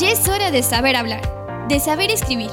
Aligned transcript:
Ya 0.00 0.12
es 0.12 0.26
hora 0.28 0.50
de 0.50 0.62
saber 0.62 0.96
hablar, 0.96 1.20
de 1.68 1.78
saber 1.78 2.10
escribir, 2.10 2.48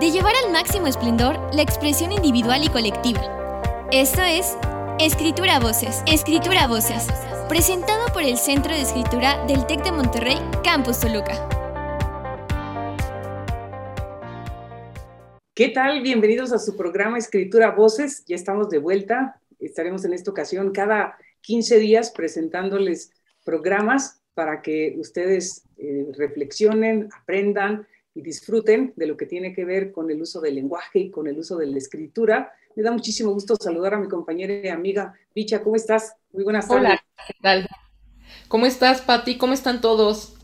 de 0.00 0.10
llevar 0.10 0.34
al 0.44 0.52
máximo 0.52 0.86
esplendor 0.86 1.34
la 1.54 1.62
expresión 1.62 2.12
individual 2.12 2.62
y 2.62 2.68
colectiva. 2.68 3.88
Esto 3.90 4.20
es 4.20 4.54
Escritura 4.98 5.60
Voces, 5.60 6.02
Escritura 6.06 6.66
Voces, 6.66 7.06
presentado 7.48 8.12
por 8.12 8.22
el 8.22 8.36
Centro 8.36 8.74
de 8.74 8.82
Escritura 8.82 9.46
del 9.46 9.66
TEC 9.66 9.82
de 9.82 9.92
Monterrey, 9.92 10.36
Campus 10.62 11.00
Toluca. 11.00 11.48
¿Qué 15.54 15.70
tal? 15.70 16.02
Bienvenidos 16.02 16.52
a 16.52 16.58
su 16.58 16.76
programa 16.76 17.16
Escritura 17.16 17.70
Voces. 17.70 18.26
Ya 18.26 18.36
estamos 18.36 18.68
de 18.68 18.76
vuelta. 18.76 19.40
Estaremos 19.58 20.04
en 20.04 20.12
esta 20.12 20.30
ocasión 20.30 20.70
cada 20.70 21.16
15 21.40 21.78
días 21.78 22.10
presentándoles 22.10 23.10
programas 23.42 24.19
para 24.34 24.62
que 24.62 24.94
ustedes 24.98 25.64
eh, 25.76 26.06
reflexionen, 26.16 27.08
aprendan 27.20 27.86
y 28.14 28.22
disfruten 28.22 28.92
de 28.96 29.06
lo 29.06 29.16
que 29.16 29.26
tiene 29.26 29.52
que 29.52 29.64
ver 29.64 29.92
con 29.92 30.10
el 30.10 30.20
uso 30.20 30.40
del 30.40 30.56
lenguaje 30.56 30.98
y 30.98 31.10
con 31.10 31.26
el 31.26 31.38
uso 31.38 31.56
de 31.56 31.66
la 31.66 31.78
escritura. 31.78 32.52
Me 32.76 32.82
da 32.82 32.90
muchísimo 32.92 33.32
gusto 33.32 33.56
saludar 33.56 33.94
a 33.94 33.98
mi 33.98 34.08
compañera 34.08 34.54
y 34.54 34.68
amiga 34.68 35.14
Bicha. 35.34 35.62
¿Cómo 35.62 35.76
estás? 35.76 36.14
Muy 36.32 36.44
buenas 36.44 36.68
tardes. 36.68 36.84
Hola, 36.84 37.04
¿qué 37.26 37.34
tal? 37.42 37.68
¿Cómo 38.48 38.66
estás, 38.66 39.02
Pati? 39.02 39.38
¿Cómo 39.38 39.52
están 39.52 39.80
todos? 39.80 40.36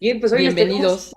Bien, 0.00 0.18
pues 0.20 0.32
hoy 0.32 0.40
Bienvenidos. 0.40 1.12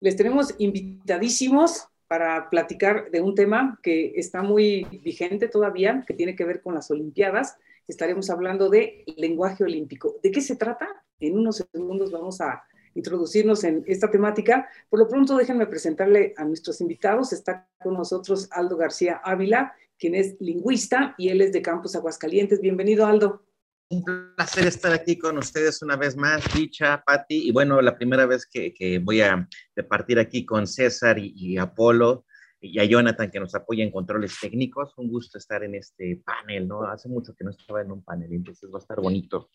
Les 0.00 0.16
tenemos, 0.16 0.50
les 0.50 0.52
tenemos 0.52 0.54
invitadísimos 0.58 1.86
para 2.08 2.50
platicar 2.50 3.10
de 3.10 3.20
un 3.20 3.34
tema 3.34 3.78
que 3.82 4.12
está 4.16 4.42
muy 4.42 4.84
vigente 5.02 5.48
todavía, 5.48 6.04
que 6.06 6.14
tiene 6.14 6.34
que 6.36 6.44
ver 6.44 6.60
con 6.60 6.74
las 6.74 6.90
Olimpiadas. 6.90 7.56
Estaremos 7.88 8.30
hablando 8.30 8.68
de 8.68 9.04
lenguaje 9.16 9.64
olímpico. 9.64 10.18
¿De 10.22 10.30
qué 10.30 10.40
se 10.40 10.56
trata? 10.56 10.88
En 11.20 11.36
unos 11.36 11.56
segundos 11.56 12.10
vamos 12.10 12.40
a 12.40 12.62
introducirnos 12.94 13.64
en 13.64 13.84
esta 13.86 14.10
temática. 14.10 14.68
Por 14.88 15.00
lo 15.00 15.08
pronto, 15.08 15.36
déjenme 15.36 15.66
presentarle 15.66 16.34
a 16.36 16.44
nuestros 16.44 16.80
invitados. 16.80 17.32
Está 17.32 17.68
con 17.82 17.94
nosotros 17.94 18.48
Aldo 18.50 18.76
García 18.76 19.20
Ávila, 19.24 19.74
quien 19.98 20.14
es 20.14 20.36
lingüista 20.40 21.14
y 21.18 21.28
él 21.28 21.40
es 21.40 21.52
de 21.52 21.62
Campus 21.62 21.96
Aguascalientes. 21.96 22.60
Bienvenido, 22.60 23.06
Aldo. 23.06 23.44
Un 23.88 24.04
placer 24.36 24.66
estar 24.66 24.92
aquí 24.92 25.18
con 25.18 25.36
ustedes 25.36 25.82
una 25.82 25.96
vez 25.96 26.16
más, 26.16 26.42
Dicha, 26.54 27.02
Patti, 27.04 27.48
y 27.48 27.52
bueno, 27.52 27.82
la 27.82 27.94
primera 27.94 28.24
vez 28.24 28.46
que, 28.46 28.98
voy 29.04 29.20
a 29.20 29.46
partir 29.86 30.18
aquí 30.18 30.46
con 30.46 30.66
César 30.66 31.18
y, 31.18 31.58
Apolo 31.58 32.24
y 32.62 32.78
a 32.78 32.84
Jonathan 32.84 33.30
que 33.30 33.40
nos 33.40 33.54
apoya 33.54 33.82
en 33.82 33.90
controles 33.90 34.38
técnicos. 34.40 34.96
Un 34.96 35.08
gusto 35.08 35.36
estar 35.36 35.64
en 35.64 35.74
este 35.74 36.22
panel, 36.24 36.68
¿no? 36.68 36.84
Hace 36.84 37.08
mucho 37.08 37.34
que 37.34 37.44
no 37.44 37.50
estaba 37.50 37.82
en 37.82 37.90
un 37.90 38.04
panel, 38.04 38.32
entonces 38.32 38.70
va 38.72 38.78
a 38.78 38.82
estar 38.82 39.00
bonito 39.00 39.50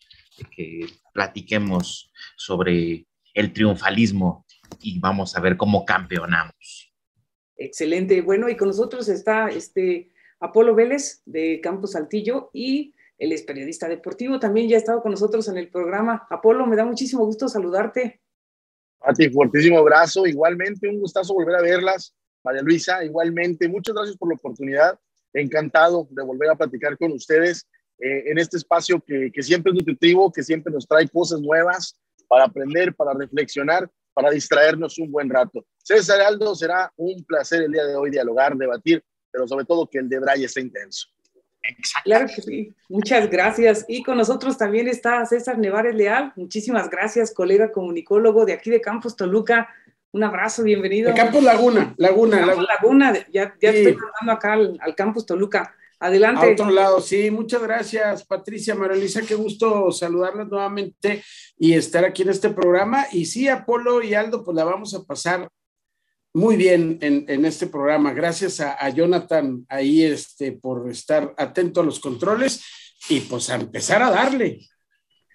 que 0.54 0.86
platiquemos 1.14 2.12
sobre 2.36 3.06
el 3.32 3.52
triunfalismo 3.52 4.44
y 4.80 5.00
vamos 5.00 5.36
a 5.36 5.40
ver 5.40 5.56
cómo 5.56 5.84
campeonamos. 5.86 6.94
Excelente. 7.56 8.20
Bueno, 8.20 8.48
y 8.48 8.56
con 8.56 8.68
nosotros 8.68 9.08
está 9.08 9.48
este 9.48 10.12
Apolo 10.38 10.74
Vélez 10.74 11.22
de 11.24 11.60
Campos 11.60 11.92
Saltillo 11.92 12.50
y 12.52 12.94
él 13.16 13.32
es 13.32 13.42
periodista 13.42 13.88
deportivo, 13.88 14.38
también 14.38 14.68
ya 14.68 14.76
ha 14.76 14.78
estado 14.78 15.02
con 15.02 15.10
nosotros 15.10 15.48
en 15.48 15.56
el 15.56 15.70
programa. 15.70 16.26
Apolo, 16.30 16.66
me 16.66 16.76
da 16.76 16.84
muchísimo 16.84 17.24
gusto 17.24 17.48
saludarte. 17.48 18.20
A 19.00 19.12
ti, 19.12 19.28
fuertísimo 19.30 19.78
abrazo. 19.78 20.26
Igualmente, 20.26 20.88
un 20.88 21.00
gustazo 21.00 21.34
volver 21.34 21.56
a 21.56 21.62
verlas. 21.62 22.14
María 22.48 22.62
Luisa, 22.62 23.04
igualmente, 23.04 23.68
muchas 23.68 23.94
gracias 23.94 24.16
por 24.16 24.30
la 24.30 24.36
oportunidad. 24.36 24.98
Encantado 25.34 26.08
de 26.10 26.22
volver 26.22 26.48
a 26.48 26.54
platicar 26.54 26.96
con 26.96 27.12
ustedes 27.12 27.68
eh, 27.98 28.30
en 28.30 28.38
este 28.38 28.56
espacio 28.56 29.04
que, 29.06 29.30
siempre 29.42 29.70
es 29.70 29.76
nutritivo, 29.76 30.32
que 30.32 30.42
siempre 30.42 30.72
nos 30.72 30.88
trae 30.88 31.06
cosas 31.08 31.42
nuevas 31.42 32.00
para 32.26 32.44
aprender, 32.44 32.94
para 32.94 33.12
reflexionar, 33.12 33.90
para 34.14 34.30
distraernos 34.30 34.98
un 34.98 35.12
buen 35.12 35.28
rato. 35.28 35.66
César 35.76 36.22
Aldo, 36.22 36.54
será 36.54 36.90
un 36.96 37.22
placer 37.24 37.64
el 37.64 37.72
día 37.72 37.84
de 37.84 37.96
hoy 37.96 38.10
dialogar, 38.10 38.56
debatir, 38.56 39.04
pero 39.30 39.46
sobre 39.46 39.66
todo 39.66 39.86
que 39.86 39.98
el 39.98 40.08
de 40.08 40.18
Bray 40.18 40.44
esté 40.44 40.62
intenso. 40.62 41.06
Claro 42.02 42.28
que 42.34 42.40
sí. 42.40 42.74
Muchas 42.88 43.28
gracias. 43.28 43.84
Y 43.88 44.02
con 44.02 44.16
nosotros 44.16 44.56
también 44.56 44.88
está 44.88 45.26
César 45.26 45.58
Nevares 45.58 45.94
Leal. 45.94 46.32
Muchísimas 46.34 46.88
gracias, 46.88 47.34
colega 47.34 47.72
comunicólogo 47.72 48.46
de 48.46 48.54
aquí 48.54 48.70
de 48.70 48.80
Campus 48.80 49.16
Toluca. 49.16 49.68
Un 50.12 50.24
abrazo, 50.24 50.62
bienvenido. 50.62 51.10
De 51.10 51.16
Campus 51.16 51.42
Laguna, 51.42 51.94
Laguna. 51.98 52.40
Campus 52.40 52.66
Laguna, 52.66 53.12
ya, 53.30 53.54
ya 53.60 53.72
sí. 53.72 53.78
estoy 53.78 53.96
mandando 53.96 54.32
acá 54.32 54.52
al, 54.54 54.78
al, 54.80 54.94
Campus 54.94 55.26
Toluca. 55.26 55.74
Adelante. 56.00 56.46
A 56.46 56.52
otro 56.52 56.70
lado, 56.70 57.00
sí. 57.00 57.30
Muchas 57.30 57.60
gracias, 57.62 58.24
Patricia, 58.24 58.74
Marelisa. 58.74 59.20
Qué 59.22 59.34
gusto 59.34 59.90
saludarles 59.92 60.46
nuevamente 60.46 61.22
y 61.58 61.74
estar 61.74 62.04
aquí 62.04 62.22
en 62.22 62.30
este 62.30 62.50
programa. 62.50 63.06
Y 63.12 63.26
sí, 63.26 63.48
Apolo 63.48 64.02
y 64.02 64.14
Aldo, 64.14 64.44
pues 64.44 64.56
la 64.56 64.64
vamos 64.64 64.94
a 64.94 65.04
pasar 65.04 65.48
muy 66.32 66.56
bien 66.56 66.98
en, 67.02 67.24
en 67.28 67.44
este 67.44 67.66
programa. 67.66 68.12
Gracias 68.12 68.60
a, 68.60 68.74
a, 68.74 68.88
Jonathan 68.90 69.66
ahí 69.68 70.04
este, 70.04 70.52
por 70.52 70.88
estar 70.88 71.34
atento 71.36 71.80
a 71.80 71.84
los 71.84 72.00
controles 72.00 72.64
y 73.10 73.20
pues 73.20 73.50
a 73.50 73.56
empezar 73.56 74.02
a 74.02 74.10
darle. 74.10 74.60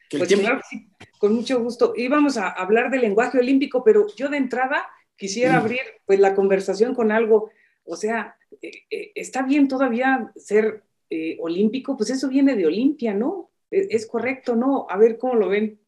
Que 0.10 0.18
pues 0.18 0.28
tiempo... 0.28 0.48
claro, 0.48 0.62
sí, 0.70 0.90
con 1.24 1.36
mucho 1.36 1.58
gusto. 1.64 1.94
Íbamos 1.96 2.36
a 2.36 2.50
hablar 2.50 2.92
del 2.92 3.00
lenguaje 3.00 3.40
olímpico, 3.40 3.82
pero 3.82 4.08
yo 4.14 4.28
de 4.28 4.36
entrada 4.36 4.86
quisiera 5.16 5.56
abrir 5.56 5.80
pues 6.06 6.20
la 6.20 6.36
conversación 6.36 6.94
con 6.94 7.14
algo, 7.14 7.50
o 7.86 7.96
sea, 7.96 8.36
eh, 8.62 8.84
eh, 8.90 9.12
está 9.16 9.44
bien 9.44 9.70
todavía 9.70 10.34
ser 10.36 10.84
eh, 11.10 11.38
olímpico, 11.40 11.96
pues 11.96 12.10
eso 12.10 12.28
viene 12.28 12.58
de 12.58 12.66
Olimpia, 12.66 13.14
¿no? 13.14 13.52
¿Es, 13.72 13.88
¿Es, 13.90 14.06
correcto, 14.06 14.58
no? 14.58 14.86
A 14.90 14.98
ver 14.98 15.18
cómo 15.18 15.36
lo 15.36 15.48
ven. 15.48 15.80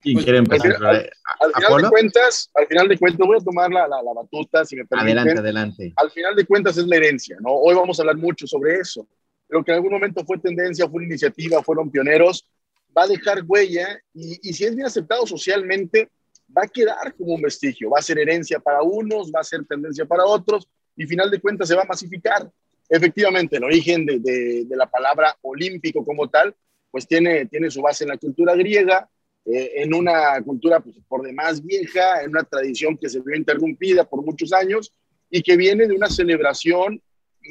¿Quién 0.00 0.14
pues, 0.14 0.24
quiere 0.24 0.38
empezar? 0.38 0.76
Al, 0.76 0.86
al, 0.86 1.10
al 1.52 1.62
final 1.62 1.82
de 1.82 1.88
cuentas, 1.90 2.50
al 2.54 2.66
final 2.66 2.88
de 2.88 2.98
cuentas, 2.98 3.26
voy 3.26 3.36
a 3.36 3.44
tomar 3.44 3.70
la, 3.70 3.88
la, 3.88 4.02
la 4.02 4.14
batuta, 4.14 4.64
si 4.64 4.76
me 4.76 4.86
permiten. 4.86 5.18
Adelante, 5.18 5.40
adelante. 5.40 5.92
Al 5.96 6.10
final 6.10 6.34
de 6.34 6.46
cuentas 6.46 6.78
es 6.78 6.86
la 6.86 6.96
herencia, 6.96 7.36
¿no? 7.40 7.52
Hoy 7.52 7.74
vamos 7.74 7.98
a 7.98 8.02
hablar 8.04 8.16
mucho 8.16 8.46
sobre 8.46 8.76
eso. 8.76 9.06
Lo 9.50 9.62
que 9.62 9.72
en 9.72 9.76
algún 9.76 9.92
momento 9.92 10.24
fue 10.24 10.38
tendencia, 10.38 10.88
fue 10.88 11.00
una 11.00 11.08
iniciativa, 11.08 11.62
fueron 11.62 11.90
pioneros, 11.90 12.48
va 12.96 13.04
a 13.04 13.08
dejar 13.08 13.42
huella 13.46 14.00
y, 14.14 14.52
si 14.52 14.64
es 14.64 14.74
bien 14.74 14.86
aceptado 14.86 15.26
socialmente, 15.26 16.08
va 16.56 16.62
a 16.62 16.68
quedar 16.68 17.14
como 17.14 17.34
un 17.34 17.42
vestigio, 17.42 17.90
va 17.90 17.98
a 17.98 18.02
ser 18.02 18.18
herencia 18.18 18.58
para 18.58 18.82
unos, 18.82 19.30
va 19.32 19.40
a 19.40 19.44
ser 19.44 19.64
tendencia 19.64 20.04
para 20.04 20.24
otros 20.24 20.68
y 20.96 21.06
final 21.06 21.30
de 21.30 21.40
cuentas 21.40 21.68
se 21.68 21.74
va 21.74 21.82
a 21.82 21.86
masificar. 21.86 22.50
Efectivamente, 22.88 23.56
el 23.56 23.64
origen 23.64 24.04
de 24.04 24.66
la 24.70 24.90
palabra 24.90 25.36
olímpico 25.42 26.04
como 26.04 26.28
tal, 26.28 26.54
pues 26.90 27.06
tiene, 27.06 27.46
tiene 27.46 27.70
su 27.70 27.80
base 27.80 28.04
en 28.04 28.10
la 28.10 28.18
cultura 28.18 28.54
griega, 28.54 29.08
eh, 29.46 29.82
en 29.82 29.94
una 29.94 30.40
cultura 30.42 30.80
pues, 30.80 30.96
por 31.08 31.22
demás 31.22 31.64
vieja, 31.64 32.22
en 32.22 32.30
una 32.30 32.44
tradición 32.44 32.98
que 32.98 33.08
se 33.08 33.20
vio 33.20 33.36
interrumpida 33.36 34.04
por 34.04 34.24
muchos 34.24 34.52
años 34.52 34.92
y 35.30 35.42
que 35.42 35.56
viene 35.56 35.86
de 35.86 35.94
una 35.94 36.08
celebración 36.08 37.02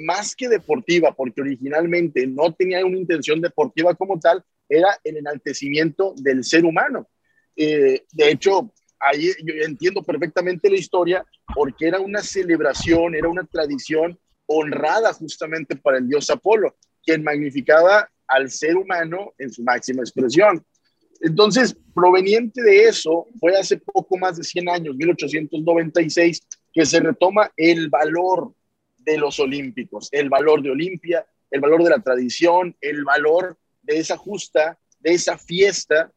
más 0.06 0.35
que 0.35 0.47
deportiva, 0.47 1.13
porque 1.16 1.41
originalmente 1.41 2.27
no 2.27 2.53
tenía 2.53 2.85
una 2.85 2.97
intención 2.97 3.41
deportiva 3.41 3.95
como 3.95 4.19
tal, 4.19 4.44
era 4.69 4.97
el 5.03 5.18
enaltecimiento 5.18 6.13
del 6.18 6.44
ser 6.44 6.63
humano. 6.63 7.09
Eh, 7.56 8.06
de 8.12 8.31
hecho, 8.31 8.72
ahí 9.00 9.31
yo 9.44 9.53
entiendo 9.66 10.03
perfectamente 10.03 10.69
la 10.69 10.78
historia 10.78 11.25
porque 11.53 11.88
era 11.88 12.00
una 12.00 12.22
celebración, 12.22 13.16
era 13.16 13.28
una 13.28 13.46
tradición 13.46 14.18
honrada 14.46 15.13
justamente 15.13 15.75
para 15.75 15.97
el 15.97 16.07
dios 16.07 16.30
Apolo, 16.30 16.75
quien 17.03 17.24
magnificaba 17.24 18.09
al 18.28 18.50
ser 18.50 18.78
humano 18.78 19.34
en 19.38 19.52
su 19.52 19.63
máxima 19.63 20.02
expresión. 20.02 20.63
Entonces, 21.22 21.75
proveniente 21.94 22.62
de 22.62 22.86
eso, 22.86 23.28
fue 23.40 23.57
hace 23.57 23.78
poco 23.78 24.18
más 24.18 24.38
de 24.38 24.44
100 24.44 24.69
años, 24.69 24.96
1896, 24.96 26.47
que 26.72 26.86
se 26.86 27.00
retoma 27.00 27.51
el 27.57 27.90
valor 27.90 28.53
de 28.97 29.18
los 29.18 29.40
olímpicos, 29.40 30.07
el 30.12 30.30
valor 30.30 30.62
de 30.62 30.72
Olimpia, 30.72 31.25
el 31.51 31.62
valor 31.62 31.84
de 31.84 31.90
la 31.90 32.00
tradición, 32.00 32.75
el 32.80 33.03
valor 33.03 33.57
de 33.81 33.97
esa 33.97 34.17
justa, 34.17 34.79
de 35.00 35.13
esa 35.13 35.38
fiesta 35.38 36.12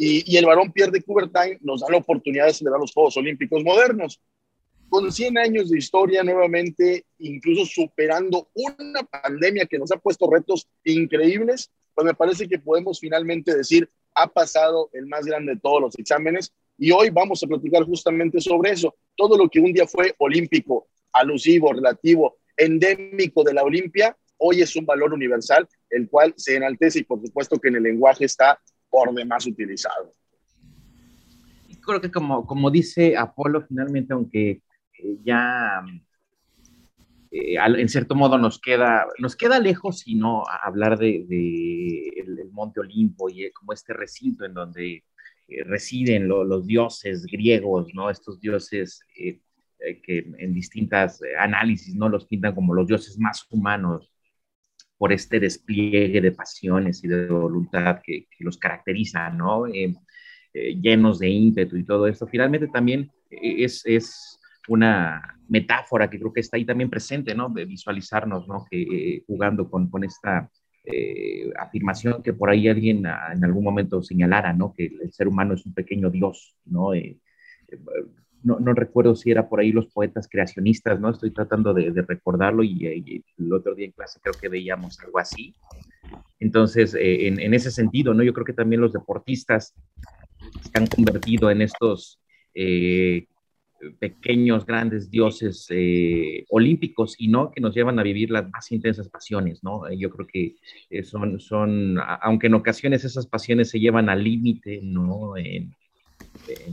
y, 0.00 0.36
el 0.36 0.46
varón 0.46 0.70
Pierre 0.72 0.92
de 0.92 1.02
Coubertin 1.02 1.58
nos 1.60 1.80
da 1.80 1.88
la 1.90 1.96
oportunidad 1.96 2.46
de 2.46 2.54
celebrar 2.54 2.80
los 2.80 2.92
Juegos 2.92 3.16
Olímpicos 3.16 3.64
modernos. 3.64 4.20
Con 4.88 5.12
100 5.12 5.36
años 5.36 5.70
de 5.70 5.78
historia 5.78 6.22
nuevamente, 6.22 7.04
incluso 7.18 7.66
superando 7.66 8.48
una 8.54 9.02
pandemia 9.02 9.66
que 9.66 9.76
nos 9.76 9.90
ha 9.90 9.96
puesto 9.96 10.30
retos 10.30 10.68
increíbles, 10.84 11.70
pues 11.94 12.06
me 12.06 12.14
parece 12.14 12.48
que 12.48 12.60
podemos 12.60 13.00
finalmente 13.00 13.54
decir, 13.54 13.90
ha 14.14 14.28
pasado 14.28 14.88
el 14.92 15.06
más 15.06 15.26
grande 15.26 15.54
de 15.54 15.60
todos 15.60 15.80
los 15.80 15.98
exámenes 15.98 16.52
y 16.78 16.92
hoy 16.92 17.10
vamos 17.10 17.42
a 17.42 17.48
platicar 17.48 17.82
justamente 17.82 18.40
sobre 18.40 18.70
eso. 18.70 18.94
Todo 19.16 19.36
lo 19.36 19.48
que 19.48 19.60
un 19.60 19.72
día 19.72 19.86
fue 19.86 20.14
olímpico, 20.18 20.86
alusivo, 21.12 21.72
relativo, 21.72 22.38
endémico 22.56 23.42
de 23.42 23.52
la 23.52 23.64
Olimpia, 23.64 24.16
hoy 24.38 24.62
es 24.62 24.74
un 24.76 24.86
valor 24.86 25.12
universal, 25.12 25.68
el 25.90 26.08
cual 26.08 26.34
se 26.36 26.56
enaltece 26.56 27.00
y 27.00 27.04
por 27.04 27.20
supuesto 27.20 27.58
que 27.58 27.68
en 27.68 27.76
el 27.76 27.82
lenguaje 27.82 28.24
está 28.24 28.58
por 28.88 29.12
demás 29.12 29.46
utilizado. 29.46 30.14
Creo 31.84 32.00
que 32.00 32.10
como, 32.10 32.46
como 32.46 32.70
dice 32.70 33.16
Apolo, 33.16 33.62
finalmente, 33.66 34.12
aunque 34.12 34.50
eh, 34.50 35.16
ya 35.24 35.82
eh, 37.30 37.56
en 37.56 37.88
cierto 37.88 38.14
modo 38.14 38.38
nos 38.38 38.60
queda, 38.60 39.06
nos 39.18 39.36
queda 39.36 39.58
lejos, 39.58 40.00
sino 40.00 40.44
hablar 40.62 40.98
de, 40.98 41.16
el, 42.16 42.50
Monte 42.52 42.80
Olimpo 42.80 43.28
y 43.30 43.50
como 43.52 43.72
este 43.72 43.92
recinto 43.92 44.44
en 44.44 44.54
donde 44.54 45.04
residen 45.64 46.28
los 46.28 46.66
dioses 46.66 47.24
griegos, 47.24 47.94
¿no? 47.94 48.10
Estos 48.10 48.40
dioses 48.40 49.00
eh, 49.16 49.40
eh, 49.78 50.00
que 50.02 50.26
en 50.38 50.52
distintas 50.52 51.20
análisis, 51.38 51.94
¿no? 51.94 52.08
Los 52.08 52.26
pintan 52.26 52.54
como 52.54 52.74
los 52.74 52.86
dioses 52.86 53.18
más 53.18 53.46
humanos 53.50 54.12
por 54.98 55.12
este 55.12 55.40
despliegue 55.40 56.20
de 56.20 56.32
pasiones 56.32 57.02
y 57.04 57.08
de 57.08 57.28
voluntad 57.28 58.00
que, 58.04 58.26
los 58.40 58.58
caracteriza, 58.58 59.30
¿no? 59.30 59.64
llenos 60.52 61.20
de 61.20 61.28
ímpetu 61.28 61.76
y 61.76 61.84
todo 61.84 62.08
esto. 62.08 62.26
Finalmente 62.26 62.66
también 62.68 63.10
es, 63.30 63.82
es 63.86 64.38
una 64.66 65.38
metáfora 65.48 66.10
que 66.10 66.18
creo 66.18 66.32
que 66.32 66.40
está 66.40 66.56
ahí 66.56 66.64
también 66.64 66.90
presente, 66.90 67.34
¿no? 67.34 67.48
De 67.48 67.64
visualizarnos, 67.64 68.48
¿no? 68.48 68.66
Jugando 69.26 69.70
con, 69.70 69.88
con 69.88 70.04
esta 70.04 70.50
eh, 70.90 71.50
afirmación 71.58 72.22
que 72.22 72.32
por 72.32 72.48
ahí 72.48 72.66
alguien 72.66 73.04
ah, 73.06 73.32
en 73.34 73.44
algún 73.44 73.62
momento 73.62 74.02
señalara, 74.02 74.54
¿no? 74.54 74.72
Que 74.74 74.86
el 74.86 75.12
ser 75.12 75.28
humano 75.28 75.52
es 75.52 75.66
un 75.66 75.74
pequeño 75.74 76.08
Dios, 76.08 76.56
¿no? 76.64 76.92
Eh, 78.38 78.44
eh, 78.44 78.44
no, 78.44 78.58
no, 78.60 78.72
recuerdo 78.74 79.14
si 79.14 79.30
era 79.30 79.48
por 79.48 79.60
ahí 79.60 79.72
los 79.72 79.86
poetas 79.86 80.28
creacionistas, 80.28 81.00
¿no? 81.00 81.10
Estoy 81.10 81.30
tratando 81.30 81.74
de, 81.74 81.90
recordarlo 82.06 82.62
y, 82.62 83.22
el 83.38 83.52
otro 83.52 83.74
día 83.74 83.86
en 83.86 83.92
clase 83.92 84.20
creo 84.22 84.34
que 84.40 84.48
veíamos 84.48 84.98
algo 85.00 85.18
así. 85.18 85.54
Entonces, 86.40 86.94
en, 86.98 87.40
en, 87.40 87.54
ese 87.54 87.70
sentido, 87.70 88.14
¿no? 88.14 88.22
Yo 88.22 88.32
creo 88.32 88.44
que 88.44 88.52
también 88.52 88.80
los 88.80 88.92
deportistas 88.92 89.74
se 90.62 90.78
han 90.78 90.86
convertido 90.86 91.50
en 91.50 91.62
estos 91.62 92.20
pequeños, 93.98 94.66
grandes 94.66 95.10
dioses 95.10 95.66
eh, 95.70 96.44
olímpicos 96.50 97.14
y 97.18 97.28
no 97.28 97.50
que 97.50 97.60
nos 97.60 97.74
llevan 97.74 97.98
a 97.98 98.02
vivir 98.02 98.30
las 98.30 98.48
más 98.50 98.70
intensas 98.72 99.08
pasiones, 99.08 99.62
¿no? 99.62 99.86
Eh, 99.86 99.96
yo 99.98 100.10
creo 100.10 100.26
que 100.26 100.56
eh, 100.90 101.04
son, 101.04 101.40
son, 101.40 101.98
aunque 102.20 102.48
en 102.48 102.54
ocasiones 102.54 103.04
esas 103.04 103.26
pasiones 103.26 103.70
se 103.70 103.80
llevan 103.80 104.08
al 104.08 104.24
límite, 104.24 104.80
¿no? 104.82 105.36
En, 105.36 105.74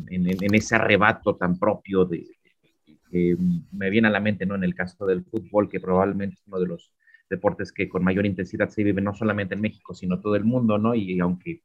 en, 0.09 0.55
ese 0.55 0.75
arrebato 0.75 1.35
tan 1.35 1.57
propio 1.57 2.05
de, 2.05 2.27
que 3.09 3.37
me 3.71 3.89
viene 3.89 4.07
a 4.07 4.11
la 4.11 4.19
mente, 4.19 4.45
¿no? 4.45 4.55
En 4.55 4.63
el 4.63 4.75
caso 4.75 5.05
del 5.05 5.23
fútbol, 5.25 5.69
que 5.69 5.79
probablemente 5.79 6.35
es 6.35 6.47
uno 6.47 6.59
de 6.59 6.67
los 6.67 6.91
deportes 7.29 7.71
que 7.71 7.89
con 7.89 8.03
mayor 8.03 8.25
intensidad 8.25 8.69
se 8.69 8.83
vive 8.83 9.01
no 9.01 9.13
solamente 9.13 9.55
en 9.55 9.61
México, 9.61 9.93
sino 9.93 10.19
todo 10.21 10.35
el 10.35 10.43
mundo, 10.43 10.77
¿no? 10.77 10.95
Y 10.95 11.19
aunque 11.19 11.61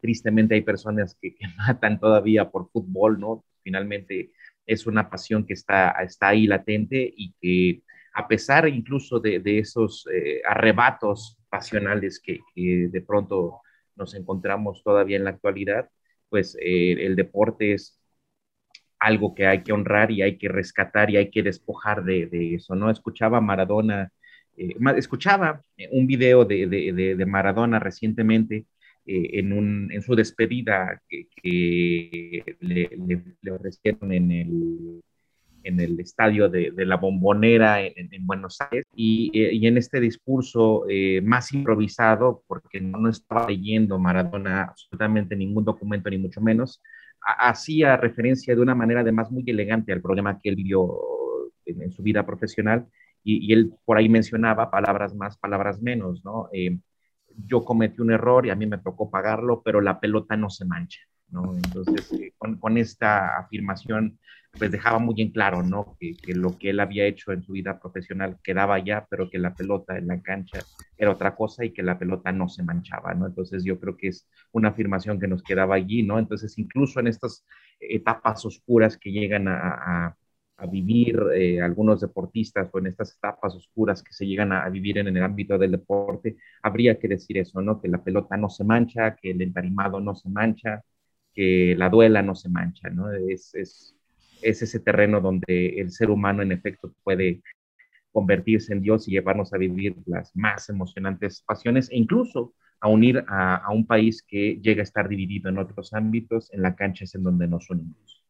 tristemente 0.00 0.54
hay 0.54 0.62
personas 0.62 1.16
que, 1.20 1.34
que, 1.34 1.46
matan 1.56 2.00
todavía 2.00 2.50
por 2.50 2.70
fútbol, 2.70 3.20
¿no? 3.20 3.44
finalmente 3.62 4.32
es 4.66 4.86
una 4.86 5.08
pasión 5.08 5.46
que 5.46 5.54
está, 5.54 5.90
está 6.02 6.28
ahí 6.28 6.46
latente 6.46 7.12
y 7.16 7.32
que 7.40 7.82
a 8.14 8.28
pesar 8.28 8.68
incluso 8.68 9.20
de, 9.20 9.40
esos 9.58 10.06
eh, 10.12 10.42
arrebatos 10.46 11.38
pasionales 11.48 12.20
que, 12.20 12.40
de 12.54 13.00
pronto 13.00 13.60
nos 13.96 14.14
encontramos 14.14 14.82
todavía 14.82 15.16
en 15.16 15.24
la 15.24 15.30
actualidad, 15.30 15.88
pues 16.32 16.56
eh, 16.60 16.92
el 17.06 17.14
deporte 17.14 17.74
es 17.74 18.00
algo 18.98 19.34
que 19.34 19.46
hay 19.46 19.62
que 19.62 19.72
honrar 19.72 20.10
y 20.10 20.22
hay 20.22 20.38
que 20.38 20.48
rescatar 20.48 21.10
y 21.10 21.18
hay 21.18 21.30
que 21.30 21.42
despojar 21.42 22.04
de, 22.04 22.54
eso, 22.54 22.74
¿no? 22.74 22.90
Escuchaba 22.90 23.40
Maradona, 23.40 24.12
eh, 24.56 24.74
escuchaba 24.96 25.62
un 25.90 26.06
video 26.06 26.44
de, 26.46 26.66
de 26.66 27.26
Maradona 27.26 27.78
recientemente 27.80 28.66
eh, 29.04 29.40
en, 29.40 29.52
un, 29.52 29.90
en, 29.92 30.00
su 30.02 30.14
despedida 30.14 31.02
que, 31.08 32.56
le, 32.60 32.88
ofrecieron 33.52 34.12
en 34.12 34.30
el, 34.30 35.02
en 35.64 35.80
el 35.80 35.98
estadio 36.00 36.48
de, 36.48 36.70
de 36.70 36.84
la 36.86 36.96
Bombonera 36.96 37.80
en, 37.82 38.12
en, 38.12 38.26
Buenos 38.26 38.60
Aires 38.60 38.86
y, 38.94 39.30
eh, 39.34 39.54
y, 39.54 39.66
en 39.66 39.76
este 39.78 40.00
discurso 40.00 40.84
eh, 40.88 41.20
más 41.22 41.52
improvisado, 41.52 42.42
porque 42.46 42.80
no 42.80 43.08
estaba 43.08 43.48
leyendo 43.48 43.98
Maradona 43.98 44.64
absolutamente 44.64 45.36
ningún 45.36 45.64
documento, 45.64 46.10
ni 46.10 46.18
mucho 46.18 46.40
menos, 46.40 46.82
hacía 47.20 47.96
referencia 47.96 48.54
de 48.54 48.60
una 48.60 48.74
manera 48.74 49.00
además 49.00 49.30
muy 49.30 49.44
elegante 49.46 49.92
al 49.92 50.02
problema 50.02 50.40
que 50.40 50.50
él 50.50 50.56
vivió 50.56 50.90
en, 51.66 51.92
su 51.92 52.02
vida 52.02 52.26
profesional 52.26 52.86
y, 53.22 53.46
y, 53.46 53.52
él 53.52 53.72
por 53.84 53.96
ahí 53.98 54.08
mencionaba 54.08 54.70
palabras 54.70 55.14
más, 55.14 55.38
palabras 55.38 55.80
menos, 55.80 56.24
¿no? 56.24 56.48
yo 57.46 57.64
cometí 57.64 58.00
un 58.02 58.12
error 58.12 58.46
y 58.46 58.50
a 58.50 58.54
mí 58.54 58.66
me 58.66 58.78
tocó 58.78 59.10
pagarlo, 59.10 59.62
pero 59.64 59.80
la 59.80 60.00
pelota 60.00 60.36
no 60.36 60.50
se 60.50 60.64
mancha, 60.64 61.00
¿no? 61.32 61.56
Entonces, 61.56 62.12
eh, 62.12 62.32
con, 62.38 62.78
esta 62.78 63.38
afirmación, 63.38 64.18
pues 64.58 64.70
dejaba 64.70 64.98
muy 64.98 65.20
en 65.20 65.30
claro, 65.30 65.62
¿no? 65.62 65.96
Que, 65.98 66.14
lo 66.34 66.58
que 66.58 66.70
él 66.70 66.80
había 66.80 67.06
hecho 67.06 67.32
en 67.32 67.42
su 67.42 67.52
vida 67.52 67.80
profesional 67.80 68.38
quedaba 68.44 68.78
ya, 68.78 69.06
pero 69.10 69.30
que 69.30 69.38
la 69.38 69.54
pelota 69.54 69.96
en 69.98 70.06
la 70.08 70.20
cancha 70.20 70.60
era 70.96 71.10
otra 71.10 71.34
cosa 71.34 71.64
y 71.64 71.72
que 71.72 71.82
la 71.82 71.98
pelota 71.98 72.32
no 72.32 72.48
se 72.48 72.62
manchaba, 72.62 73.14
¿no? 73.14 73.26
Entonces, 73.26 73.64
yo 73.64 73.80
creo 73.80 73.96
que 73.96 74.08
es 74.08 74.28
una 74.52 74.68
afirmación 74.70 75.18
que 75.18 75.28
nos 75.28 75.42
quedaba 75.42 75.74
allí, 75.74 76.02
¿no? 76.02 76.18
Entonces, 76.18 76.58
incluso 76.58 77.00
en 77.00 77.08
estas 77.08 77.44
etapas 77.80 78.44
oscuras 78.44 78.96
que 78.98 79.10
llegan 79.10 79.48
a 79.48 80.16
a 80.62 80.66
vivir 80.66 81.18
eh, 81.34 81.60
algunos 81.60 82.00
deportistas 82.00 82.70
o 82.72 82.78
en 82.78 82.86
estas 82.86 83.16
etapas 83.16 83.54
oscuras 83.54 84.02
que 84.02 84.12
se 84.12 84.26
llegan 84.26 84.52
a, 84.52 84.68
vivir 84.68 84.98
en, 84.98 85.08
el 85.08 85.22
ámbito 85.22 85.58
del 85.58 85.72
deporte, 85.72 86.36
habría 86.62 86.98
que 86.98 87.08
decir 87.08 87.38
eso, 87.38 87.60
¿no? 87.60 87.80
Que 87.80 87.88
la 87.88 88.02
pelota 88.02 88.36
no 88.36 88.48
se 88.48 88.64
mancha, 88.64 89.16
que 89.16 89.32
el 89.32 89.42
entarimado 89.42 90.00
no 90.00 90.14
se 90.14 90.28
mancha, 90.28 90.82
que 91.34 91.74
la 91.76 91.88
duela 91.88 92.22
no 92.22 92.34
se 92.34 92.48
mancha, 92.48 92.90
¿no? 92.90 93.12
Es, 93.12 93.54
es, 93.54 93.96
es 94.42 94.62
ese 94.62 94.80
terreno 94.80 95.20
donde 95.20 95.80
el 95.80 95.90
ser 95.90 96.10
humano 96.10 96.42
en 96.42 96.52
efecto 96.52 96.92
puede 97.02 97.42
convertirse 98.12 98.72
en 98.72 98.82
Dios 98.82 99.08
y 99.08 99.12
llevarnos 99.12 99.52
a 99.54 99.58
vivir 99.58 99.96
las 100.06 100.34
más 100.36 100.68
emocionantes 100.68 101.42
pasiones 101.46 101.90
e 101.90 101.96
incluso 101.96 102.54
a 102.80 102.88
unir 102.88 103.24
a, 103.28 103.56
a 103.56 103.72
un 103.72 103.86
país 103.86 104.22
que 104.22 104.58
llega 104.60 104.80
a 104.80 104.84
estar 104.84 105.08
dividido 105.08 105.48
en 105.48 105.58
otros 105.58 105.92
ámbitos, 105.94 106.52
en 106.52 106.62
la 106.62 106.74
cancha 106.74 107.04
es 107.04 107.14
en 107.14 107.22
donde 107.22 107.46
nos 107.46 107.70
unimos. 107.70 108.22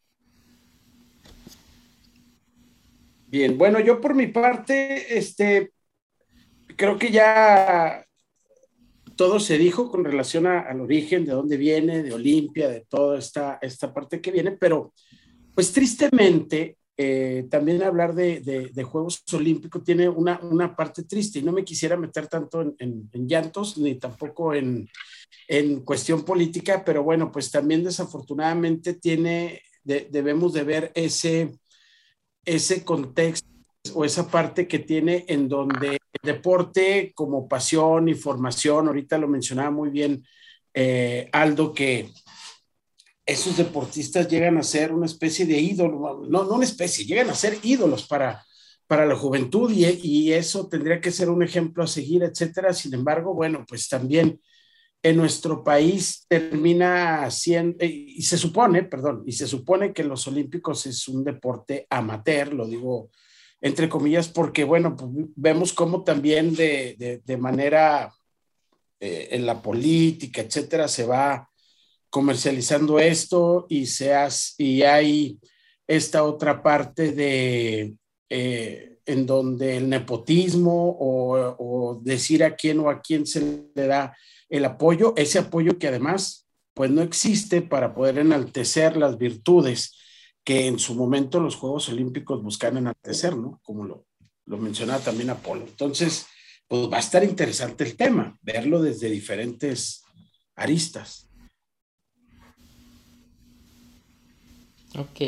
Bien, 3.27 3.57
bueno, 3.57 3.81
yo 3.81 3.99
por 3.99 4.15
mi 4.15 4.27
parte, 4.27 5.17
este, 5.17 5.73
creo 6.77 6.99
que 6.99 7.11
ya 7.11 8.05
todo 9.17 9.41
se 9.41 9.59
dijo 9.59 9.91
con 9.91 10.05
relación 10.05 10.47
al 10.47 10.81
origen, 10.81 11.25
de 11.25 11.33
dónde 11.33 11.57
viene, 11.57 12.03
de 12.03 12.13
Olimpia, 12.13 12.69
de 12.69 12.85
toda 12.89 13.19
esta, 13.19 13.59
esta 13.63 13.93
parte 13.93 14.21
que 14.21 14.31
viene, 14.31 14.53
pero 14.53 14.93
pues 15.55 15.73
tristemente 15.73 16.79
eh, 16.97 17.47
también 17.51 17.83
hablar 17.83 18.15
de, 18.15 18.73
Juegos 18.85 19.23
Olímpicos 19.33 19.83
tiene 19.83 20.09
una, 20.09 20.41
una, 20.43 20.77
parte 20.77 21.05
triste 21.05 21.39
y 21.39 21.43
no 21.43 21.53
me 21.53 21.65
quisiera 21.65 21.97
meter 21.97 22.27
tanto 22.27 22.61
en, 22.79 23.09
llantos 23.27 23.79
ni 23.79 23.95
tampoco 23.97 24.55
en, 24.55 24.89
en, 25.49 25.81
cuestión 25.81 26.25
política, 26.25 26.83
pero 26.85 27.03
bueno, 27.03 27.33
pues 27.33 27.51
también 27.51 27.83
desafortunadamente 27.83 28.95
tiene, 28.95 29.63
debemos 29.85 30.53
de 30.53 30.65
ver 30.65 30.93
ese 30.95 31.53
ese 32.45 32.85
contexto 32.85 33.49
o 33.95 34.05
esa 34.05 34.29
parte 34.29 34.69
que 34.69 34.79
tiene 34.79 35.25
en 35.29 35.49
donde 35.49 35.99
deporte 36.23 37.13
como 37.15 37.49
pasión 37.49 38.09
y 38.09 38.15
formación, 38.15 38.87
ahorita 38.87 39.19
lo 39.19 39.29
mencionaba 39.29 39.71
muy 39.71 39.91
bien 39.91 40.25
eh, 40.73 41.29
Aldo, 41.33 41.75
que 41.75 42.11
esos 43.27 43.57
deportistas 43.57 44.29
llegan 44.29 44.59
a 44.59 44.63
ser 44.63 44.93
una 44.93 45.07
especie 45.07 45.47
de 45.47 45.59
ídolo, 45.59 46.25
no, 46.29 46.45
no 46.45 46.55
una 46.55 46.65
especie, 46.65 47.05
llegan 47.05 47.31
a 47.31 47.35
ser 47.35 47.59
ídolos 47.63 48.07
para, 48.07 48.45
para 48.87 49.07
la 49.07 49.17
juventud 49.17 49.71
y, 49.71 49.85
y 50.03 50.33
eso 50.33 50.69
tendría 50.69 51.01
que 51.01 51.11
ser 51.11 51.29
un 51.31 51.43
ejemplo 51.43 51.85
a 51.85 51.87
seguir, 51.87 52.23
etcétera. 52.23 52.73
Sin 52.73 52.95
embargo, 52.95 53.35
bueno, 53.35 53.65
pues 53.69 53.89
también 53.89 54.41
en 55.03 55.17
nuestro 55.17 55.65
país 55.65 56.27
termina 56.29 57.29
siendo, 57.31 57.77
eh, 57.81 57.87
y 57.89 58.23
se 58.23 58.39
supone, 58.39 58.85
perdón, 58.85 59.25
y 59.27 59.33
se 59.33 59.47
supone 59.49 59.93
que 59.93 60.05
los 60.05 60.27
olímpicos 60.29 60.87
es 60.87 61.09
un 61.09 61.25
deporte 61.25 61.87
amateur, 61.91 62.55
lo 62.55 62.67
digo 62.67 63.11
entre 63.63 63.89
comillas, 63.89 64.29
porque 64.29 64.65
bueno, 64.65 64.97
pues 64.97 65.11
vemos 65.37 65.73
cómo 65.73 66.03
también 66.03 66.55
de, 66.55 67.23
de, 67.25 67.37
manera 67.37 68.13
eh, 68.99 69.29
en 69.31 69.47
la 69.47 69.63
política, 69.63 70.43
etcétera, 70.43 70.89
se 70.89 71.07
va 71.07 71.49
comercializando 72.11 72.99
esto 72.99 73.67
y, 73.69 73.87
se 73.87 74.13
y 74.59 74.83
hay 74.83 75.39
esta 75.87 76.25
otra 76.25 76.61
parte 76.63 77.13
de 77.13 77.95
eh, 78.29 78.99
en 79.07 79.27
donde 79.27 79.77
el 79.77 79.89
nepotismo 79.89 80.97
o, 80.99 81.57
o 81.59 82.01
decir 82.03 82.43
a 82.43 82.57
quién 82.57 82.81
o 82.81 82.91
a 82.91 83.01
quién 83.01 83.27
se 83.27 83.69
le 83.75 83.87
da 83.87 84.17
el 84.49 84.65
apoyo, 84.65 85.15
ese 85.17 85.39
apoyo 85.39 85.79
que 85.79 85.89
además 85.89 86.49
pues 86.75 86.91
no 86.91 87.03
existe 87.03 87.63
para 87.63 87.95
poder 87.95 88.19
enaltecer 88.19 88.97
las 88.97 89.19
virtudes 89.19 89.95
que 90.45 90.67
en 90.67 90.79
su 90.79 90.95
momento 90.95 91.41
los 91.41 91.57
Juegos 91.57 91.89
Olímpicos 91.89 92.43
buscan 92.43 92.77
enaltecer, 92.77 93.37
¿no? 93.37 93.61
Como 93.63 93.85
lo, 93.85 94.07
lo 94.47 94.59
mencionaba 94.59 95.01
también 95.01 95.31
Apolo. 95.31 95.65
Entonces, 95.67 96.27
pues 96.67 96.91
va 96.91 96.97
a 96.97 97.01
estar 97.01 97.23
interesante 97.23 97.85
el 97.85 97.97
tema, 97.97 98.39
verlo 98.43 98.83
desde 98.83 99.11
diferentes 99.11 100.03
aristas. 100.57 101.29
Ok. 104.99 105.21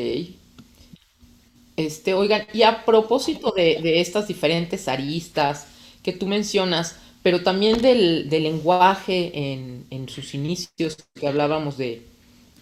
Este, 1.76 2.14
oigan, 2.14 2.46
y 2.52 2.62
a 2.62 2.84
propósito 2.84 3.50
de, 3.50 3.80
de 3.82 4.00
estas 4.00 4.28
diferentes 4.28 4.88
aristas 4.88 5.66
que 6.02 6.12
tú 6.12 6.26
mencionas, 6.26 6.96
pero 7.24 7.42
también 7.42 7.80
del, 7.80 8.28
lenguaje 8.28 9.32
en, 9.34 10.08
sus 10.10 10.34
inicios, 10.34 10.98
que 11.14 11.26
hablábamos 11.26 11.78
de, 11.78 12.02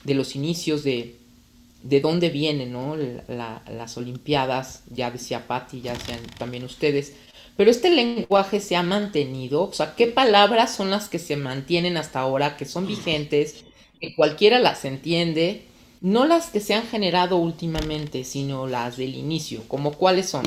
los 0.04 0.36
inicios 0.36 0.84
de, 0.84 1.16
de 1.82 2.00
dónde 2.00 2.30
vienen 2.30 2.72
¿no? 2.72 2.96
las 2.96 3.96
Olimpiadas, 3.96 4.84
ya 4.90 5.10
decía 5.10 5.46
Patti, 5.46 5.80
ya 5.80 5.94
decían 5.94 6.20
también 6.38 6.64
ustedes, 6.64 7.14
pero 7.56 7.70
este 7.70 7.90
lenguaje 7.90 8.60
se 8.60 8.76
ha 8.76 8.82
mantenido, 8.82 9.64
o 9.64 9.72
sea, 9.72 9.94
¿qué 9.94 10.06
palabras 10.06 10.74
son 10.74 10.90
las 10.90 11.08
que 11.08 11.18
se 11.18 11.36
mantienen 11.36 11.96
hasta 11.96 12.20
ahora, 12.20 12.56
que 12.56 12.64
son 12.64 12.86
vigentes, 12.86 13.64
que 14.00 14.14
cualquiera 14.14 14.58
las 14.58 14.84
entiende? 14.84 15.66
No 16.00 16.24
las 16.24 16.50
que 16.50 16.60
se 16.60 16.74
han 16.74 16.84
generado 16.84 17.36
últimamente, 17.36 18.24
sino 18.24 18.66
las 18.66 18.96
del 18.96 19.14
inicio, 19.14 19.62
como 19.68 19.92
cuáles 19.92 20.28
son. 20.28 20.44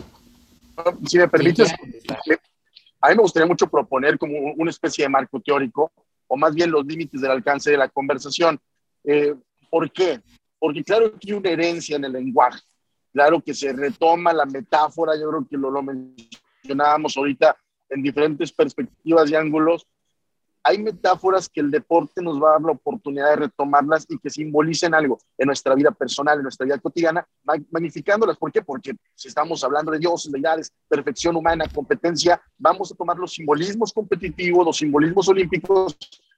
Si 1.06 1.18
me 1.18 1.27
permites, 1.27 1.72
a 1.72 3.10
mí 3.10 3.15
me 3.15 3.22
gustaría 3.22 3.48
mucho 3.48 3.68
proponer 3.68 4.18
como 4.18 4.38
una 4.58 4.72
especie 4.72 5.06
de 5.06 5.10
marco 5.10 5.39
teórico, 5.39 5.92
o 6.27 6.36
más 6.36 6.54
bien 6.56 6.72
los 6.72 6.86
límites 6.86 7.22
del 7.22 7.32
alcance 7.32 7.72
de 7.72 7.77
la 7.77 7.88
conversación. 7.88 8.60
Eh, 9.04 9.36
¿Por 9.70 9.92
qué? 9.92 10.20
Porque 10.65 10.84
claro 10.84 11.12
que 11.12 11.31
hay 11.31 11.38
una 11.38 11.51
herencia 11.51 11.95
en 11.95 12.05
el 12.05 12.13
lenguaje, 12.13 12.60
claro 13.13 13.39
que 13.39 13.53
se 13.53 13.72
retoma 13.72 14.34
la 14.34 14.48
metáfora, 14.48 15.15
yo 15.15 15.29
creo 15.29 15.48
que 15.48 15.57
lo, 15.57 15.69
lo 15.69 15.84
mencionábamos 15.84 17.15
ahorita 17.15 17.55
en 17.88 18.01
diferentes 18.01 18.51
perspectivas 18.51 19.29
y 19.29 19.36
ángulos, 19.36 19.86
hay 20.63 20.79
metáforas 20.79 21.48
que 21.48 21.62
el 21.62 21.69
deporte 21.69 22.19
nos 22.24 22.41
va 22.41 22.50
a 22.50 22.51
dar 22.53 22.62
la 22.63 22.72
oportunidad 22.72 23.29
de 23.29 23.36
retomarlas 23.36 24.07
y 24.10 24.17
que 24.17 24.31
simbolicen 24.31 24.95
algo 24.95 25.19
en 25.38 25.45
nuestra 25.45 25.75
vida 25.75 25.91
personal, 25.91 26.38
en 26.38 26.43
nuestra 26.43 26.65
vida 26.65 26.79
cotidiana, 26.79 27.27
magnificándolas. 27.69 28.36
¿Por 28.36 28.51
qué? 28.51 28.63
Porque 28.63 28.95
si 29.13 29.27
estamos 29.27 29.63
hablando 29.63 29.91
de 29.91 30.00
dioses, 30.00 30.31
deidades, 30.31 30.74
perfección 30.88 31.36
humana, 31.36 31.65
competencia, 31.72 32.41
vamos 32.57 32.91
a 32.91 32.95
tomar 32.95 33.17
los 33.19 33.34
simbolismos 33.34 33.93
competitivos, 33.93 34.65
los 34.65 34.77
simbolismos 34.77 35.29
olímpicos 35.29 35.95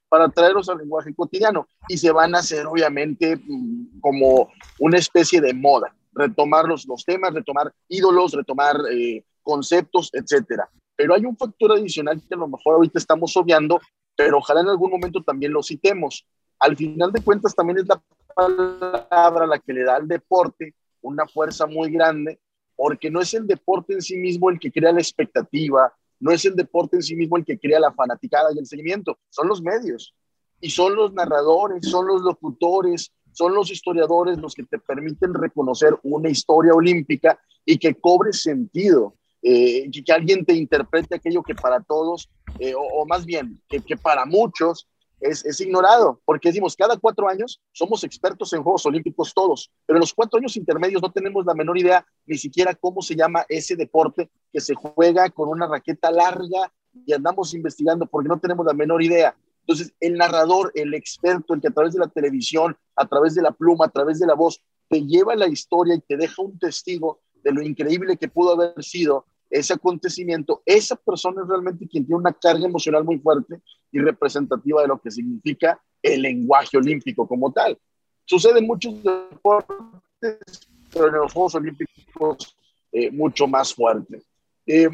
para 0.10 0.30
traerlos 0.30 0.70
al 0.70 0.78
lenguaje 0.78 1.14
cotidiano 1.14 1.68
y 1.88 1.98
se 1.98 2.12
van 2.12 2.36
a 2.36 2.40
hacer 2.40 2.66
obviamente 2.66 3.36
mm, 3.36 4.00
como 4.00 4.50
una 4.80 4.98
especie 4.98 5.42
de 5.42 5.54
moda, 5.54 5.96
retomar 6.14 6.66
los, 6.66 6.88
los 6.88 7.04
temas, 7.04 7.34
retomar 7.34 7.74
ídolos, 7.88 8.34
retomar 8.34 8.78
eh, 8.92 9.24
conceptos, 9.42 10.10
etcétera. 10.14 10.70
Pero 10.96 11.14
hay 11.14 11.26
un 11.26 11.38
factor 11.38 11.74
adicional 11.74 12.22
que 12.28 12.36
a 12.36 12.38
lo 12.38 12.48
mejor 12.48 12.76
ahorita 12.76 13.00
estamos 13.00 13.36
obviando 13.38 13.80
pero 14.18 14.40
ojalá 14.40 14.62
en 14.62 14.70
algún 14.70 14.90
momento 14.90 15.22
también 15.22 15.54
lo 15.54 15.64
citemos. 15.64 16.28
Al 16.60 16.76
final 16.76 17.12
de 17.14 17.22
cuentas 17.22 17.56
también 17.56 17.78
es 17.78 17.88
la 17.88 18.02
palabra 18.36 19.46
la 19.46 19.60
que 19.60 19.72
le 19.72 19.84
da 19.84 19.96
al 19.96 20.08
deporte 20.08 20.74
una 21.02 21.28
fuerza 21.28 21.68
muy 21.68 21.92
grande, 21.92 22.40
porque 22.76 23.12
no 23.12 23.22
es 23.22 23.34
el 23.36 23.46
deporte 23.46 23.94
en 23.94 24.02
sí 24.02 24.18
mismo 24.18 24.50
el 24.50 24.60
que 24.60 24.72
crea 24.72 24.92
la 24.92 25.00
expectativa, 25.00 25.94
no 26.20 26.32
es 26.32 26.46
el 26.46 26.56
deporte 26.56 26.98
en 26.98 27.04
sí 27.04 27.16
mismo 27.16 27.38
el 27.38 27.46
que 27.46 27.60
crea 27.60 27.80
la 27.80 27.94
fanaticada 27.94 28.50
y 28.54 28.60
el 28.60 28.66
seguimiento, 28.66 29.18
son 29.30 29.48
los 29.48 29.62
medios 29.62 30.14
y 30.60 30.70
son 30.70 30.96
los 30.96 31.14
narradores, 31.14 31.88
son 31.88 32.08
los 32.08 32.22
locutores, 32.22 33.12
son 33.32 33.54
los 33.54 33.70
historiadores 33.72 34.40
los 34.40 34.56
que 34.56 34.64
te 34.64 34.80
permiten 34.80 35.34
reconocer 35.34 35.96
una 36.04 36.30
historia 36.30 36.74
olímpica 36.74 37.40
y 37.66 37.78
que 37.78 37.96
cobre 37.96 38.34
sentido. 38.34 39.16
Eh, 39.44 39.90
que, 39.92 40.12
alguien 40.12 40.44
te 40.44 40.54
interprete 40.54 41.16
aquello 41.16 41.44
que 41.44 41.54
para 41.54 41.80
todos, 41.82 42.28
eh, 42.60 42.74
o, 42.76 43.06
más 43.06 43.26
bien, 43.26 43.62
que, 43.70 43.80
que 43.80 43.96
para 43.96 44.26
muchos 44.26 44.88
es, 45.20 45.46
es, 45.46 45.60
ignorado, 45.62 46.22
porque 46.26 46.50
decimos, 46.50 46.76
cada 46.76 46.98
cuatro 46.98 47.28
años 47.28 47.62
somos 47.72 48.04
expertos 48.04 48.54
en 48.54 48.64
Juegos 48.64 48.86
Olímpicos 48.86 49.34
todos, 49.34 49.72
pero 49.86 49.98
en 49.98 50.02
los 50.02 50.14
cuatro 50.14 50.38
años 50.38 50.58
intermedios 50.58 51.02
no 51.02 51.12
tenemos 51.12 51.46
la 51.46 51.54
menor 51.54 51.78
idea 51.78 52.06
ni 52.26 52.38
siquiera 52.38 52.76
cómo 52.76 53.02
se 53.02 53.16
llama 53.16 53.46
ese 53.50 53.76
deporte 53.76 54.30
que 54.52 54.62
se 54.62 54.76
juega 54.76 55.30
con 55.30 55.50
una 55.50 55.68
raqueta 55.68 56.12
larga 56.12 56.72
y 57.06 57.14
andamos 57.14 57.54
investigando 57.54 58.06
porque 58.06 58.30
no 58.30 58.40
tenemos 58.40 58.66
la 58.66 58.74
menor 58.74 59.02
idea. 59.02 59.36
Entonces, 59.62 59.94
el 60.00 60.18
narrador, 60.18 60.72
el 60.76 60.94
experto, 60.94 61.54
el 61.54 61.62
que 61.62 61.68
a 61.68 61.72
través 61.72 61.94
de 61.94 62.00
la 62.00 62.08
televisión, 62.08 62.78
a 62.96 63.06
través 63.06 63.36
de 63.36 63.42
la 63.42 63.52
pluma, 63.52 63.86
a 63.86 63.90
través 63.90 64.20
de 64.20 64.26
la 64.26 64.34
voz, 64.34 64.62
te 64.88 65.06
lleva 65.06 65.36
la 65.36 65.48
historia 65.48 65.96
y 65.96 66.00
te 66.00 66.16
deja 66.16 66.42
un 66.42 66.58
testigo 66.58 67.20
de 67.44 67.52
lo 67.52 67.62
increíble 67.62 68.18
que 68.18 68.30
pudo 68.30 68.54
haber 68.54 68.82
sido 68.84 69.26
ese 69.50 69.74
acontecimiento, 69.74 70.62
esa 70.66 70.96
persona 70.96 71.42
es 71.42 71.48
realmente 71.48 71.88
quien 71.88 72.06
tiene 72.06 72.20
una 72.20 72.34
carga 72.34 72.66
emocional 72.66 73.04
muy 73.04 73.18
fuerte 73.20 73.62
y 73.92 74.00
representativa 74.00 74.82
de 74.82 74.88
lo 74.88 75.00
que 75.00 75.12
significa 75.12 75.82
el 76.02 76.22
lenguaje 76.22 76.78
olímpico 76.78 77.28
como 77.28 77.52
tal. 77.52 77.78
Sucede 78.26 78.60
en 78.60 78.68
muchos 78.68 79.02
deportes, 79.02 80.68
pero 80.92 81.08
en 81.08 81.14
los 81.16 81.34
Juegos 81.34 81.56
Olímpicos 81.56 82.58
eh, 82.92 83.10
mucho 83.12 83.48
más 83.48 83.74
fuerte. 83.74 84.22
Eh, 84.66 84.90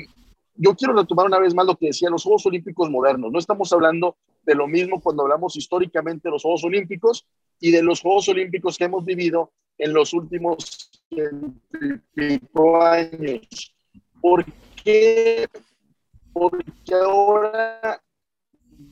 yo 0.55 0.75
quiero 0.75 0.93
retomar 0.93 1.25
una 1.25 1.39
vez 1.39 1.55
más 1.55 1.65
lo 1.65 1.75
que 1.75 1.87
decía 1.87 2.09
los 2.09 2.23
Juegos 2.23 2.45
Olímpicos 2.45 2.89
modernos. 2.89 3.31
No 3.31 3.39
estamos 3.39 3.73
hablando 3.73 4.17
de 4.43 4.55
lo 4.55 4.67
mismo 4.67 5.01
cuando 5.01 5.23
hablamos 5.23 5.55
históricamente 5.55 6.27
de 6.27 6.31
los 6.31 6.43
Juegos 6.43 6.63
Olímpicos 6.63 7.25
y 7.59 7.71
de 7.71 7.81
los 7.81 8.01
Juegos 8.01 8.29
Olímpicos 8.29 8.77
que 8.77 8.83
hemos 8.85 9.03
vivido 9.03 9.51
en 9.77 9.93
los 9.93 10.13
últimos 10.13 10.91
años. 12.81 13.72
¿Por 14.23 14.45
qué? 14.81 15.49
Porque 16.31 16.95
ahora 16.95 18.01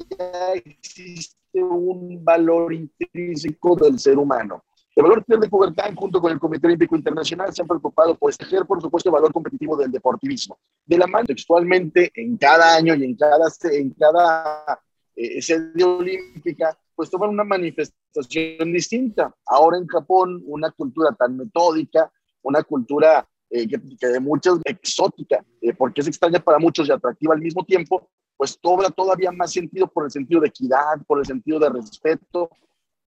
ya 0.10 0.54
existe 0.56 1.64
un 1.64 2.22
valor 2.22 2.74
intrínseco 2.74 3.78
del 3.78 3.98
ser 3.98 4.18
humano. 4.18 4.66
El 4.94 5.04
valor 5.04 5.24
de 5.26 5.50
Coubertin, 5.50 5.96
junto 5.96 6.20
con 6.20 6.34
el 6.34 6.40
Comité 6.40 6.68
Olímpico 6.68 6.98
Internacional, 6.98 7.54
se 7.54 7.62
han 7.62 7.68
preocupado 7.70 8.14
por 8.16 8.30
escoger, 8.30 8.66
por 8.66 8.82
supuesto, 8.82 9.08
el 9.08 9.14
valor 9.14 9.32
competitivo 9.32 9.78
del 9.78 9.90
deportivismo. 9.90 10.60
De 10.86 10.98
la 10.98 11.08
mano, 11.08 11.28
textualmente, 11.28 12.12
en 12.14 12.36
cada 12.36 12.76
año 12.76 12.94
y 12.96 13.06
en 13.06 13.16
cada, 13.16 13.48
en 13.72 13.90
cada 13.92 14.82
eh, 15.16 15.42
sede 15.42 15.82
olímpica, 15.82 16.78
pues 16.94 17.10
toman 17.10 17.30
una 17.30 17.46
manifestación 17.46 18.74
distinta. 18.74 19.34
Ahora 19.46 19.78
en 19.78 19.88
Japón, 19.88 20.44
una 20.46 20.72
cultura 20.72 21.16
tan 21.18 21.38
metódica, 21.38 22.12
una 22.42 22.64
cultura 22.64 23.26
eh, 23.54 23.68
que, 23.68 24.08
de 24.08 24.20
muchos 24.22 24.62
exótica, 24.64 25.44
eh, 25.60 25.74
porque 25.74 26.00
es 26.00 26.08
extraña 26.08 26.40
para 26.40 26.58
muchos 26.58 26.88
y 26.88 26.92
atractiva 26.94 27.34
al 27.34 27.42
mismo 27.42 27.66
tiempo, 27.66 28.10
pues 28.38 28.58
cobra 28.62 28.90
todavía 28.90 29.30
más 29.30 29.52
sentido 29.52 29.88
por 29.88 30.06
el 30.06 30.12
sentido 30.12 30.40
de 30.40 30.48
equidad, 30.48 31.02
por 31.06 31.20
el 31.20 31.26
sentido 31.26 31.60
de 31.60 31.70
respeto, 31.70 32.50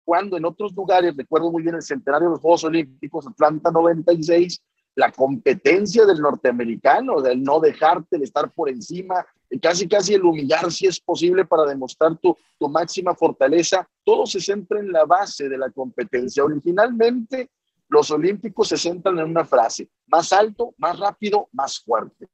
cuando 0.02 0.38
en 0.38 0.46
otros 0.46 0.72
lugares, 0.74 1.14
recuerdo 1.14 1.52
muy 1.52 1.62
bien 1.62 1.74
el 1.74 1.82
centenario 1.82 2.28
de 2.28 2.32
los 2.32 2.40
Juegos 2.40 2.64
Olímpicos, 2.64 3.26
Atlanta 3.26 3.70
96, 3.70 4.62
la 4.94 5.12
competencia 5.12 6.06
del 6.06 6.20
norteamericano, 6.20 7.20
del 7.20 7.42
no 7.42 7.60
dejarte, 7.60 8.16
de 8.16 8.24
estar 8.24 8.50
por 8.50 8.70
encima, 8.70 9.24
casi 9.60 9.86
casi 9.86 10.14
el 10.14 10.24
humillar 10.24 10.72
si 10.72 10.86
es 10.86 10.98
posible 10.98 11.44
para 11.44 11.66
demostrar 11.66 12.16
tu, 12.16 12.34
tu 12.58 12.68
máxima 12.68 13.14
fortaleza, 13.14 13.86
todo 14.04 14.24
se 14.24 14.40
centra 14.40 14.80
en 14.80 14.90
la 14.90 15.04
base 15.04 15.50
de 15.50 15.58
la 15.58 15.70
competencia. 15.70 16.42
Originalmente 16.42 17.50
los 17.90 18.10
olímpicos 18.12 18.68
se 18.68 18.76
centran 18.76 19.18
en 19.18 19.30
una 19.30 19.44
frase, 19.44 19.88
más 20.06 20.32
alto, 20.32 20.72
más 20.78 20.98
rápido, 20.98 21.48
más 21.52 21.80
fuerte. 21.80 22.28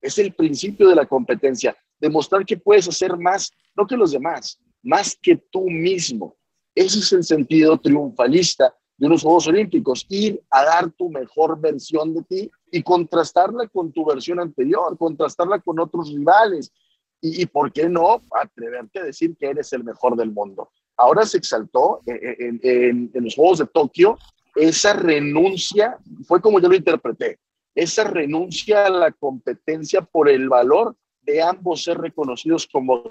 Es 0.00 0.18
el 0.18 0.34
principio 0.34 0.88
de 0.88 0.96
la 0.96 1.06
competencia, 1.06 1.76
demostrar 2.00 2.44
que 2.46 2.56
puedes 2.56 2.88
hacer 2.88 3.16
más, 3.18 3.52
no 3.76 3.86
que 3.86 3.96
los 3.96 4.10
demás, 4.10 4.58
más 4.82 5.16
que 5.20 5.36
tú 5.36 5.68
mismo. 5.68 6.34
Ese 6.74 7.00
es 7.00 7.12
el 7.12 7.24
sentido 7.24 7.78
triunfalista 7.78 8.74
de 8.96 9.06
unos 9.06 9.22
Juegos 9.22 9.46
Olímpicos, 9.48 10.06
ir 10.08 10.42
a 10.50 10.64
dar 10.64 10.90
tu 10.92 11.10
mejor 11.10 11.60
versión 11.60 12.14
de 12.14 12.22
ti 12.22 12.50
y 12.70 12.82
contrastarla 12.82 13.68
con 13.68 13.92
tu 13.92 14.06
versión 14.06 14.40
anterior, 14.40 14.96
contrastarla 14.96 15.58
con 15.58 15.78
otros 15.78 16.10
rivales. 16.10 16.72
Y, 17.20 17.44
¿por 17.46 17.70
qué 17.70 17.88
no 17.88 18.20
atreverte 18.40 18.98
a 18.98 19.04
decir 19.04 19.36
que 19.36 19.46
eres 19.46 19.72
el 19.74 19.84
mejor 19.84 20.16
del 20.16 20.32
mundo? 20.32 20.70
Ahora 20.96 21.24
se 21.26 21.36
exaltó 21.36 22.00
en 22.06 23.10
los 23.12 23.34
Juegos 23.34 23.58
de 23.58 23.66
Tokio 23.66 24.18
esa 24.54 24.92
renuncia, 24.92 25.98
fue 26.26 26.40
como 26.40 26.60
yo 26.60 26.68
lo 26.68 26.74
interpreté, 26.74 27.38
esa 27.74 28.04
renuncia 28.04 28.86
a 28.86 28.90
la 28.90 29.12
competencia 29.12 30.02
por 30.02 30.28
el 30.28 30.48
valor 30.48 30.96
de 31.22 31.42
ambos 31.42 31.84
ser 31.84 31.98
reconocidos 31.98 32.66
como 32.66 33.02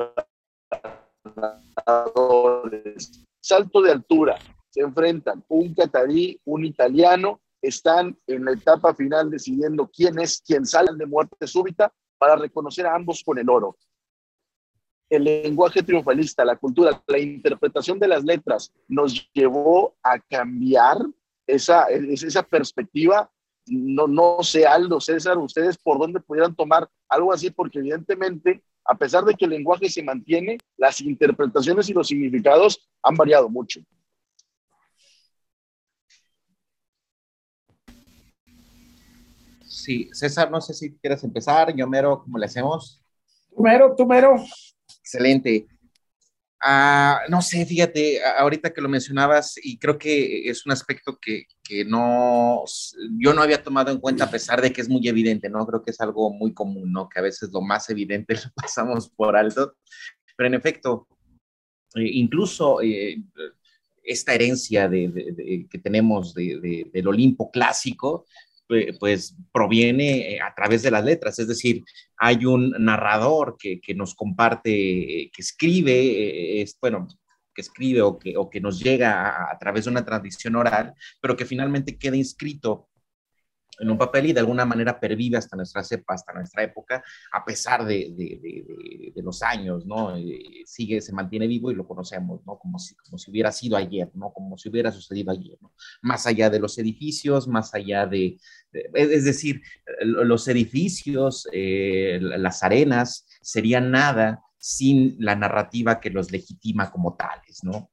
ganadores. 1.85 3.25
Salto 3.39 3.81
de 3.81 3.91
altura, 3.91 4.37
se 4.69 4.81
enfrentan 4.81 5.43
un 5.47 5.73
catarí, 5.73 6.39
un 6.45 6.65
italiano, 6.65 7.41
están 7.61 8.17
en 8.27 8.45
la 8.45 8.53
etapa 8.53 8.93
final 8.93 9.29
decidiendo 9.29 9.87
quién 9.87 10.19
es 10.19 10.41
quien 10.41 10.65
sale 10.65 10.91
de 10.95 11.05
muerte 11.05 11.47
súbita 11.47 11.91
para 12.17 12.35
reconocer 12.35 12.85
a 12.85 12.95
ambos 12.95 13.23
con 13.23 13.37
el 13.37 13.49
oro. 13.49 13.77
El 15.09 15.25
lenguaje 15.25 15.83
triunfalista, 15.83 16.45
la 16.45 16.55
cultura, 16.55 17.03
la 17.07 17.19
interpretación 17.19 17.99
de 17.99 18.07
las 18.07 18.23
letras 18.23 18.71
nos 18.87 19.29
llevó 19.33 19.95
a 20.01 20.19
cambiar 20.19 20.97
esa, 21.47 21.85
esa 21.89 22.43
perspectiva. 22.43 23.31
No, 23.67 24.07
no 24.07 24.37
sé, 24.41 24.65
Aldo, 24.65 24.99
César, 24.99 25.37
ustedes 25.37 25.77
por 25.77 25.99
dónde 25.99 26.19
pudieran 26.19 26.55
tomar 26.55 26.89
algo 27.07 27.31
así, 27.31 27.51
porque 27.51 27.79
evidentemente, 27.79 28.63
a 28.85 28.97
pesar 28.97 29.23
de 29.23 29.35
que 29.35 29.45
el 29.45 29.51
lenguaje 29.51 29.87
se 29.89 30.03
mantiene, 30.03 30.57
las 30.77 30.99
interpretaciones 31.01 31.89
y 31.89 31.93
los 31.93 32.07
significados 32.07 32.89
han 33.03 33.15
variado 33.15 33.49
mucho. 33.49 33.81
Sí, 39.71 40.09
César, 40.11 40.51
no 40.51 40.59
sé 40.59 40.73
si 40.73 40.95
quieres 40.97 41.23
empezar. 41.23 41.73
Yo, 41.75 41.87
Mero, 41.87 42.21
¿cómo 42.23 42.37
le 42.37 42.45
hacemos? 42.45 43.01
Tú, 43.49 43.63
Mero, 43.63 43.95
tú, 43.95 44.05
Mero. 44.05 44.35
Excelente. 44.99 45.67
Ah, 46.63 47.21
no 47.27 47.41
sé, 47.41 47.65
fíjate, 47.65 48.23
ahorita 48.23 48.71
que 48.71 48.81
lo 48.81 48.89
mencionabas, 48.89 49.55
y 49.63 49.79
creo 49.79 49.97
que 49.97 50.47
es 50.47 50.63
un 50.65 50.71
aspecto 50.71 51.17
que, 51.19 51.45
que, 51.63 51.83
no, 51.85 52.63
yo 53.17 53.33
no 53.33 53.41
había 53.41 53.63
tomado 53.63 53.91
en 53.91 53.99
cuenta 53.99 54.25
a 54.25 54.31
pesar 54.31 54.61
de 54.61 54.71
que 54.71 54.81
es 54.81 54.87
muy 54.87 55.07
evidente, 55.07 55.49
¿no? 55.49 55.65
Creo 55.65 55.81
que 55.83 55.89
es 55.89 55.99
algo 56.01 56.31
muy 56.31 56.53
común, 56.53 56.91
¿no? 56.91 57.09
Que 57.09 57.19
a 57.19 57.23
veces 57.23 57.49
lo 57.51 57.61
más 57.61 57.89
evidente 57.89 58.35
lo 58.45 58.51
pasamos 58.55 59.09
por 59.09 59.35
alto, 59.35 59.75
pero 60.37 60.47
en 60.47 60.53
efecto, 60.53 61.07
eh, 61.95 62.09
incluso 62.13 62.79
eh, 62.81 63.17
esta 64.03 64.35
herencia 64.35 64.87
de, 64.87 65.67
que 65.69 65.79
tenemos 65.79 66.35
del 66.35 67.07
Olimpo 67.07 67.49
clásico, 67.49 68.25
pues 68.99 69.35
proviene 69.51 70.35
eh, 70.35 70.41
a 70.41 70.53
través 70.53 70.81
de 70.83 70.91
las 70.91 71.03
letras, 71.03 71.37
es 71.39 71.47
decir, 71.47 71.83
hay 72.17 72.45
un 72.45 72.71
narrador 72.79 73.57
que, 73.57 73.81
nos 73.95 74.15
comparte, 74.15 75.29
que 75.33 75.41
escribe, 75.41 76.61
es, 76.61 76.77
bueno, 76.79 77.07
que 77.53 77.61
escribe 77.61 78.01
o 78.01 78.17
que, 78.17 78.37
o 78.37 78.49
que 78.49 78.61
nos 78.61 78.79
llega 78.79 79.51
a, 79.51 79.57
través 79.59 79.85
de 79.85 79.91
una 79.91 80.05
tradición 80.05 80.55
oral, 80.55 80.93
pero 81.19 81.35
que 81.35 81.45
finalmente 81.45 81.97
queda 81.97 82.15
inscrito 82.15 82.87
en 83.81 83.89
un 83.89 83.97
papel 83.97 84.27
y 84.27 84.33
de 84.33 84.39
alguna 84.39 84.63
manera 84.63 84.99
pervive 84.99 85.37
hasta 85.37 85.55
nuestra 85.55 85.83
cepa, 85.83 86.13
hasta 86.13 86.33
nuestra 86.33 86.63
época, 86.63 87.03
a 87.31 87.43
pesar 87.43 87.83
de, 87.83 88.13
de, 88.15 89.11
de, 89.13 89.21
los 89.23 89.41
años, 89.41 89.85
¿no? 89.85 90.15
Eh, 90.15 90.61
sigue, 90.65 91.01
se 91.01 91.13
mantiene 91.13 91.47
vivo 91.47 91.71
y 91.71 91.75
lo 91.75 91.87
conocemos, 91.87 92.41
¿no? 92.45 92.59
Como 92.59 92.77
si, 92.77 92.95
como 92.95 93.17
si 93.17 93.31
hubiera 93.31 93.51
sido 93.51 93.77
ayer, 93.77 94.09
¿no? 94.13 94.31
Como 94.31 94.57
si 94.57 94.69
hubiera 94.69 94.91
sucedido 94.91 95.31
ayer, 95.31 95.57
¿no? 95.61 95.73
Más 96.03 96.27
allá 96.27 96.49
de 96.49 96.59
los 96.59 96.77
edificios, 96.77 97.47
más 97.47 97.73
allá 97.73 98.05
de, 98.05 98.37
es 98.71 99.25
decir, 99.25 99.61
los 100.01 100.47
edificios, 100.47 101.47
eh, 101.51 102.19
las 102.21 102.61
arenas, 102.61 103.27
serían 103.41 103.89
nada 103.89 104.43
sin 104.59 105.15
la 105.17 105.35
narrativa 105.35 105.99
que 105.99 106.11
los 106.11 106.31
legitima 106.31 106.91
como 106.91 107.15
tales, 107.15 107.63
¿no? 107.63 107.89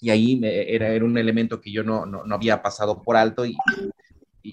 Y 0.00 0.10
ahí 0.10 0.40
era, 0.42 0.88
era 0.88 1.04
un 1.04 1.16
elemento 1.16 1.60
que 1.60 1.72
yo 1.72 1.82
no, 1.82 2.04
no, 2.04 2.24
no 2.24 2.34
había 2.34 2.60
pasado 2.60 3.02
por 3.02 3.16
alto 3.16 3.46
y, 3.46 3.56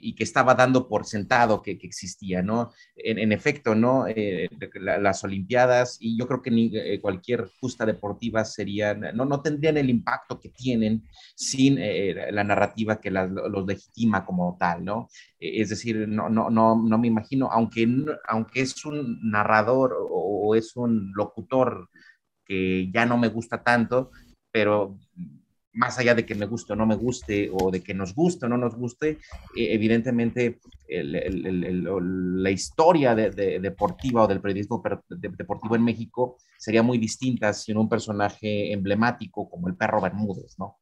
y, 0.01 0.15
que 0.15 0.23
estaba 0.23 0.55
dando 0.55 0.87
por 0.87 1.05
sentado 1.05 1.61
que, 1.61 1.79
existía, 1.81 2.41
¿no? 2.41 2.71
En, 2.95 3.31
efecto, 3.31 3.75
¿no? 3.75 4.05
Eh, 4.07 4.49
las 4.75 5.23
Olimpiadas 5.23 5.97
y 5.99 6.17
yo 6.17 6.27
creo 6.27 6.41
que 6.41 6.51
ni, 6.51 6.71
eh, 6.75 6.99
cualquier 7.01 7.49
justa 7.59 7.85
deportiva 7.85 8.45
serían, 8.45 9.01
no, 9.13 9.25
no 9.25 9.41
tendrían 9.41 9.77
el 9.77 9.89
impacto 9.89 10.39
que 10.39 10.49
tienen 10.49 11.03
sin 11.35 11.77
eh, 11.79 12.31
la 12.31 12.43
narrativa 12.43 12.99
que 12.99 13.11
los 13.11 13.65
legitima 13.67 14.25
como 14.25 14.57
tal, 14.59 14.83
¿no? 14.83 15.09
Es 15.39 15.69
decir, 15.69 16.07
no, 16.07 16.29
no, 16.29 16.49
no, 16.49 16.81
no 16.81 16.97
me 16.97 17.07
imagino, 17.07 17.49
aunque, 17.51 17.87
aunque 18.27 18.61
es 18.61 18.85
un 18.85 19.19
narrador 19.29 19.95
o 20.09 20.55
es 20.55 20.75
un 20.75 21.11
locutor 21.15 21.89
que 22.45 22.89
ya 22.91 23.05
no 23.05 23.17
me 23.17 23.27
gusta 23.29 23.63
tanto, 23.63 24.11
pero 24.51 24.99
más 25.73 25.97
allá 25.97 26.15
de 26.15 26.25
que 26.25 26.35
me 26.35 26.45
guste 26.45 26.73
o 26.73 26.75
no 26.75 26.85
me 26.85 26.95
guste, 26.95 27.49
o 27.51 27.71
de 27.71 27.81
que 27.81 27.93
nos 27.93 28.13
guste 28.13 28.45
o 28.45 28.49
no 28.49 28.57
nos 28.57 28.75
guste, 28.75 29.09
eh, 29.09 29.17
evidentemente 29.55 30.59
la 30.89 32.51
historia 32.51 33.15
de, 33.15 33.59
deportiva 33.59 34.23
o 34.23 34.27
del 34.27 34.41
periodismo 34.41 34.83
deportivo 35.09 35.75
en 35.75 35.83
México 35.83 36.37
sería 36.57 36.83
muy 36.83 36.99
distinta 36.99 37.51
sin 37.53 37.77
un 37.77 37.89
personaje 37.89 38.71
emblemático 38.71 39.49
como 39.49 39.67
el 39.67 39.75
perro 39.75 40.01
Bermúdez, 40.01 40.57
¿no? 40.59 40.77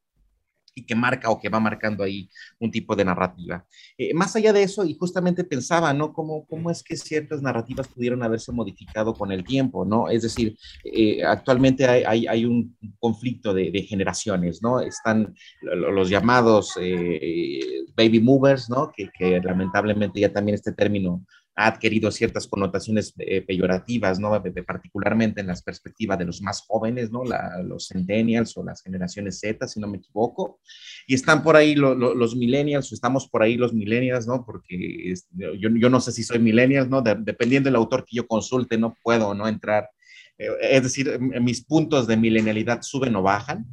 Y 0.73 0.85
que 0.85 0.95
marca 0.95 1.29
o 1.29 1.39
que 1.39 1.49
va 1.49 1.59
marcando 1.59 2.03
ahí 2.03 2.29
un 2.59 2.71
tipo 2.71 2.95
de 2.95 3.05
narrativa. 3.05 3.65
Eh, 3.97 4.13
más 4.13 4.35
allá 4.35 4.53
de 4.53 4.63
eso, 4.63 4.85
y 4.85 4.95
justamente 4.95 5.43
pensaba, 5.43 5.93
¿no? 5.93 6.13
¿Cómo, 6.13 6.45
¿Cómo 6.45 6.71
es 6.71 6.83
que 6.83 6.95
ciertas 6.95 7.41
narrativas 7.41 7.87
pudieron 7.87 8.23
haberse 8.23 8.51
modificado 8.51 9.13
con 9.13 9.31
el 9.31 9.43
tiempo, 9.43 9.85
¿no? 9.85 10.09
Es 10.09 10.23
decir, 10.23 10.57
eh, 10.83 11.23
actualmente 11.23 11.85
hay, 11.85 12.27
hay, 12.27 12.45
un 12.45 12.77
conflicto 12.99 13.53
de, 13.53 13.71
generaciones, 13.87 14.61
¿no? 14.61 14.79
Están 14.79 15.33
los 15.61 16.09
llamados 16.09 16.73
eh, 16.79 17.83
baby 17.95 18.19
movers, 18.19 18.69
¿no? 18.69 18.91
Que, 18.95 19.09
que 19.17 19.39
lamentablemente 19.41 20.19
ya 20.19 20.31
también 20.31 20.55
este 20.55 20.71
término 20.71 21.25
ha 21.61 21.67
adquirido 21.67 22.11
ciertas 22.11 22.47
connotaciones 22.47 23.13
eh, 23.19 23.41
peyorativas, 23.41 24.19
¿no? 24.19 24.31
particularmente 24.65 25.41
en 25.41 25.47
las 25.47 25.61
perspectivas 25.61 26.17
de 26.17 26.25
los 26.25 26.41
más 26.41 26.63
jóvenes, 26.67 27.11
¿no? 27.11 27.23
los 27.63 27.87
centennials 27.87 28.57
o 28.57 28.63
las 28.63 28.81
generaciones 28.81 29.39
Z, 29.39 29.67
si 29.67 29.79
no 29.79 29.87
me 29.87 29.97
equivoco. 29.97 30.59
Y 31.05 31.13
están 31.13 31.43
por 31.43 31.55
ahí 31.55 31.75
los 31.75 32.35
millennials, 32.35 32.91
o 32.91 32.95
estamos 32.95 33.27
por 33.27 33.43
ahí 33.43 33.57
los 33.57 33.73
millennials, 33.73 34.27
¿no? 34.27 34.45
Porque 34.45 35.13
yo, 35.31 35.69
yo, 35.69 35.89
no 35.89 36.01
sé 36.01 36.11
si 36.11 36.23
soy 36.23 36.39
millennials, 36.39 36.89
¿no? 36.89 37.01
dependiendo 37.01 37.67
del 37.67 37.75
autor 37.75 38.05
que 38.05 38.15
yo 38.15 38.27
consulte, 38.27 38.77
no 38.77 38.97
puedo, 39.03 39.33
¿no? 39.33 39.47
Entrar. 39.47 39.89
Eh, 40.37 40.49
es 40.61 40.83
decir, 40.83 41.19
mis 41.19 41.63
puntos 41.63 42.07
de 42.07 42.17
milenialidad 42.17 42.81
suben 42.81 43.15
o 43.15 43.21
bajan 43.21 43.67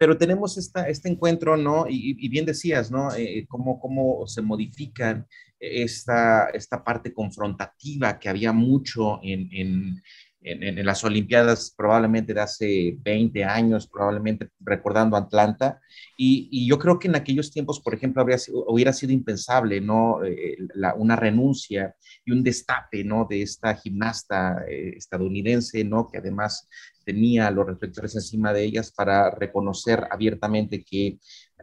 pero 0.00 0.16
tenemos 0.16 0.56
esta, 0.56 0.88
este 0.88 1.10
encuentro, 1.10 1.58
¿no? 1.58 1.84
Y, 1.86 2.26
bien 2.30 2.46
decías, 2.46 2.90
¿no? 2.90 3.14
Eh, 3.14 3.44
cómo, 3.46 3.78
cómo 3.78 4.26
se 4.26 4.40
modifican 4.40 5.26
esta, 5.60 6.48
esta 6.50 6.82
parte 6.82 7.12
confrontativa 7.12 8.18
que 8.18 8.28
había 8.28 8.52
mucho 8.52 9.20
en, 9.22 9.48
en, 9.52 10.02
en, 10.42 10.86
las 10.86 11.04
Olimpiadas 11.04 11.74
probablemente 11.76 12.32
de 12.32 12.40
hace 12.40 12.96
20 12.98 13.44
años, 13.44 13.86
probablemente 13.86 14.48
recordando 14.60 15.16
Atlanta, 15.16 15.80
y, 16.16 16.48
y 16.50 16.66
yo 16.66 16.78
creo 16.78 16.98
que 16.98 17.08
en 17.08 17.16
aquellos 17.16 17.50
tiempos, 17.50 17.80
por 17.80 17.94
ejemplo, 17.94 18.22
habría, 18.22 18.38
hubiera 18.66 18.92
sido 18.92 19.12
impensable, 19.12 19.80
¿no? 19.80 20.24
Eh, 20.24 20.56
la, 20.74 20.94
una 20.94 21.16
renuncia 21.16 21.94
y 22.24 22.32
un 22.32 22.42
destape, 22.42 23.04
¿no? 23.04 23.26
De 23.28 23.42
esta 23.42 23.74
gimnasta 23.74 24.64
eh, 24.68 24.94
estadounidense, 24.96 25.84
¿no? 25.84 26.08
Que 26.10 26.18
además 26.18 26.68
tenía 27.04 27.50
los 27.50 27.66
reflectores 27.66 28.14
encima 28.14 28.52
de 28.52 28.64
ellas 28.64 28.92
para 28.92 29.30
reconocer 29.30 30.06
abiertamente 30.10 30.84
que 30.84 31.18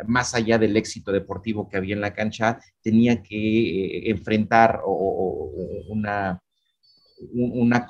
más 0.06 0.36
allá 0.36 0.58
del 0.58 0.78
éxito 0.78 1.12
deportivo 1.12 1.68
que 1.68 1.78
había 1.78 1.96
en 1.96 2.02
la 2.02 2.14
cancha, 2.14 2.60
tenía 2.82 3.22
que 3.24 3.38
eh, 3.38 4.10
enfrentar 4.12 4.82
una, 4.86 6.42
una 7.34 7.88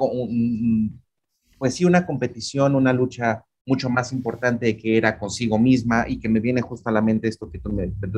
pues 1.58 1.74
sí, 1.74 1.86
una 1.86 2.06
competición, 2.06 2.76
una 2.76 2.94
lucha 2.94 3.44
mucho 3.68 3.90
más 3.90 4.14
importante 4.14 4.78
que 4.78 4.98
era 4.98 5.20
consigo 5.20 5.60
misma 5.60 6.06
y 6.08 6.20
que 6.20 6.30
me 6.30 6.40
viene 6.40 6.62
justo 6.62 6.90
a 6.90 6.94
la 6.94 7.02
mente 7.02 7.28
esto 7.28 7.52
que 7.52 7.60
tú, 7.60 7.76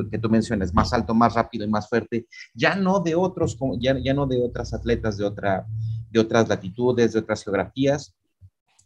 que 0.08 0.18
tú 0.18 0.30
mencionas, 0.30 0.72
más 0.72 0.92
alto, 0.92 1.12
más 1.12 1.34
rápido 1.34 1.64
y 1.64 1.68
más 1.68 1.88
fuerte, 1.88 2.26
ya 2.54 2.76
no 2.76 3.00
de 3.00 3.16
otros, 3.16 3.58
ya, 3.80 3.98
ya 3.98 4.14
no 4.14 4.26
de 4.26 4.40
otras 4.40 4.72
atletas 4.72 5.18
de, 5.18 5.24
otra, 5.24 5.66
de 6.08 6.20
otras 6.20 6.48
latitudes, 6.48 7.12
de 7.12 7.18
otras 7.18 7.42
geografías, 7.42 8.14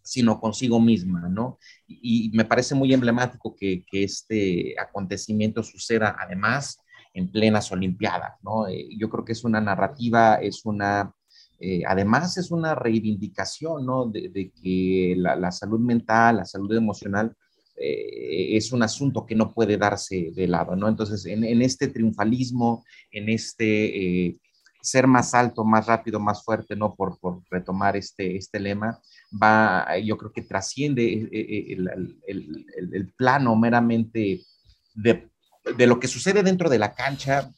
sino 0.04 0.38
consigo 0.38 0.78
misma, 0.80 1.28
¿no? 1.28 1.58
Y, 1.88 2.30
me 2.34 2.44
parece 2.44 2.74
muy 2.74 2.92
emblemático 2.92 3.56
que, 3.56 3.84
este 3.90 4.74
acontecimiento 4.78 5.62
suceda 5.62 6.14
además 6.20 6.78
en 7.14 7.30
plenas 7.30 7.72
Olimpiadas, 7.72 8.34
¿no? 8.42 8.68
Eh, 8.68 8.88
yo 8.98 9.08
creo 9.08 9.24
que 9.24 9.32
es 9.32 9.44
una 9.44 9.60
narrativa, 9.60 10.34
es 10.34 10.66
una, 10.66 11.12
eh, 11.58 11.82
además 11.86 12.36
es 12.36 12.50
una 12.50 12.74
reivindicación, 12.74 13.86
¿no? 13.86 14.06
De, 14.06 14.52
que 14.62 15.14
la, 15.16 15.50
salud 15.50 15.80
mental, 15.80 16.36
la 16.36 16.44
salud 16.44 16.76
emocional 16.76 17.34
eh, 17.76 18.56
es 18.56 18.72
un 18.72 18.82
asunto 18.82 19.24
que 19.24 19.34
no 19.34 19.54
puede 19.54 19.78
darse 19.78 20.32
de 20.34 20.46
lado, 20.46 20.76
¿no? 20.76 20.86
Entonces, 20.86 21.24
en, 21.24 21.44
en 21.44 21.62
este 21.62 21.88
triunfalismo, 21.88 22.84
en 23.10 23.30
este 23.30 24.38
ser 24.84 25.06
más 25.06 25.32
alto, 25.32 25.64
más 25.64 25.86
rápido, 25.86 26.20
más 26.20 26.44
fuerte, 26.44 26.76
¿no? 26.76 26.94
Por, 26.94 27.18
por 27.18 27.42
retomar 27.50 27.96
este, 27.96 28.36
este 28.36 28.60
lema, 28.60 29.00
va, 29.42 29.98
yo 29.98 30.16
creo 30.16 30.32
que 30.32 30.42
trasciende 30.42 31.04
eh, 31.04 31.28
eh, 31.32 31.66
el, 31.70 32.18
el, 32.26 32.66
el, 32.92 33.12
plano 33.12 33.56
meramente 33.56 34.42
de, 34.94 35.28
de, 35.76 35.86
lo 35.86 35.98
que 35.98 36.08
sucede 36.08 36.42
dentro 36.42 36.68
de 36.68 36.78
la 36.78 36.94
cancha, 36.94 37.50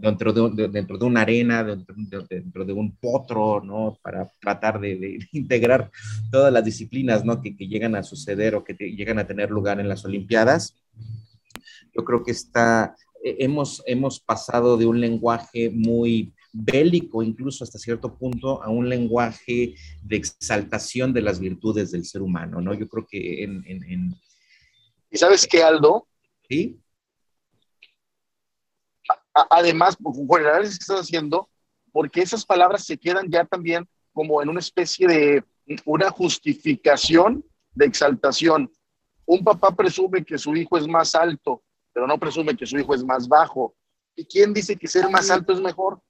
dentro, 0.00 0.32
de, 0.32 0.68
dentro 0.68 0.98
de 0.98 1.04
una 1.04 1.22
arena, 1.22 1.64
dentro, 1.64 2.64
de 2.64 2.72
un 2.72 2.96
potro, 2.96 3.62
¿no? 3.62 3.98
Para 4.02 4.30
tratar 4.40 4.80
de, 4.80 5.18
integrar 5.32 5.90
todas 6.30 6.52
las 6.52 6.64
disciplinas, 6.64 7.24
¿no? 7.24 7.40
Que, 7.40 7.56
que, 7.56 7.68
llegan 7.68 7.94
a 7.94 8.02
suceder 8.02 8.54
o 8.54 8.64
que 8.64 8.74
llegan 8.74 9.18
a 9.18 9.26
tener 9.26 9.50
lugar 9.50 9.80
en 9.80 9.88
las 9.88 10.04
Olimpiadas. 10.04 10.76
Yo 11.94 12.04
creo 12.04 12.24
que 12.24 12.32
está 12.32 12.94
hemos, 13.22 13.82
hemos 13.86 14.20
pasado 14.20 14.76
de 14.76 14.86
un 14.86 15.00
lenguaje 15.00 15.70
muy 15.70 16.34
bélico, 16.52 17.22
incluso 17.22 17.64
hasta 17.64 17.78
cierto 17.78 18.16
punto, 18.16 18.62
a 18.62 18.68
un 18.70 18.88
lenguaje 18.88 19.74
de 20.02 20.16
exaltación 20.16 21.12
de 21.12 21.22
las 21.22 21.40
virtudes 21.40 21.90
del 21.90 22.04
ser 22.04 22.22
humano, 22.22 22.60
¿no? 22.60 22.74
Yo 22.74 22.88
creo 22.88 23.06
que 23.08 23.44
en... 23.44 23.64
en, 23.66 24.14
¿Y 25.10 25.18
sabes 25.18 25.46
qué, 25.46 25.62
Aldo? 25.62 26.06
Sí. 26.48 26.78
además, 29.50 29.96
por 29.96 30.40
el 30.40 30.46
análisis 30.46 30.78
que 30.78 30.82
estás 30.82 31.00
haciendo, 31.00 31.48
porque 31.90 32.20
esas 32.20 32.44
palabras 32.44 32.84
se 32.84 32.98
quedan 32.98 33.30
ya 33.30 33.44
también 33.44 33.88
como 34.12 34.42
en 34.42 34.48
una 34.48 34.60
especie 34.60 35.06
de 35.06 35.44
una 35.84 36.10
justificación 36.10 37.44
de 37.74 37.86
exaltación. 37.86 38.70
Un 39.24 39.42
papá 39.44 39.74
presume 39.74 40.24
que 40.24 40.36
su 40.36 40.54
hijo 40.54 40.76
es 40.76 40.86
más 40.86 41.14
alto 41.14 41.62
pero 41.92 42.06
no 42.06 42.18
presume 42.18 42.56
que 42.56 42.66
su 42.66 42.78
hijo 42.78 42.94
es 42.94 43.04
más 43.04 43.28
bajo. 43.28 43.74
¿Y 44.16 44.24
quién 44.24 44.52
dice 44.52 44.76
que 44.76 44.88
ser 44.88 45.08
más 45.08 45.30
alto 45.30 45.52
es 45.52 45.60
mejor? 45.60 46.00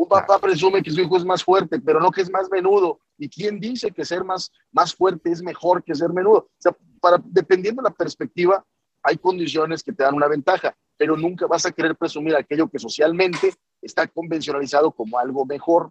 Un 0.00 0.08
papá 0.08 0.38
presume 0.38 0.82
que 0.82 0.90
su 0.90 1.02
hijo 1.02 1.18
es 1.18 1.26
más 1.26 1.44
fuerte, 1.44 1.78
pero 1.78 2.00
no 2.00 2.10
que 2.10 2.22
es 2.22 2.30
más 2.30 2.48
menudo. 2.50 3.00
¿Y 3.18 3.28
quién 3.28 3.60
dice 3.60 3.90
que 3.90 4.02
ser 4.02 4.24
más, 4.24 4.50
más 4.72 4.94
fuerte 4.94 5.30
es 5.30 5.42
mejor 5.42 5.84
que 5.84 5.94
ser 5.94 6.08
menudo? 6.08 6.38
O 6.38 6.50
sea, 6.56 6.74
para, 7.02 7.22
dependiendo 7.22 7.82
de 7.82 7.90
la 7.90 7.94
perspectiva, 7.94 8.64
hay 9.02 9.18
condiciones 9.18 9.82
que 9.82 9.92
te 9.92 10.02
dan 10.02 10.14
una 10.14 10.26
ventaja, 10.26 10.74
pero 10.96 11.18
nunca 11.18 11.46
vas 11.46 11.66
a 11.66 11.70
querer 11.70 11.94
presumir 11.96 12.34
aquello 12.34 12.66
que 12.70 12.78
socialmente 12.78 13.52
está 13.82 14.06
convencionalizado 14.06 14.90
como 14.90 15.18
algo 15.18 15.44
mejor. 15.44 15.90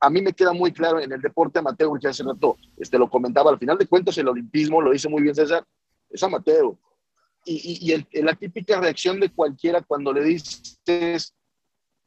A 0.00 0.10
mí 0.10 0.20
me 0.20 0.32
queda 0.32 0.52
muy 0.52 0.72
claro 0.72 0.98
en 0.98 1.12
el 1.12 1.22
deporte 1.22 1.60
amateur, 1.60 1.96
que 2.00 2.08
hace 2.08 2.24
rato 2.24 2.56
este, 2.76 2.98
lo 2.98 3.08
comentaba, 3.08 3.48
al 3.48 3.60
final 3.60 3.78
de 3.78 3.86
cuentas 3.86 4.18
el 4.18 4.26
olimpismo, 4.26 4.80
lo 4.80 4.90
dice 4.90 5.08
muy 5.08 5.22
bien 5.22 5.36
César, 5.36 5.64
es 6.10 6.20
amateur. 6.20 6.74
Y, 7.44 7.94
y, 8.10 8.22
la 8.22 8.34
típica 8.34 8.80
reacción 8.80 9.20
de 9.20 9.30
cualquiera 9.30 9.82
cuando 9.82 10.12
le 10.12 10.24
dices, 10.24 11.32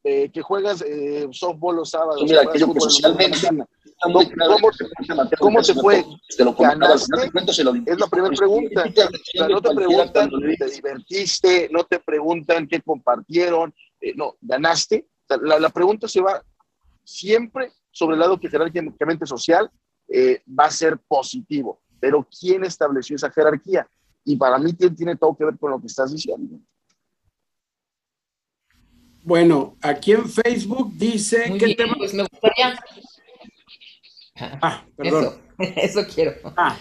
eh, 0.04 0.30
que 0.32 0.42
juegas 0.42 0.82
eh, 0.82 1.28
softball 1.32 1.78
los 1.78 1.90
sábados. 1.90 2.24
Mira, 2.24 2.42
aquello 2.42 2.74
que 2.74 2.80
socialmente. 2.80 3.48
¿Cómo, 4.00 4.20
cómo, 5.40 5.62
te 5.62 5.74
fue? 5.74 6.06
Te 6.38 6.46
lo 6.46 6.54
¿Ganaste? 6.54 7.32
Es 7.86 8.00
la 8.00 8.08
primera 8.08 8.36
pregunta. 8.36 8.86
no 9.50 9.62
te 9.62 9.76
preguntan, 9.76 10.30
te 10.30 10.70
divertiste, 10.70 11.70
no 11.72 11.84
te 11.84 12.00
preguntan 12.00 12.68
qué 12.68 12.80
compartieron, 12.82 13.74
eh, 14.00 14.14
no, 14.16 14.36
¿ganaste? 14.42 15.08
la, 15.42 15.60
la, 15.60 15.70
pregunta 15.70 16.08
se 16.08 16.22
va 16.22 16.42
siempre 17.04 17.72
sobre 17.92 18.14
el 18.14 18.20
lado 18.20 18.40
que 18.40 18.50
jerárquicamente 18.50 19.26
social 19.26 19.70
eh, 20.08 20.42
va 20.48 20.66
a 20.66 20.72
ser 20.72 21.00
positivo. 21.08 21.82
Pero 22.00 22.28
¿quién 22.40 22.64
estableció 22.64 23.16
esa 23.16 23.32
jerarquía? 23.32 23.90
Y 24.24 24.36
para 24.36 24.58
mí 24.58 24.74
tiene 24.74 25.16
todo 25.16 25.36
que 25.36 25.46
ver 25.46 25.58
con 25.58 25.72
lo 25.72 25.80
que 25.80 25.88
estás 25.88 26.12
diciendo. 26.12 26.60
Bueno, 29.28 29.76
aquí 29.82 30.14
en 30.14 30.30
Facebook 30.30 30.94
dice 30.96 31.54
que 31.60 31.76
tema... 31.76 31.96
pues 31.98 32.14
me 32.14 32.24
gustaría. 32.24 32.80
Ah, 34.62 34.86
perdón. 34.96 35.42
Eso, 35.76 36.06
quiero. 36.16 36.34
Ah. 36.56 36.78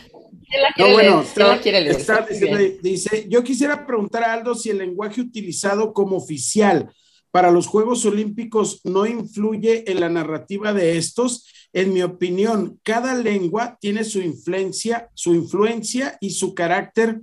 No, 0.78 0.92
bueno, 0.92 1.22
está, 1.22 1.56
está 1.56 2.20
diciendo, 2.20 2.58
dice, 2.80 3.26
yo 3.28 3.42
quisiera 3.42 3.84
preguntar 3.84 4.22
a 4.22 4.32
Aldo 4.32 4.54
si 4.54 4.70
el 4.70 4.78
lenguaje 4.78 5.20
utilizado 5.20 5.92
como 5.92 6.18
oficial 6.18 6.88
para 7.32 7.50
los 7.50 7.66
Juegos 7.66 8.06
Olímpicos 8.06 8.80
no 8.84 9.06
influye 9.06 9.90
en 9.90 9.98
la 9.98 10.08
narrativa 10.08 10.72
de 10.72 10.98
estos. 10.98 11.48
En 11.72 11.92
mi 11.92 12.04
opinión, 12.04 12.78
cada 12.84 13.16
lengua 13.16 13.76
tiene 13.80 14.04
su 14.04 14.20
influencia, 14.20 15.10
su 15.14 15.34
influencia 15.34 16.16
y 16.20 16.30
su 16.30 16.54
carácter 16.54 17.22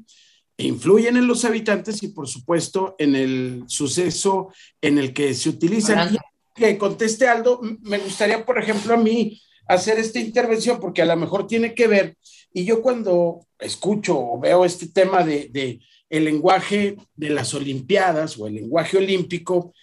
influyen 0.58 1.18
en 1.18 1.28
los 1.28 1.46
habitantes 1.46 2.04
y 2.04 2.10
por 2.10 2.28
supuesto 2.28 2.96
en 3.00 3.16
el 3.16 3.64
suceso 3.68 4.54
en 4.82 4.98
el 4.98 5.14
que 5.14 5.34
se 5.34 5.50
utilizan. 5.50 6.18
Que 6.56 6.78
conteste 6.78 7.28
Aldo, 7.28 7.60
me 7.82 7.98
gustaría, 7.98 8.46
por 8.46 8.60
ejemplo, 8.60 8.94
a 8.94 8.98
mí 8.98 9.42
hacer 9.68 9.98
esta 9.98 10.20
intervención 10.20 10.80
porque 10.80 11.02
a 11.02 11.06
lo 11.06 11.16
mejor 11.16 11.48
tiene 11.48 11.74
que 11.74 11.88
ver, 11.88 12.18
y 12.54 12.66
yo 12.66 12.82
cuando 12.82 13.48
escucho 13.60 14.20
o 14.20 14.40
veo 14.40 14.66
este 14.66 14.88
tema 14.88 15.24
de, 15.24 15.50
de 15.50 15.80
el 16.10 16.26
lenguaje 16.26 16.98
de 17.16 17.30
las 17.32 17.54
Olimpiadas 17.56 18.38
o 18.38 18.46
el 18.46 18.56
lenguaje 18.56 18.98
olímpico, 18.98 19.74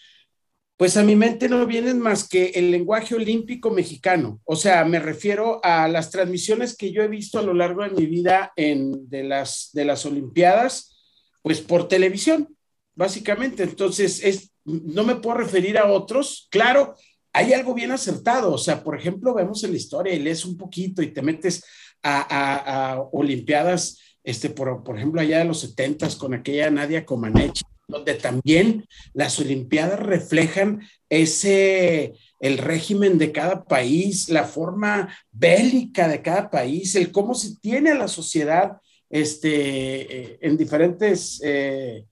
pues 0.80 0.96
a 0.96 1.02
mi 1.02 1.14
mente 1.14 1.46
no 1.46 1.66
vienen 1.66 1.98
más 2.00 2.26
que 2.26 2.52
el 2.54 2.70
lenguaje 2.70 3.14
olímpico 3.14 3.70
mexicano. 3.70 4.40
O 4.44 4.56
sea, 4.56 4.82
me 4.86 4.98
refiero 4.98 5.60
a 5.62 5.86
las 5.88 6.10
transmisiones 6.10 6.74
que 6.74 6.90
yo 6.90 7.02
he 7.02 7.08
visto 7.08 7.38
a 7.38 7.42
lo 7.42 7.52
largo 7.52 7.82
de 7.82 7.90
mi 7.90 8.06
vida 8.06 8.54
en, 8.56 9.06
de, 9.10 9.24
las, 9.24 9.68
de 9.74 9.84
las 9.84 10.06
Olimpiadas, 10.06 10.96
pues 11.42 11.60
por 11.60 11.86
televisión, 11.86 12.56
básicamente. 12.94 13.62
Entonces, 13.62 14.24
es, 14.24 14.52
no 14.64 15.04
me 15.04 15.16
puedo 15.16 15.36
referir 15.36 15.76
a 15.76 15.84
otros. 15.84 16.48
Claro, 16.50 16.94
hay 17.34 17.52
algo 17.52 17.74
bien 17.74 17.90
acertado. 17.90 18.50
O 18.50 18.58
sea, 18.58 18.82
por 18.82 18.98
ejemplo, 18.98 19.34
vemos 19.34 19.62
en 19.64 19.72
la 19.72 19.76
historia 19.76 20.14
y 20.14 20.18
lees 20.18 20.46
un 20.46 20.56
poquito 20.56 21.02
y 21.02 21.12
te 21.12 21.20
metes 21.20 21.62
a, 22.02 22.94
a, 22.94 23.02
Olimpiadas, 23.12 23.98
este, 24.24 24.48
por, 24.48 24.82
por 24.82 24.96
ejemplo, 24.96 25.20
allá 25.20 25.40
de 25.40 25.44
los 25.44 25.60
70 25.60 26.08
con 26.16 26.32
aquella 26.32 26.70
Nadia 26.70 27.04
Comaneci 27.04 27.64
donde 27.90 28.14
también 28.14 28.86
las 29.12 29.38
Olimpiadas 29.38 30.00
reflejan 30.00 30.80
ese, 31.08 32.14
el 32.38 32.58
régimen 32.58 33.18
de 33.18 33.32
cada 33.32 33.64
país, 33.64 34.28
la 34.28 34.44
forma 34.44 35.14
bélica 35.30 36.08
de 36.08 36.22
cada 36.22 36.50
país, 36.50 36.94
el 36.94 37.12
cómo 37.12 37.34
se 37.34 37.56
tiene 37.56 37.90
a 37.90 37.98
la 37.98 38.08
sociedad 38.08 38.78
este, 39.10 39.50
eh, 39.50 40.38
en 40.40 40.56
diferentes 40.56 41.40
eh, 41.44 42.06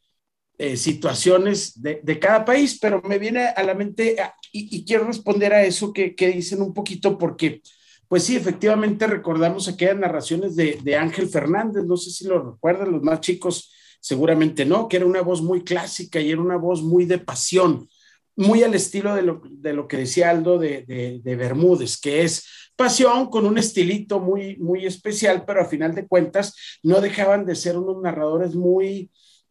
eh, 0.58 0.76
situaciones 0.76 1.80
de, 1.80 2.18
cada 2.18 2.44
país, 2.44 2.78
pero 2.80 3.00
me 3.02 3.20
viene 3.20 3.46
a 3.46 3.62
la 3.62 3.74
mente 3.74 4.16
ah, 4.20 4.34
y, 4.50 4.84
quiero 4.84 5.06
responder 5.06 5.52
a 5.52 5.64
eso 5.64 5.92
que, 5.92 6.14
dicen 6.18 6.60
un 6.60 6.74
poquito 6.74 7.16
porque, 7.16 7.62
pues 8.08 8.24
sí, 8.24 8.34
efectivamente 8.34 9.06
recordamos 9.06 9.68
aquellas 9.68 9.98
narraciones 9.98 10.56
de, 10.56 10.80
de 10.82 10.96
Ángel 10.96 11.28
Fernández, 11.28 11.84
no 11.84 11.96
sé 11.96 12.10
si 12.10 12.26
lo 12.26 12.52
recuerdan 12.52 12.90
los 12.90 13.02
más 13.02 13.20
chicos, 13.20 13.72
seguramente 14.00 14.64
no, 14.64 14.88
que 14.88 14.96
era 14.96 15.06
una 15.06 15.22
voz 15.22 15.42
muy 15.42 15.64
clásica 15.64 16.20
y 16.20 16.30
era 16.30 16.40
una 16.40 16.56
voz 16.56 16.82
muy 16.82 17.04
de 17.04 17.18
pasión, 17.18 17.88
muy 18.36 18.62
al 18.62 18.74
estilo 18.74 19.14
de 19.14 19.72
lo, 19.72 19.88
que 19.88 19.96
decía 19.96 20.30
Aldo 20.30 20.58
de, 20.58 21.20
Bermúdez, 21.24 22.00
que 22.00 22.22
es 22.22 22.46
pasión 22.76 23.28
con 23.30 23.44
un 23.46 23.58
estilito 23.58 24.20
muy, 24.20 24.56
muy 24.58 24.86
especial, 24.86 25.44
pero 25.44 25.60
a 25.60 25.64
final 25.64 25.94
de 25.94 26.06
cuentas 26.06 26.54
no 26.82 27.00
dejaban 27.00 27.44
de 27.44 27.56
ser 27.56 27.76
unos 27.76 28.00
narradores 28.00 28.54
muy, 28.54 29.10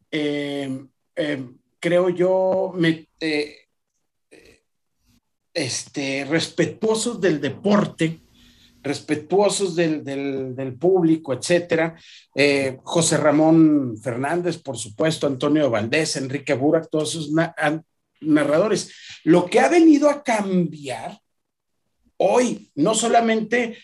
eh, 0.10 0.86
eh, 1.18 1.50
creo 1.80 2.10
yo, 2.10 2.74
eh, 3.20 3.58
este, 5.54 6.24
respetuosos 6.24 7.20
del 7.20 7.42
deporte, 7.42 8.22
respetuosos 8.88 9.76
del, 9.76 10.04
del, 10.04 10.74
público, 10.76 11.34
etcétera. 11.34 11.96
Eh, 12.34 12.78
José 12.84 13.18
Ramón 13.18 13.98
Fernández, 14.02 14.58
por 14.58 14.78
supuesto, 14.78 15.28
Antonio 15.28 15.70
Valdés, 15.70 16.16
Enrique 16.16 16.54
Burak, 16.54 16.90
todos 16.90 17.10
esos 17.12 17.32
narradores. 18.22 18.92
Lo 19.24 19.46
que 19.46 19.60
ha 19.60 19.70
venido 19.70 20.10
a 20.10 20.24
cambiar 20.24 21.20
hoy, 22.18 22.72
no 22.76 22.96
solamente 22.96 23.78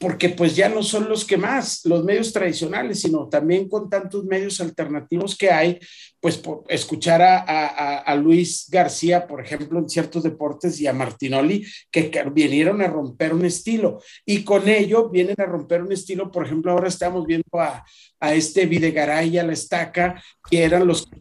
porque 0.00 0.30
pues 0.30 0.56
ya 0.56 0.70
no 0.70 0.82
son 0.82 1.10
los 1.10 1.26
que 1.26 1.36
más, 1.36 1.84
los 1.84 2.02
medios 2.04 2.32
tradicionales, 2.32 3.02
sino 3.02 3.28
también 3.28 3.68
con 3.68 3.90
tantos 3.90 4.24
medios 4.24 4.58
alternativos 4.62 5.36
que 5.36 5.50
hay, 5.50 5.78
pues 6.18 6.38
por 6.38 6.64
escuchar 6.68 7.20
a, 7.20 8.14
Luis 8.14 8.66
García, 8.70 9.26
por 9.26 9.42
ejemplo, 9.42 9.78
en 9.78 9.90
ciertos 9.90 10.22
deportes 10.22 10.80
y 10.80 10.86
a 10.86 10.94
Martinoli, 10.94 11.66
que 11.90 12.10
vinieron 12.32 12.80
a 12.80 12.86
romper 12.86 13.34
un 13.34 13.44
estilo 13.44 14.00
y 14.24 14.42
con 14.42 14.70
ello 14.70 15.10
vienen 15.10 15.36
a 15.38 15.44
romper 15.44 15.82
un 15.82 15.92
estilo, 15.92 16.30
por 16.30 16.46
ejemplo, 16.46 16.72
ahora 16.72 16.88
estamos 16.88 17.26
viendo 17.26 17.60
a, 17.60 17.84
este 18.32 18.64
Videgaray 18.64 19.36
a 19.36 19.44
la 19.44 19.52
estaca, 19.52 20.22
que 20.50 20.64
eran 20.64 20.86
los 20.86 21.06
que 21.06 21.18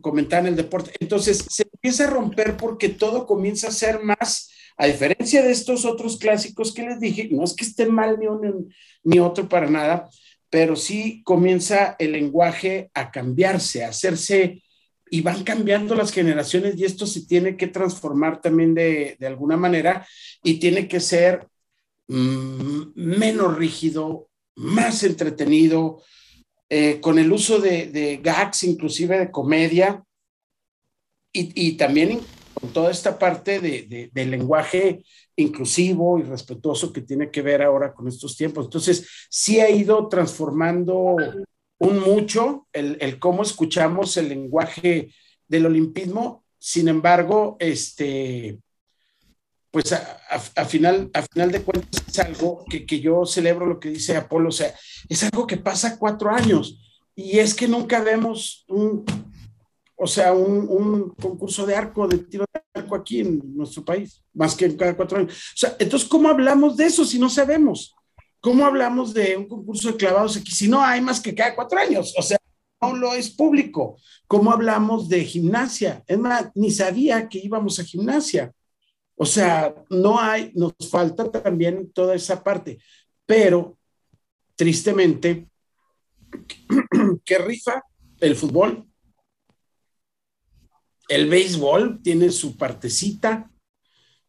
comentaban 0.00 0.46
el 0.46 0.56
deporte. 0.56 0.92
Entonces 1.00 1.44
se 1.50 1.64
empieza 1.70 2.04
a 2.04 2.10
romper 2.10 2.56
porque 2.56 2.88
todo 2.88 3.26
comienza 3.26 3.68
a 3.68 3.72
ser 3.72 4.02
más 4.02 4.50
a 4.76 4.86
diferencia 4.86 5.42
de 5.42 5.52
estos 5.52 5.84
otros 5.84 6.18
clásicos 6.18 6.72
que 6.72 6.82
les 6.82 7.00
dije, 7.00 7.28
no 7.30 7.44
es 7.44 7.54
que 7.54 7.64
esté 7.64 7.86
mal 7.86 8.18
ni 8.18 8.26
uno 8.26 8.66
ni 9.02 9.18
otro 9.18 9.48
para 9.48 9.68
nada, 9.68 10.08
pero 10.48 10.76
sí 10.76 11.22
comienza 11.24 11.96
el 11.98 12.12
lenguaje 12.12 12.90
a 12.94 13.10
cambiarse, 13.10 13.84
a 13.84 13.88
hacerse, 13.88 14.62
y 15.10 15.20
van 15.22 15.42
cambiando 15.42 15.94
las 15.94 16.12
generaciones 16.12 16.76
y 16.76 16.84
esto 16.84 17.06
se 17.06 17.26
tiene 17.26 17.56
que 17.56 17.66
transformar 17.66 18.40
también 18.40 18.74
de, 18.74 19.16
alguna 19.22 19.56
manera 19.56 20.06
y 20.42 20.60
tiene 20.60 20.86
que 20.86 21.00
ser 21.00 21.48
mm, 22.06 22.92
menos 22.94 23.56
rígido, 23.56 24.28
más 24.54 25.02
entretenido, 25.02 26.02
eh, 26.68 27.00
con 27.00 27.18
el 27.18 27.32
uso 27.32 27.58
de, 27.58 28.20
gags, 28.22 28.62
inclusive 28.62 29.18
de 29.18 29.30
comedia, 29.30 30.04
y, 31.32 31.68
y 31.68 31.72
también 31.72 32.20
con 32.54 32.72
toda 32.72 32.90
esta 32.90 33.18
parte 33.18 33.60
de, 33.60 34.10
del 34.12 34.30
lenguaje 34.30 35.02
inclusivo 35.36 36.18
y 36.18 36.22
respetuoso 36.22 36.92
que 36.92 37.00
tiene 37.00 37.30
que 37.30 37.42
ver 37.42 37.62
ahora 37.62 37.92
con 37.92 38.08
estos 38.08 38.36
tiempos. 38.36 38.66
Entonces, 38.66 39.06
sí 39.30 39.60
ha 39.60 39.70
ido 39.70 40.08
transformando 40.08 41.16
un 41.78 41.98
mucho 41.98 42.66
el, 42.72 43.18
cómo 43.18 43.42
escuchamos 43.42 44.16
el 44.16 44.28
lenguaje 44.28 45.12
del 45.48 45.66
olimpismo. 45.66 46.44
Sin 46.58 46.88
embargo, 46.88 47.56
este, 47.58 48.58
pues 49.70 49.92
a, 49.92 50.64
final, 50.66 51.10
a 51.14 51.22
final 51.22 51.50
de 51.50 51.62
cuentas 51.62 52.02
es 52.06 52.18
algo 52.18 52.64
que, 52.68 52.84
que 52.84 53.00
yo 53.00 53.24
celebro 53.24 53.66
lo 53.66 53.80
que 53.80 53.90
dice 53.90 54.16
Apolo, 54.16 54.50
o 54.50 54.52
sea, 54.52 54.74
es 55.08 55.22
algo 55.22 55.46
que 55.46 55.56
pasa 55.56 55.98
cuatro 55.98 56.30
años 56.30 56.78
y 57.14 57.38
es 57.38 57.54
que 57.54 57.66
nunca 57.66 58.02
vemos 58.02 58.64
un, 58.68 59.04
o 60.02 60.06
sea, 60.06 60.32
un, 60.32 61.10
concurso 61.10 61.66
de 61.66 61.74
arco, 61.74 62.08
de 62.08 62.18
tiro 62.18 62.46
de 62.52 62.60
arco 62.72 62.96
aquí 62.96 63.20
en 63.20 63.42
nuestro 63.54 63.84
país, 63.84 64.24
más 64.32 64.54
que 64.54 64.74
cada 64.74 64.96
cuatro 64.96 65.18
años. 65.18 65.34
O 65.34 65.56
sea, 65.58 65.76
entonces, 65.78 66.08
¿cómo 66.08 66.30
hablamos 66.30 66.78
de 66.78 66.86
eso 66.86 67.04
si 67.04 67.18
no 67.18 67.28
sabemos? 67.28 67.94
¿Cómo 68.40 68.64
hablamos 68.64 69.12
de 69.12 69.36
un 69.36 69.46
concurso 69.46 69.92
de 69.92 69.98
clavados 69.98 70.38
aquí 70.38 70.52
si 70.52 70.68
no 70.68 70.80
hay 70.80 71.02
más 71.02 71.20
que 71.20 71.34
cada 71.34 71.54
cuatro 71.54 71.78
años? 71.78 72.14
O 72.16 72.22
sea, 72.22 72.38
no 72.80 72.96
lo 72.96 73.12
es 73.12 73.28
público. 73.28 73.98
¿Cómo 74.26 74.50
hablamos 74.50 75.06
de 75.10 75.22
gimnasia? 75.22 76.02
Es 76.06 76.18
más, 76.18 76.50
ni 76.54 76.70
sabía 76.70 77.28
que 77.28 77.38
íbamos 77.38 77.78
a 77.78 77.84
gimnasia. 77.84 78.54
O 79.16 79.26
sea, 79.26 79.74
no 79.90 80.18
hay, 80.18 80.50
nos 80.54 80.72
falta 80.90 81.30
también 81.30 81.92
toda 81.92 82.14
esa 82.14 82.42
parte, 82.42 82.78
pero 83.26 83.76
tristemente, 84.56 85.46
¿qué 87.26 87.36
rifa? 87.36 87.82
El 88.18 88.34
fútbol. 88.34 88.89
El 91.10 91.28
béisbol 91.28 92.00
tiene 92.04 92.30
su 92.30 92.56
partecita. 92.56 93.50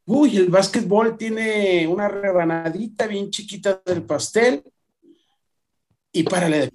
Uy, 0.03 0.35
el 0.35 0.49
básquetbol 0.49 1.15
tiene 1.15 1.85
una 1.87 2.07
rebanadita 2.07 3.05
bien 3.05 3.29
chiquita 3.29 3.79
del 3.85 4.01
pastel 4.01 4.63
y 6.11 6.23
para 6.23 6.49
la 6.49 6.67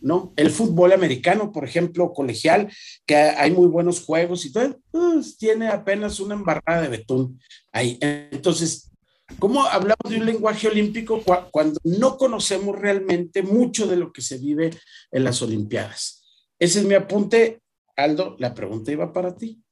¿no? 0.00 0.32
El 0.34 0.50
fútbol 0.50 0.92
americano, 0.92 1.52
por 1.52 1.64
ejemplo, 1.64 2.12
colegial, 2.12 2.68
que 3.06 3.14
hay 3.14 3.52
muy 3.52 3.68
buenos 3.68 4.04
juegos 4.04 4.44
y 4.44 4.52
todo, 4.52 4.76
pues, 4.90 5.38
tiene 5.38 5.68
apenas 5.68 6.18
una 6.18 6.34
embarrada 6.34 6.82
de 6.82 6.88
betún 6.88 7.40
ahí. 7.70 7.96
Entonces, 8.00 8.90
¿cómo 9.38 9.64
hablamos 9.66 10.10
de 10.10 10.16
un 10.16 10.26
lenguaje 10.26 10.66
olímpico 10.66 11.22
cuando 11.52 11.78
no 11.84 12.18
conocemos 12.18 12.76
realmente 12.76 13.44
mucho 13.44 13.86
de 13.86 13.98
lo 13.98 14.12
que 14.12 14.20
se 14.20 14.36
vive 14.36 14.70
en 15.12 15.22
las 15.22 15.40
Olimpiadas? 15.42 16.24
Ese 16.58 16.80
es 16.80 16.84
mi 16.84 16.94
apunte. 16.94 17.60
Aldo, 17.96 18.36
la 18.38 18.54
pregunta 18.54 18.92
iba 18.92 19.12
para 19.12 19.34
ti. 19.36 19.62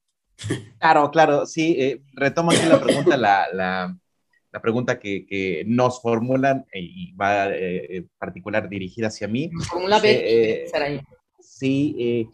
Claro, 0.78 1.11
claro, 1.11 1.46
sí, 1.46 1.76
eh, 1.78 2.02
retomo 2.14 2.50
aquí 2.50 2.66
la 2.68 2.80
pregunta, 2.80 3.16
la, 3.16 3.46
la 4.52 4.61
pregunta 4.61 5.00
que, 5.00 5.64
nos 5.66 6.00
formulan 6.00 6.66
eh, 6.72 6.80
y 6.80 7.12
va 7.14 7.48
eh, 7.48 7.96
en 7.96 8.11
particular 8.18 8.68
dirigida 8.68 9.08
hacia 9.08 9.26
mí. 9.26 9.50
Formula 9.68 9.98
B. 9.98 10.64
Eh, 10.64 10.70
sí, 11.40 12.28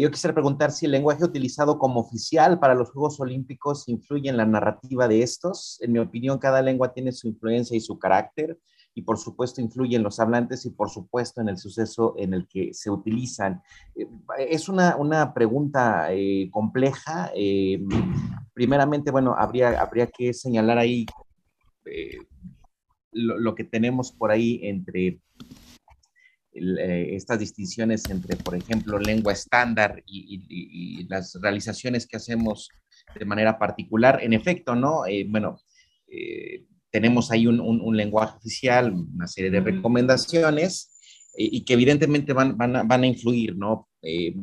yo 0.00 0.10
quisiera 0.10 0.34
preguntar 0.34 0.72
si 0.72 0.86
el 0.86 0.92
lenguaje 0.92 1.24
utilizado 1.24 1.78
como 1.78 2.00
oficial 2.00 2.58
para 2.58 2.74
los 2.74 2.90
Juegos 2.90 3.20
Olímpicos 3.20 3.88
influye 3.88 4.28
en 4.28 4.36
la 4.36 4.44
narrativa 4.44 5.06
de 5.06 5.22
estos. 5.22 5.78
En 5.80 5.92
mi 5.92 6.00
opinión, 6.00 6.38
cada 6.38 6.60
lengua 6.60 6.92
tiene 6.92 7.12
su 7.12 7.28
influencia 7.28 7.76
y 7.76 7.80
su 7.80 7.98
carácter 7.98 8.58
y 8.94 9.02
por 9.02 9.16
supuesto 9.16 9.60
influye 9.60 9.94
en 9.94 10.02
los 10.02 10.18
hablantes 10.18 10.66
y 10.66 10.70
por 10.70 10.90
supuesto 10.90 11.40
en 11.40 11.48
el 11.48 11.56
suceso 11.56 12.14
en 12.18 12.34
el 12.34 12.48
que 12.48 12.74
se 12.74 12.90
utilizan. 12.90 13.62
Eh, 13.94 14.06
es 14.38 14.68
una, 14.68 14.96
una 14.96 15.32
pregunta 15.32 16.12
eh, 16.12 16.48
compleja. 16.50 17.30
Eh, 17.34 17.80
primeramente, 18.52 19.12
bueno, 19.12 19.36
habría, 19.38 19.80
habría 19.80 20.08
que 20.08 20.34
señalar 20.34 20.78
ahí 20.78 21.06
lo, 23.12 23.54
que 23.54 23.64
tenemos 23.64 24.12
por 24.12 24.30
ahí 24.32 24.60
entre 24.64 25.20
estas 26.52 27.38
distinciones 27.38 28.10
entre, 28.10 28.36
por 28.36 28.56
ejemplo, 28.56 28.98
lengua 28.98 29.32
estándar 29.32 30.02
y, 30.06 30.44
y, 30.48 31.06
las 31.06 31.38
realizaciones 31.40 32.06
que 32.06 32.16
hacemos 32.16 32.68
de 33.18 33.24
manera 33.24 33.58
particular. 33.58 34.18
En 34.22 34.32
efecto, 34.32 34.74
¿no? 34.74 35.04
bueno, 35.28 35.60
tenemos 36.90 37.30
ahí 37.30 37.46
un, 37.46 37.96
lenguaje 37.96 38.36
oficial, 38.36 38.92
una 38.92 39.26
serie 39.26 39.50
de 39.50 39.60
recomendaciones 39.60 40.98
y 41.36 41.64
que 41.64 41.74
evidentemente 41.74 42.32
van, 42.32 42.56
van, 42.56 42.76
a, 42.76 43.06
influir, 43.06 43.56
¿no? 43.56 43.88
Eh, 44.02 44.34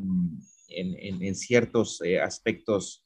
en, 0.70 1.36
ciertos 1.36 2.02
eh, 2.04 2.20
aspectos 2.20 3.06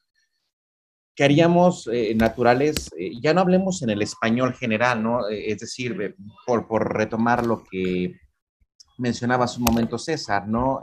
que 1.15 1.23
haríamos 1.23 1.87
eh, 1.91 2.15
naturales, 2.15 2.89
ya 3.21 3.33
no 3.33 3.41
hablemos 3.41 3.81
en 3.81 3.89
el 3.89 4.01
español 4.01 4.53
general, 4.53 5.03
¿no? 5.03 5.27
es 5.27 5.59
decir, 5.59 6.15
por, 6.45 6.67
por, 6.67 6.95
retomar 6.95 7.45
lo 7.45 7.63
que 7.63 8.15
mencionaba 8.97 9.45
hace 9.45 9.57
un 9.57 9.65
momento 9.65 9.97
César, 9.97 10.47
¿no? 10.47 10.81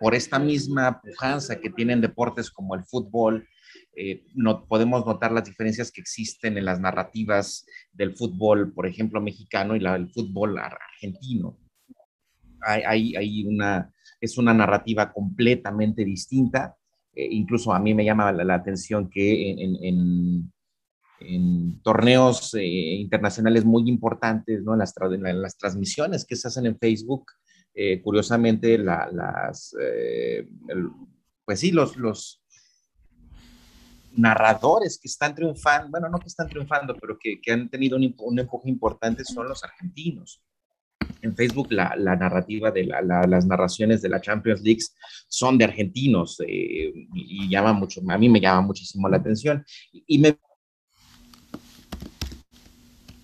por 0.00 0.14
esta 0.14 0.38
misma 0.38 1.00
pujanza 1.00 1.58
que 1.58 1.70
tienen 1.70 2.00
deportes 2.02 2.50
como 2.50 2.74
el 2.74 2.84
fútbol, 2.84 3.48
eh, 3.94 4.24
no, 4.34 4.66
podemos 4.66 5.04
notar 5.04 5.32
las 5.32 5.44
diferencias 5.44 5.92
que 5.92 6.00
existen 6.00 6.56
en 6.56 6.64
las 6.64 6.80
narrativas 6.80 7.66
del 7.92 8.16
fútbol, 8.16 8.72
por 8.72 8.86
ejemplo, 8.86 9.20
mexicano 9.20 9.76
y 9.76 9.80
la 9.80 9.92
del 9.92 10.10
fútbol 10.10 10.58
argentino. 10.58 11.58
Hay, 12.64 13.14
hay, 13.16 13.44
una, 13.44 13.92
es 14.20 14.38
una 14.38 14.54
narrativa 14.54 15.12
completamente 15.12 16.04
distinta. 16.04 16.76
Eh, 17.12 17.28
incluso 17.30 17.72
a 17.72 17.80
mí 17.80 17.92
me 17.92 18.04
llama 18.04 18.32
la, 18.32 18.54
atención 18.54 19.10
que 19.10 19.50
en, 19.50 20.52
en, 21.20 21.82
torneos 21.82 22.54
eh, 22.54 22.64
internacionales 22.64 23.64
muy 23.64 23.88
importantes, 23.88 24.62
¿no? 24.62 24.72
en, 24.72 24.78
las, 24.78 24.94
las 25.20 25.56
transmisiones 25.56 26.24
que 26.24 26.36
se 26.36 26.48
hacen 26.48 26.66
en 26.66 26.78
Facebook, 26.78 27.26
curiosamente, 28.02 28.76
las, 28.76 29.74
pues 31.44 31.60
sí, 31.60 31.70
los, 31.70 31.96
los, 31.96 32.41
narradores 34.16 34.98
que 35.00 35.08
están 35.08 35.34
triunfando, 35.34 35.88
bueno, 35.90 36.08
no 36.08 36.18
que 36.18 36.28
están 36.28 36.48
triunfando, 36.48 36.94
pero 37.00 37.18
que, 37.18 37.40
que 37.40 37.52
han 37.52 37.68
tenido 37.68 37.96
un, 37.96 38.14
un, 38.18 38.38
empuje 38.38 38.68
importante 38.68 39.24
son 39.24 39.48
los 39.48 39.62
argentinos. 39.64 40.42
En 41.20 41.34
Facebook 41.36 41.68
la, 41.70 41.94
la 41.96 42.16
narrativa 42.16 42.70
de 42.70 42.84
la, 42.84 43.00
las 43.02 43.46
narraciones 43.46 44.02
de 44.02 44.08
la 44.08 44.20
Champions 44.20 44.62
League 44.62 44.82
son 45.28 45.56
de 45.58 45.64
argentinos 45.64 46.40
eh, 46.46 46.92
y, 47.14 47.48
llama 47.48 47.72
mucho, 47.72 48.00
a 48.08 48.18
mí 48.18 48.28
me 48.28 48.40
llama 48.40 48.62
muchísimo 48.62 49.08
la 49.08 49.18
atención. 49.18 49.64
Y, 49.92 50.04
y 50.06 50.18
me 50.18 50.36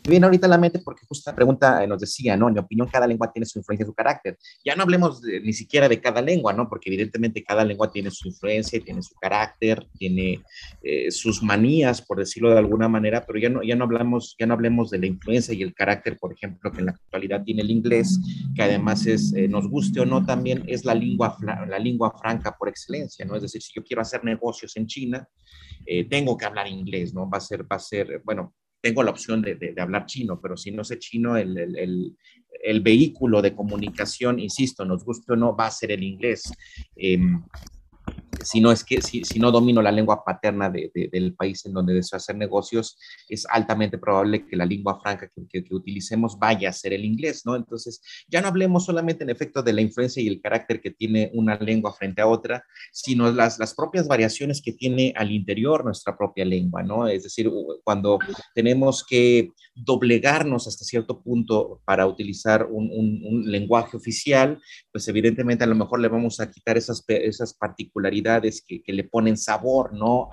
viene 0.08 0.26
ahorita 0.26 0.46
a 0.46 0.50
la 0.50 0.58
mente 0.58 0.80
porque 0.80 1.06
justo 1.06 1.30
la 1.30 1.36
pregunta 1.36 1.86
nos 1.86 2.00
decía, 2.00 2.36
¿no? 2.36 2.48
En 2.48 2.54
mi 2.54 2.60
opinión, 2.60 2.88
cada 2.88 3.06
lengua 3.06 3.32
tiene 3.32 3.46
su 3.46 3.58
influencia 3.58 3.86
su 3.86 3.94
carácter. 3.94 4.38
Ya 4.64 4.74
no 4.74 4.82
hablemos 4.82 5.22
ni 5.22 5.52
siquiera 5.52 5.88
de 5.88 6.00
cada 6.00 6.20
lengua, 6.22 6.52
¿no? 6.52 6.68
Porque 6.68 6.90
evidentemente 6.90 7.42
cada 7.42 7.64
lengua 7.64 7.90
tiene 7.90 8.10
su 8.10 8.28
influencia, 8.28 8.80
tiene 8.80 9.02
su 9.02 9.14
carácter, 9.14 9.86
tiene 9.96 10.42
eh, 10.82 11.10
sus 11.10 11.42
manías, 11.42 12.02
por 12.02 12.18
decirlo 12.18 12.50
de 12.50 12.58
alguna 12.58 12.88
manera, 12.88 13.24
pero 13.26 13.38
ya 13.38 13.48
no, 13.48 13.62
ya 13.62 13.76
no 13.76 13.84
hablamos, 13.84 14.36
ya 14.38 14.46
no 14.46 14.54
hablemos 14.54 14.90
de 14.90 14.98
la 14.98 15.06
influencia 15.06 15.54
y 15.54 15.62
el 15.62 15.74
carácter, 15.74 16.18
por 16.18 16.32
ejemplo, 16.32 16.72
que 16.72 16.80
en 16.80 16.86
la 16.86 16.92
actualidad 16.92 17.42
tiene 17.44 17.62
el 17.62 17.70
inglés, 17.70 18.18
que 18.54 18.62
además 18.62 19.06
es, 19.06 19.32
eh, 19.34 19.48
nos 19.48 19.68
guste 19.68 20.00
o 20.00 20.06
no, 20.06 20.24
también 20.24 20.64
es 20.66 20.84
la 20.84 20.94
lengua, 20.94 21.36
la 21.42 21.78
lengua 21.78 22.14
franca 22.18 22.56
por 22.58 22.68
excelencia, 22.68 23.24
¿no? 23.24 23.36
Es 23.36 23.42
decir, 23.42 23.62
si 23.62 23.72
yo 23.74 23.82
quiero 23.84 24.02
hacer 24.02 24.24
negocios 24.24 24.76
en 24.76 24.86
China, 24.86 25.28
eh, 25.86 26.04
tengo 26.04 26.36
que 26.36 26.44
hablar 26.44 26.68
inglés, 26.68 27.14
¿no? 27.14 27.28
Va 27.28 27.38
a 27.38 27.40
ser, 27.40 27.62
va 27.62 27.76
a 27.76 27.80
ser, 27.80 28.20
bueno, 28.24 28.54
tengo 28.80 29.02
la 29.02 29.10
opción 29.10 29.42
de, 29.42 29.54
de, 29.56 29.80
hablar 29.80 30.06
chino, 30.06 30.40
pero 30.40 30.56
si 30.56 30.70
no 30.70 30.84
sé 30.84 30.98
chino, 30.98 31.36
el, 31.36 31.56
el, 31.58 32.16
el, 32.62 32.80
vehículo 32.80 33.42
de 33.42 33.54
comunicación, 33.54 34.38
insisto, 34.38 34.84
nos 34.84 35.04
guste 35.04 35.32
o 35.32 35.36
no, 35.36 35.56
va 35.56 35.66
a 35.66 35.70
ser 35.70 35.92
el 35.92 36.02
inglés. 36.02 36.52
Eh, 36.96 37.18
si 38.42 38.60
no 38.60 38.72
es 38.72 38.84
que 38.84 39.00
si, 39.02 39.24
si 39.24 39.38
no 39.38 39.50
domino 39.50 39.82
la 39.82 39.92
lengua 39.92 40.24
paterna 40.24 40.70
de, 40.70 40.90
del 41.12 41.34
país 41.34 41.64
en 41.66 41.72
donde 41.72 41.94
deseo 41.94 42.16
hacer 42.16 42.36
negocios, 42.36 42.98
es 43.28 43.46
altamente 43.50 43.98
probable 43.98 44.46
que 44.46 44.56
la 44.56 44.66
lengua 44.66 45.00
franca 45.00 45.30
que, 45.34 45.62
que, 45.62 45.74
utilicemos 45.74 46.38
vaya 46.38 46.70
a 46.70 46.72
ser 46.72 46.92
el 46.92 47.04
inglés, 47.04 47.42
¿no? 47.44 47.56
Entonces, 47.56 48.00
ya 48.28 48.40
no 48.40 48.48
hablemos 48.48 48.84
solamente 48.84 49.24
en 49.24 49.30
efecto 49.30 49.62
de 49.62 49.72
la 49.72 49.80
influencia 49.80 50.22
y 50.22 50.28
el 50.28 50.40
carácter 50.40 50.80
que 50.80 50.90
tiene 50.90 51.30
una 51.34 51.56
lengua 51.56 51.92
frente 51.92 52.22
a 52.22 52.26
otra, 52.26 52.64
sino 52.92 53.30
las, 53.30 53.58
las 53.58 53.74
propias 53.74 54.08
variaciones 54.08 54.62
que 54.62 54.72
tiene 54.72 55.12
al 55.16 55.30
interior 55.30 55.84
nuestra 55.84 56.16
propia 56.16 56.44
lengua, 56.44 56.82
¿no? 56.82 57.06
Es 57.06 57.24
decir, 57.24 57.50
cuando 57.84 58.18
tenemos 58.54 59.04
que 59.04 59.50
doblegarnos 59.74 60.66
hasta 60.66 60.84
cierto 60.84 61.22
punto 61.22 61.80
para 61.84 62.06
utilizar 62.06 62.66
un, 62.66 62.90
un, 62.92 63.22
un 63.24 63.50
lenguaje 63.50 63.96
oficial, 63.96 64.60
pues 64.90 65.06
evidentemente 65.08 65.64
a 65.64 65.68
lo 65.68 65.74
mejor 65.74 66.00
le 66.00 66.08
vamos 66.08 66.40
a 66.40 66.50
quitar 66.50 66.76
esas, 66.76 67.04
esas 67.08 67.54
particularidades 67.54 68.27
que, 68.66 68.82
le 68.86 69.04
ponen 69.04 69.36
sabor, 69.36 69.92
¿no? 69.92 70.30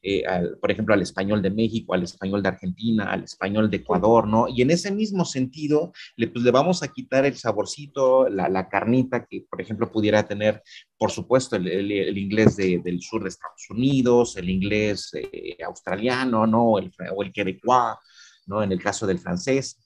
Eh, 0.00 0.24
al, 0.24 0.58
por 0.58 0.70
ejemplo, 0.70 0.94
al 0.94 1.02
español 1.02 1.42
de 1.42 1.50
México, 1.50 1.92
al 1.92 2.04
español 2.04 2.40
de 2.40 2.48
Argentina, 2.48 3.10
al 3.10 3.24
español 3.24 3.68
de 3.68 3.78
Ecuador, 3.78 4.28
¿no? 4.28 4.46
Y 4.48 4.62
en 4.62 4.70
ese 4.70 4.92
mismo 4.92 5.24
sentido, 5.24 5.92
le, 6.16 6.28
pues, 6.28 6.44
le 6.44 6.52
vamos 6.52 6.82
a 6.84 6.88
quitar 6.88 7.26
el 7.26 7.36
saborcito, 7.36 8.28
la, 8.28 8.68
carnita 8.68 9.26
que, 9.26 9.44
por 9.50 9.60
ejemplo, 9.60 9.90
pudiera 9.90 10.22
tener, 10.26 10.62
por 10.96 11.10
supuesto, 11.10 11.56
el, 11.56 12.16
inglés 12.16 12.56
del 12.56 13.00
sur 13.00 13.22
de 13.22 13.30
Estados 13.30 13.68
Unidos, 13.70 14.36
el 14.36 14.50
inglés 14.50 15.10
eh, 15.14 15.56
australiano, 15.66 16.46
¿no? 16.46 16.78
El, 16.78 16.92
o 17.14 17.22
el 17.24 17.32
quebecois, 17.32 17.96
¿no? 18.46 18.62
En 18.62 18.70
el 18.70 18.80
caso 18.80 19.04
del 19.04 19.18
francés. 19.18 19.78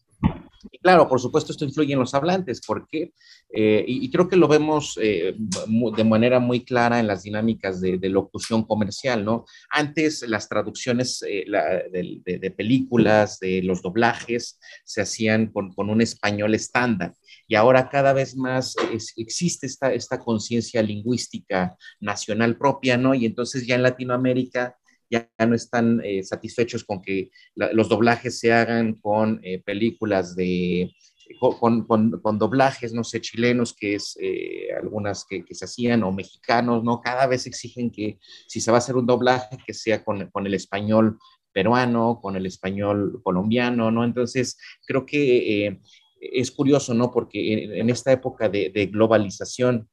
Y 0.70 0.78
claro, 0.78 1.08
por 1.08 1.20
supuesto, 1.20 1.52
esto 1.52 1.64
influye 1.64 1.94
en 1.94 1.98
los 1.98 2.14
hablantes, 2.14 2.60
porque, 2.66 3.12
eh, 3.54 3.84
y, 3.86 4.10
creo 4.10 4.28
que 4.28 4.36
lo 4.36 4.48
vemos 4.48 4.98
eh, 5.00 5.34
de 5.36 6.04
manera 6.04 6.40
muy 6.40 6.64
clara 6.64 7.00
en 7.00 7.06
las 7.06 7.22
dinámicas 7.22 7.80
de, 7.80 7.98
locución 8.08 8.64
comercial, 8.64 9.24
¿no? 9.24 9.44
Antes 9.70 10.22
las 10.26 10.48
traducciones 10.48 11.22
eh, 11.28 11.44
de, 11.46 12.50
películas, 12.50 13.38
de 13.40 13.62
los 13.62 13.82
doblajes, 13.82 14.58
se 14.84 15.02
hacían 15.02 15.48
con, 15.48 15.72
un 15.76 16.00
español 16.00 16.54
estándar, 16.54 17.14
y 17.46 17.54
ahora 17.54 17.90
cada 17.90 18.12
vez 18.12 18.36
más 18.36 18.74
existe 19.16 19.66
esta, 19.66 19.92
esta 19.92 20.18
conciencia 20.18 20.82
lingüística 20.82 21.76
nacional 22.00 22.56
propia, 22.56 22.96
¿no? 22.96 23.14
Y 23.14 23.26
entonces 23.26 23.66
ya 23.66 23.74
en 23.74 23.82
Latinoamérica 23.82 24.76
ya 25.12 25.46
no 25.46 25.54
están 25.54 26.00
eh, 26.04 26.22
satisfechos 26.22 26.84
con 26.84 27.02
que 27.02 27.30
los 27.54 27.88
doblajes 27.88 28.38
se 28.38 28.52
hagan 28.52 28.94
con 28.94 29.40
eh, 29.42 29.62
películas 29.62 30.34
de 30.34 30.90
con, 31.38 31.84
con, 31.86 32.38
doblajes, 32.38 32.92
no 32.92 33.04
sé, 33.04 33.20
chilenos, 33.20 33.74
que 33.74 33.94
es 33.94 34.16
eh, 34.20 34.68
algunas 34.80 35.24
que, 35.24 35.44
que, 35.44 35.54
se 35.54 35.64
hacían, 35.64 36.02
o 36.02 36.12
mexicanos, 36.12 36.82
¿no? 36.84 37.00
Cada 37.00 37.26
vez 37.26 37.46
exigen 37.46 37.90
que 37.90 38.18
si 38.46 38.60
se 38.60 38.70
va 38.70 38.76
a 38.76 38.78
hacer 38.78 38.96
un 38.96 39.06
doblaje, 39.06 39.56
que 39.66 39.74
sea 39.74 40.04
con, 40.04 40.30
con 40.30 40.46
el 40.46 40.54
español 40.54 41.18
peruano, 41.52 42.20
con 42.20 42.36
el 42.36 42.46
español 42.46 43.20
colombiano, 43.22 43.90
¿no? 43.90 44.04
Entonces, 44.04 44.58
creo 44.86 45.06
que 45.06 45.66
eh, 45.66 45.80
es 46.20 46.50
curioso, 46.50 46.94
¿no? 46.94 47.10
Porque 47.10 47.78
en, 47.78 47.90
esta 47.90 48.12
época 48.12 48.48
de, 48.48 48.88
globalización, 48.92 49.88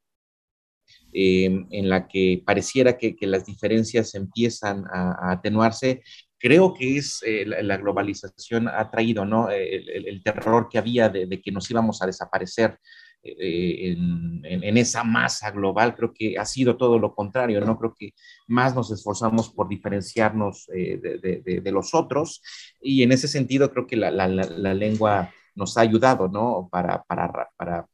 eh, 1.11 1.65
en 1.71 1.89
la 1.89 2.07
que 2.07 2.41
pareciera 2.45 2.97
que, 2.97 3.15
que, 3.15 3.27
las 3.27 3.45
diferencias 3.45 4.13
empiezan 4.15 4.85
a 4.91 5.31
atenuarse, 5.31 6.03
creo 6.39 6.73
que 6.73 6.97
es 6.97 7.21
eh, 7.25 7.45
la, 7.45 7.77
globalización 7.77 8.67
ha 8.67 8.89
traído, 8.89 9.25
¿no? 9.25 9.49
El, 9.49 10.21
terror 10.23 10.69
que 10.69 10.77
había 10.77 11.09
de, 11.09 11.41
que 11.41 11.51
nos 11.51 11.69
íbamos 11.69 12.01
a 12.01 12.05
desaparecer 12.05 12.79
eh, 13.21 13.95
en, 14.43 14.77
esa 14.77 15.03
masa 15.03 15.51
global, 15.51 15.93
creo 15.95 16.13
que 16.13 16.37
ha 16.37 16.45
sido 16.45 16.77
todo 16.77 16.97
lo 16.97 17.13
contrario, 17.13 17.59
¿no? 17.61 17.77
Creo 17.77 17.93
que 17.97 18.13
más 18.47 18.73
nos 18.73 18.89
esforzamos 18.91 19.49
por 19.49 19.67
diferenciarnos 19.67 20.69
eh, 20.73 20.97
de, 20.97 21.71
los 21.71 21.93
otros 21.93 22.41
y 22.81 23.03
en 23.03 23.11
ese 23.11 23.27
sentido 23.27 23.71
creo 23.71 23.85
que 23.85 23.97
la, 23.97 24.09
la 24.09 24.73
lengua 24.73 25.31
nos 25.55 25.77
ha 25.77 25.81
ayudado, 25.81 26.29
¿no? 26.29 26.69
Para, 26.71 27.03
para, 27.03 27.49
para 27.57 27.85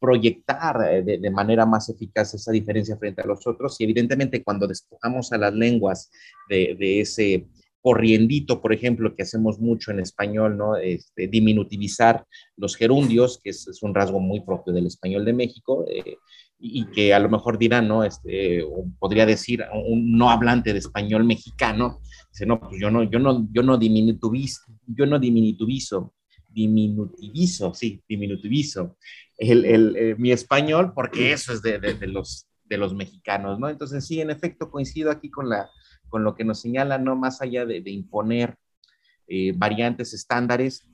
proyectar 0.00 1.04
de, 1.04 1.18
de, 1.18 1.30
manera 1.30 1.64
más 1.64 1.88
eficaz 1.88 2.34
esa 2.34 2.50
diferencia 2.50 2.96
frente 2.96 3.22
a 3.22 3.26
los 3.26 3.46
otros 3.46 3.80
y 3.80 3.84
evidentemente 3.84 4.42
cuando 4.42 4.66
despojamos 4.66 5.32
a 5.32 5.38
las 5.38 5.54
lenguas 5.54 6.10
de, 6.48 6.74
de 6.76 7.00
ese 7.00 7.46
corriendito, 7.82 8.62
por 8.62 8.72
ejemplo, 8.72 9.14
que 9.14 9.24
hacemos 9.24 9.58
mucho 9.58 9.90
en 9.90 9.98
español, 9.98 10.56
¿no? 10.56 10.76
Este, 10.76 11.26
diminutivizar 11.26 12.24
los 12.56 12.76
gerundios, 12.76 13.40
que 13.42 13.50
es, 13.50 13.82
un 13.82 13.94
rasgo 13.94 14.20
muy 14.20 14.40
propio 14.40 14.72
del 14.72 14.86
español 14.86 15.24
de 15.24 15.32
México, 15.32 15.84
eh, 15.88 16.16
y, 16.60 16.86
que 16.92 17.12
a 17.12 17.18
lo 17.18 17.28
mejor 17.28 17.58
dirán, 17.58 17.88
¿no? 17.88 18.04
Este, 18.04 18.64
podría 19.00 19.26
decir 19.26 19.64
un 19.84 20.16
no 20.16 20.30
hablante 20.30 20.72
de 20.72 20.78
español 20.78 21.24
mexicano, 21.24 22.00
dice, 22.30 22.46
no, 22.46 22.60
pues 22.60 22.80
yo 22.80 22.88
no, 22.88 23.02
yo 23.02 23.18
no, 23.18 23.48
yo 23.52 23.64
no 23.64 23.76
diminutivizo, 23.76 24.60
yo 24.86 25.04
no 25.04 25.18
diminutivizo, 25.18 26.14
diminutivizo, 26.48 27.74
sí, 27.74 28.00
diminutivizo 28.08 28.96
el, 29.38 29.64
el, 29.64 29.96
eh, 29.96 30.14
mi 30.16 30.30
español, 30.30 30.92
porque 30.94 31.32
eso 31.32 31.52
es 31.52 31.62
de, 31.62 31.80
de, 31.80 32.06
los, 32.06 32.46
de 32.64 32.78
los 32.78 32.94
mexicanos, 32.94 33.58
¿no? 33.58 33.68
Entonces, 33.68 34.06
sí, 34.06 34.20
en 34.20 34.30
efecto, 34.30 34.70
coincido 34.70 35.10
aquí 35.10 35.30
con 35.30 35.48
la, 35.48 35.68
con 36.12 36.24
lo 36.24 36.34
que 36.34 36.44
nos 36.44 36.60
señala, 36.60 36.98
no 36.98 37.16
más 37.16 37.40
allá 37.40 37.64
de, 37.64 37.82
imponer 37.86 38.56
eh, 39.26 39.54
variantes 39.56 40.12
estándares, 40.12 40.86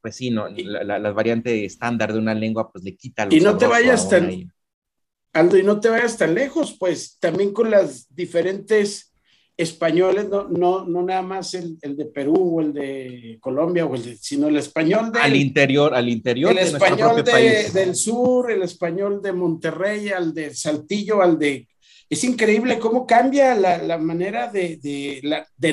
pues 0.00 0.14
sí, 0.14 0.30
no, 0.30 0.46
la, 0.48 1.00
la, 1.00 1.10
variante 1.10 1.64
estándar 1.64 2.12
de 2.12 2.20
una 2.20 2.32
lengua, 2.32 2.70
pues 2.70 2.84
le 2.84 2.96
quita 2.96 3.26
Y 3.28 3.40
no 3.40 3.58
te 3.58 3.66
vayas 3.66 4.08
tan, 4.08 4.52
Aldo, 5.32 5.58
y 5.58 5.64
no 5.64 5.80
te 5.80 5.88
vayas 5.88 6.16
tan 6.16 6.32
lejos, 6.32 6.76
pues 6.78 7.18
también 7.18 7.52
con 7.52 7.72
las 7.72 8.06
diferentes 8.14 9.12
españoles, 9.56 10.28
no, 10.28 10.48
no, 10.48 10.84
no 10.84 11.02
nada 11.02 11.22
más 11.22 11.54
el, 11.54 11.76
el, 11.82 11.96
de 11.96 12.04
Perú 12.04 12.58
o 12.58 12.60
el 12.60 12.72
de 12.72 13.38
Colombia, 13.40 13.84
o 13.84 13.96
el 13.96 14.04
de, 14.04 14.16
sino 14.16 14.46
el 14.46 14.58
español 14.58 15.10
del, 15.10 15.22
al 15.22 15.34
interior, 15.34 15.92
al 15.92 16.08
interior. 16.08 16.52
El 16.52 16.58
español 16.58 17.24
de, 17.24 17.70
del 17.72 17.96
sur, 17.96 18.48
el 18.52 18.62
español 18.62 19.20
de 19.20 19.32
Monterrey, 19.32 20.10
al 20.10 20.32
de 20.32 20.54
Saltillo, 20.54 21.20
al 21.20 21.36
de 21.36 21.66
es 22.08 22.24
increíble 22.24 22.78
cómo 22.78 23.06
cambia 23.06 23.54
la, 23.54 23.98
manera 23.98 24.50
de, 24.50 25.20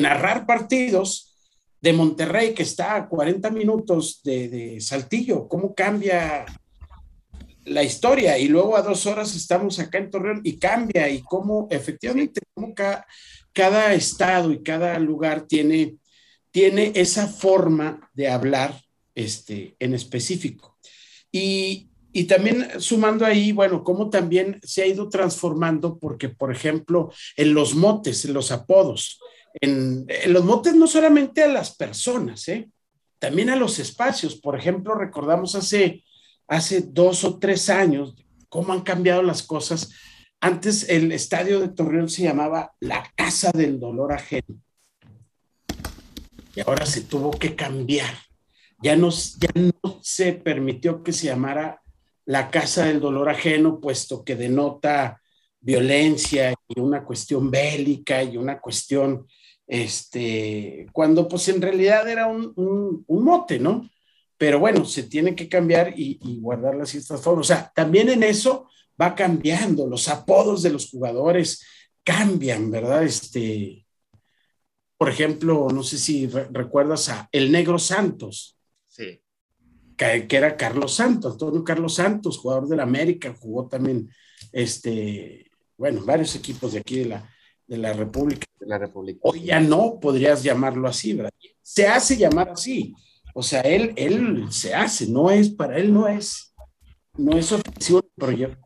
narrar 0.01 0.45
partidos 0.45 1.35
de 1.79 1.93
Monterrey, 1.93 2.53
que 2.53 2.63
está 2.63 2.95
a 2.95 3.07
40 3.07 3.51
minutos 3.51 4.21
de, 4.23 4.77
Saltillo, 4.81 5.47
cómo 5.47 5.75
cambia 5.75 6.45
la 7.65 7.83
historia. 7.83 8.37
Y 8.37 8.47
luego 8.47 8.75
a 8.75 8.81
dos 8.81 9.05
horas 9.05 9.35
estamos 9.35 9.77
acá 9.79 9.99
en 9.99 10.09
Torreón 10.09 10.41
y 10.43 10.57
cambia. 10.57 11.07
Y 11.09 11.21
cómo 11.21 11.67
efectivamente 11.69 12.41
cómo 12.53 12.73
cada 13.53 13.93
estado 13.93 14.51
y 14.51 14.63
cada 14.63 14.97
lugar 14.97 15.45
tiene, 15.47 15.97
tiene 16.49 16.93
esa 16.95 17.27
forma 17.27 18.09
de 18.13 18.29
hablar 18.29 18.81
este, 19.13 19.75
en 19.79 19.93
específico. 19.93 20.79
Y, 21.31 21.89
y 22.15 22.25
también 22.25 22.79
sumando 22.79 23.25
ahí, 23.25 23.51
bueno, 23.51 23.83
cómo 23.83 24.11
también 24.11 24.59
se 24.63 24.83
ha 24.83 24.85
ido 24.85 25.09
transformando, 25.09 25.97
porque, 25.97 26.29
por 26.29 26.51
ejemplo, 26.51 27.11
en 27.35 27.55
los 27.55 27.73
motes, 27.73 28.23
en 28.23 28.33
los 28.33 28.51
apodos, 28.51 29.19
en, 29.59 30.05
los 30.27 30.45
motes 30.45 30.75
no 30.75 30.85
solamente 30.85 31.43
a 31.43 31.47
las 31.47 31.75
personas, 31.75 32.47
¿eh? 32.47 32.69
también 33.17 33.49
a 33.49 33.55
los 33.55 33.79
espacios. 33.79 34.35
Por 34.35 34.55
ejemplo, 34.55 34.93
recordamos 34.93 35.55
hace, 35.55 36.03
hace 36.47 36.81
dos 36.81 37.23
o 37.23 37.39
tres 37.39 37.69
años 37.69 38.15
cómo 38.47 38.73
han 38.73 38.81
cambiado 38.81 39.23
las 39.23 39.41
cosas. 39.41 39.89
Antes 40.39 40.89
el 40.89 41.11
estadio 41.11 41.59
de 41.59 41.69
Torreón 41.69 42.09
se 42.09 42.23
llamaba 42.23 42.75
la 42.79 43.11
Casa 43.15 43.51
del 43.51 43.79
Dolor 43.79 44.13
Ajeno. 44.13 44.61
Y 46.55 46.61
ahora 46.61 46.85
se 46.85 47.01
tuvo 47.01 47.31
que 47.31 47.55
cambiar. 47.55 48.13
Ya 48.83 48.95
no, 48.95 49.09
ya 49.09 49.49
no 49.55 49.99
se 50.03 50.33
permitió 50.33 51.01
que 51.01 51.13
se 51.13 51.27
llamara 51.27 51.82
la 52.25 52.49
casa 52.49 52.85
del 52.85 52.99
dolor 52.99 53.29
ajeno, 53.29 53.79
puesto 53.79 54.23
que 54.23 54.35
denota 54.35 55.21
violencia 55.59 56.53
y 56.67 56.79
una 56.79 57.03
cuestión 57.03 57.49
bélica 57.49 58.21
y 58.21 58.37
una 58.37 58.59
cuestión, 58.59 59.27
este, 59.65 60.87
cuando 60.91 61.27
pues 61.27 61.47
en 61.47 61.61
realidad 61.61 62.07
era 62.07 62.27
un, 62.27 62.53
un, 62.55 63.23
mote, 63.23 63.59
¿no? 63.59 63.89
Pero 64.37 64.59
bueno, 64.59 64.83
se 64.83 65.03
tiene 65.03 65.35
que 65.35 65.47
cambiar 65.47 65.93
y, 65.95 66.19
guardar 66.41 66.75
las 66.75 66.89
ciertas 66.89 67.21
formas. 67.21 67.49
O 67.49 67.53
sea, 67.53 67.71
también 67.73 68.09
en 68.09 68.23
eso 68.23 68.67
va 69.01 69.15
cambiando, 69.15 69.87
los 69.87 70.09
apodos 70.09 70.63
de 70.63 70.71
los 70.71 70.89
jugadores 70.89 71.65
cambian, 72.03 72.69
¿verdad? 72.69 73.03
Este, 73.03 73.85
por 74.97 75.09
ejemplo, 75.09 75.69
no 75.73 75.83
sé 75.83 75.97
si 75.97 76.27
recuerdas 76.27 77.09
a 77.09 77.29
El 77.31 77.51
Negro 77.51 77.79
Santos. 77.79 78.57
Que, 79.95 80.27
era 80.29 80.57
Carlos 80.57 80.95
Santos, 80.95 81.33
Antonio 81.33 81.63
Carlos 81.63 81.95
Santos, 81.95 82.37
jugador 82.37 82.67
de 82.67 82.75
la 82.75 82.83
América, 82.83 83.35
jugó 83.39 83.67
también, 83.67 84.09
este, 84.51 85.49
bueno, 85.77 86.03
varios 86.03 86.35
equipos 86.35 86.73
de 86.73 86.79
aquí 86.79 86.99
de 86.99 87.05
la, 87.05 87.29
de 87.67 87.77
la 87.77 87.93
República. 87.93 88.45
De 88.59 88.67
la 88.67 88.77
República. 88.77 89.19
Hoy 89.23 89.45
ya 89.45 89.59
no 89.59 89.99
podrías 89.99 90.43
llamarlo 90.43 90.87
así, 90.87 91.13
¿verdad? 91.13 91.31
Se 91.61 91.87
hace 91.87 92.17
llamar 92.17 92.49
así. 92.49 92.93
O 93.33 93.41
sea, 93.41 93.61
él, 93.61 93.93
él 93.95 94.45
se 94.51 94.75
hace, 94.75 95.07
no 95.07 95.31
es, 95.31 95.49
para 95.49 95.77
él 95.77 95.91
no 95.91 96.07
es, 96.07 96.53
no 97.17 97.37
es 97.37 97.51
ofensivo 97.51 98.01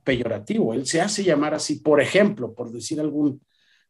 peyorativo, 0.03 0.73
él 0.73 0.85
se 0.85 1.01
hace 1.01 1.23
llamar 1.23 1.53
así, 1.53 1.79
por 1.79 2.01
ejemplo, 2.01 2.53
por 2.53 2.71
decir 2.71 2.99
algún, 2.99 3.41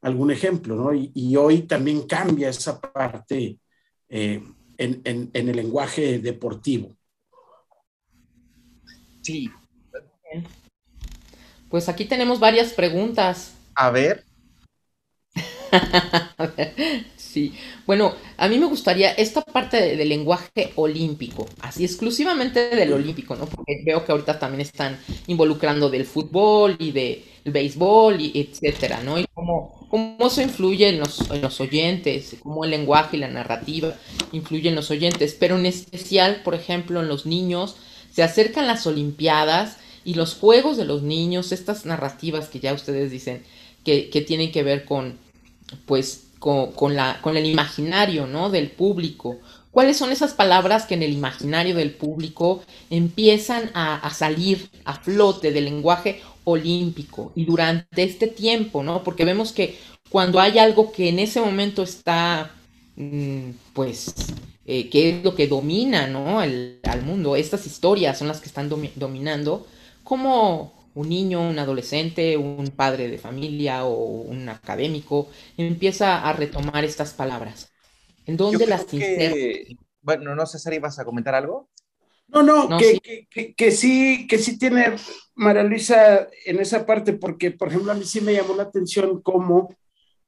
algún 0.01 0.31
ejemplo, 0.31 0.75
¿no? 0.75 0.93
Y, 0.93 1.35
hoy 1.35 1.63
también 1.63 2.07
cambia 2.07 2.49
esa 2.49 2.79
parte 2.79 3.59
eh, 4.09 4.43
en, 4.77 5.01
en, 5.03 5.29
en, 5.33 5.49
el 5.49 5.55
lenguaje 5.55 6.19
deportivo. 6.19 6.95
Sí. 9.27 9.51
Pues 11.69 11.89
aquí 11.89 12.05
tenemos 12.05 12.39
varias 12.39 12.71
preguntas. 12.71 13.55
A 13.75 13.89
ver. 13.89 14.23
sí. 17.17 17.53
Bueno, 17.85 18.13
a 18.37 18.47
mí 18.47 18.57
me 18.57 18.67
gustaría 18.67 19.11
esta 19.11 19.41
parte 19.41 19.97
del 19.97 20.07
lenguaje 20.07 20.71
olímpico, 20.75 21.45
así 21.59 21.83
exclusivamente 21.83 22.73
del 22.73 22.93
olímpico, 22.93 23.35
¿no? 23.35 23.47
Porque 23.47 23.83
veo 23.85 24.05
que 24.05 24.13
ahorita 24.13 24.39
también 24.39 24.61
están 24.61 24.97
involucrando 25.27 25.89
del 25.89 26.05
fútbol 26.05 26.77
y 26.79 26.91
del 26.91 27.23
béisbol 27.43 28.21
y 28.21 28.31
etcétera, 28.39 29.03
¿no? 29.03 29.19
Y 29.19 29.25
cómo, 29.33 29.87
cómo 29.89 30.25
eso 30.25 30.41
influye 30.41 30.87
en 30.87 30.99
los, 30.99 31.29
en 31.29 31.41
los 31.41 31.59
oyentes, 31.59 32.37
cómo 32.41 32.63
el 32.63 32.71
lenguaje 32.71 33.17
y 33.17 33.19
la 33.19 33.27
narrativa 33.27 33.93
influyen 34.31 34.69
en 34.69 34.75
los 34.75 34.89
oyentes, 34.89 35.35
pero 35.37 35.57
en 35.57 35.65
especial, 35.65 36.43
por 36.45 36.55
ejemplo, 36.55 37.01
en 37.01 37.09
los 37.09 37.25
niños 37.25 37.75
se 38.17 38.23
acercan 38.23 38.65
las 38.65 38.87
Olimpiadas 38.87 39.77
y 40.03 40.15
los 40.15 40.33
juegos 40.33 40.75
de 40.75 40.85
los 40.85 41.03
niños, 41.03 41.51
estas 41.51 41.85
narrativas 41.85 42.49
que 42.49 42.59
ya 42.59 42.73
ustedes 42.73 43.11
dicen 43.11 43.43
que, 43.83 44.09
tienen 44.25 44.51
que 44.51 44.63
ver 44.63 44.85
con, 44.85 45.19
pues, 45.85 46.23
con, 46.39 46.95
la, 46.95 47.21
con 47.21 47.37
el 47.37 47.45
imaginario, 47.45 48.25
¿no? 48.25 48.49
Del 48.49 48.71
público. 48.71 49.37
¿Cuáles 49.69 49.97
son 49.97 50.11
esas 50.11 50.33
palabras 50.33 50.87
que 50.87 50.95
en 50.95 51.03
el 51.03 51.13
imaginario 51.13 51.75
del 51.75 51.91
público 51.91 52.63
empiezan 52.89 53.69
a, 53.75 54.11
salir 54.11 54.67
a 54.83 54.95
flote 54.95 55.51
del 55.51 55.65
lenguaje 55.65 56.19
olímpico 56.43 57.33
y 57.35 57.45
durante 57.45 58.01
este 58.01 58.25
tiempo, 58.25 58.81
¿no? 58.81 59.03
Porque 59.03 59.25
vemos 59.25 59.51
que 59.51 59.77
cuando 60.09 60.39
hay 60.39 60.57
algo 60.57 60.91
que 60.91 61.09
en 61.09 61.19
ese 61.19 61.39
momento 61.39 61.83
está, 61.83 62.49
mm, 62.95 63.51
pues, 63.73 64.15
eh, 64.67 64.89
qué 64.89 65.09
es 65.09 65.23
lo 65.23 65.33
que 65.33 65.47
domina 65.47 66.07
¿no? 66.07 66.39
al 66.39 67.01
mundo. 67.03 67.35
Estas 67.35 67.65
historias 67.65 68.17
son 68.17 68.27
las 68.27 68.41
que 68.41 68.47
están 68.47 68.69
dominando. 68.69 69.65
Como 70.03 70.89
un 70.93 71.09
niño, 71.09 71.47
un 71.47 71.57
adolescente, 71.57 72.35
un 72.37 72.67
padre 72.75 73.07
de 73.07 73.17
familia 73.17 73.85
o 73.85 73.93
un 73.93 74.49
académico 74.49 75.29
empieza 75.55 76.27
a 76.27 76.33
retomar 76.33 76.83
estas 76.83 77.13
palabras. 77.13 77.71
¿En 78.25 78.35
dónde 78.35 78.67
las 78.67 78.85
que... 78.85 79.77
Bueno, 80.01 80.35
no 80.35 80.45
sé, 80.45 80.59
Sari, 80.59 80.79
¿vas 80.79 80.99
a 80.99 81.05
comentar 81.05 81.35
algo? 81.35 81.69
No, 82.27 82.43
no, 82.43 82.77
que, 82.77 82.99
sí. 83.01 83.53
Que, 83.55 83.71
sí, 83.71 84.27
que 84.27 84.37
sí 84.37 84.57
tiene 84.57 84.95
María 85.35 85.63
Luisa 85.63 86.27
en 86.45 86.59
esa 86.59 86.85
parte, 86.85 87.13
porque, 87.13 87.51
por 87.51 87.69
ejemplo, 87.69 87.91
a 87.91 87.95
mí 87.95 88.03
sí 88.03 88.19
me 88.19 88.33
llamó 88.33 88.55
la 88.55 88.63
atención 88.63 89.21
cómo 89.21 89.73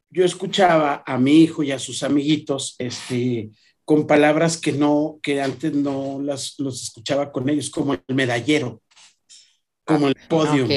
yo 0.10 0.24
escuchaba 0.24 1.04
a 1.06 1.18
mi 1.18 1.44
hijo 1.44 1.62
y 1.62 1.72
a 1.72 1.80
sus 1.80 2.04
amiguitos, 2.04 2.76
este, 2.80 3.50
con 3.90 4.06
palabras 4.06 4.56
que 4.56 4.72
no, 4.72 5.18
que 5.24 5.42
antes 5.42 5.74
no 5.74 6.22
las 6.22 6.60
los 6.60 6.84
escuchaba 6.84 7.32
con 7.32 7.50
ellos, 7.50 7.72
como 7.72 7.96
el 7.96 8.04
medallero, 8.14 8.84
como 9.84 10.10
el 10.10 10.16
podio, 10.30 10.68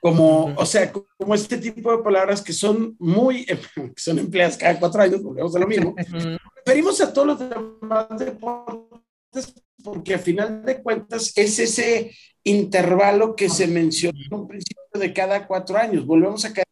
como, 0.00 0.52
o 0.56 0.66
sea, 0.66 0.92
como 0.92 1.36
este 1.36 1.58
tipo 1.58 1.96
de 1.96 2.02
palabras 2.02 2.42
que 2.42 2.52
son 2.52 2.96
muy, 2.98 3.46
que 3.76 3.92
son 3.94 4.18
empleadas 4.18 4.56
cada 4.56 4.80
cuatro 4.80 5.00
años, 5.00 5.22
volvemos 5.22 5.54
a 5.54 5.60
lo 5.60 5.68
mismo. 5.68 5.94
Referimos 6.66 7.00
a 7.00 7.12
todos 7.12 7.28
los 7.28 7.38
demás 7.38 8.08
deportes 8.18 9.54
porque 9.84 10.14
a 10.14 10.18
final 10.18 10.64
de 10.64 10.82
cuentas 10.82 11.32
es 11.36 11.56
ese 11.60 12.10
intervalo 12.42 13.36
que 13.36 13.48
se 13.48 13.68
mencionó 13.68 14.18
en 14.18 14.34
un 14.34 14.48
principio 14.48 14.82
de 14.92 15.12
cada 15.12 15.46
cuatro 15.46 15.76
años. 15.76 16.04
Volvemos 16.04 16.44
a 16.44 16.52
caer 16.52 16.66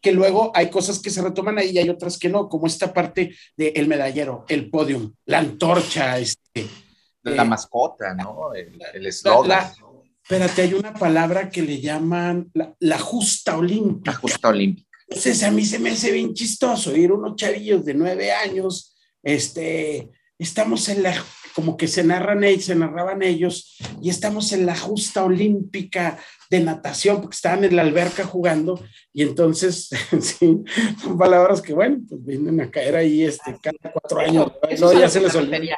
que 0.00 0.12
luego 0.12 0.50
hay 0.54 0.70
cosas 0.70 0.98
que 0.98 1.10
se 1.10 1.22
retoman 1.22 1.58
ahí 1.58 1.70
y 1.70 1.78
hay 1.78 1.88
otras 1.88 2.18
que 2.18 2.28
no, 2.28 2.48
como 2.48 2.66
esta 2.66 2.92
parte 2.92 3.36
del 3.56 3.88
medallero, 3.88 4.44
el 4.48 4.70
podium, 4.70 5.12
la 5.26 5.38
antorcha, 5.38 6.18
este, 6.18 6.66
la 7.22 7.42
eh, 7.42 7.46
mascota, 7.46 8.14
¿no? 8.14 8.52
El 8.54 9.06
eslogan. 9.06 9.72
Espérate, 10.22 10.62
hay 10.62 10.74
una 10.74 10.94
palabra 10.94 11.50
que 11.50 11.62
le 11.62 11.80
llaman 11.80 12.50
la, 12.78 12.98
justa 12.98 13.56
olímpica. 13.56 14.12
La 14.12 14.16
justa 14.16 14.48
olímpica. 14.48 14.88
Entonces 15.08 15.42
a 15.42 15.50
mí 15.50 15.64
se 15.64 15.78
me 15.78 15.90
hace 15.90 16.12
bien 16.12 16.32
chistoso 16.32 16.96
ir 16.96 17.12
unos 17.12 17.36
chavillos 17.36 17.84
de 17.84 17.92
nueve 17.94 18.32
años, 18.32 18.96
este, 19.22 20.10
estamos 20.38 20.88
en 20.88 21.02
la 21.02 21.14
como 21.54 21.76
que 21.76 21.86
se 21.86 22.02
narran 22.02 22.44
ellos, 22.44 22.64
se 22.64 22.74
narraban 22.74 23.22
ellos, 23.22 23.76
y 24.00 24.08
estamos 24.08 24.52
en 24.52 24.64
la 24.64 24.76
justa 24.76 25.22
olímpica 25.24 26.18
de 26.52 26.60
natación, 26.60 27.22
porque 27.22 27.34
estaban 27.34 27.64
en 27.64 27.74
la 27.74 27.80
alberca 27.80 28.24
jugando, 28.24 28.78
y 29.10 29.22
entonces, 29.22 29.88
sí, 30.20 30.62
son 31.02 31.16
palabras 31.18 31.62
que, 31.62 31.72
bueno, 31.72 31.98
pues 32.06 32.22
vienen 32.22 32.60
a 32.60 32.70
caer 32.70 32.94
ahí 32.96 33.22
este, 33.22 33.56
cada 33.60 33.90
cuatro 33.90 34.20
años, 34.20 34.52
eso, 34.68 34.92
ya 34.92 35.08
se 35.08 35.22
les 35.22 35.34
olvida. 35.34 35.76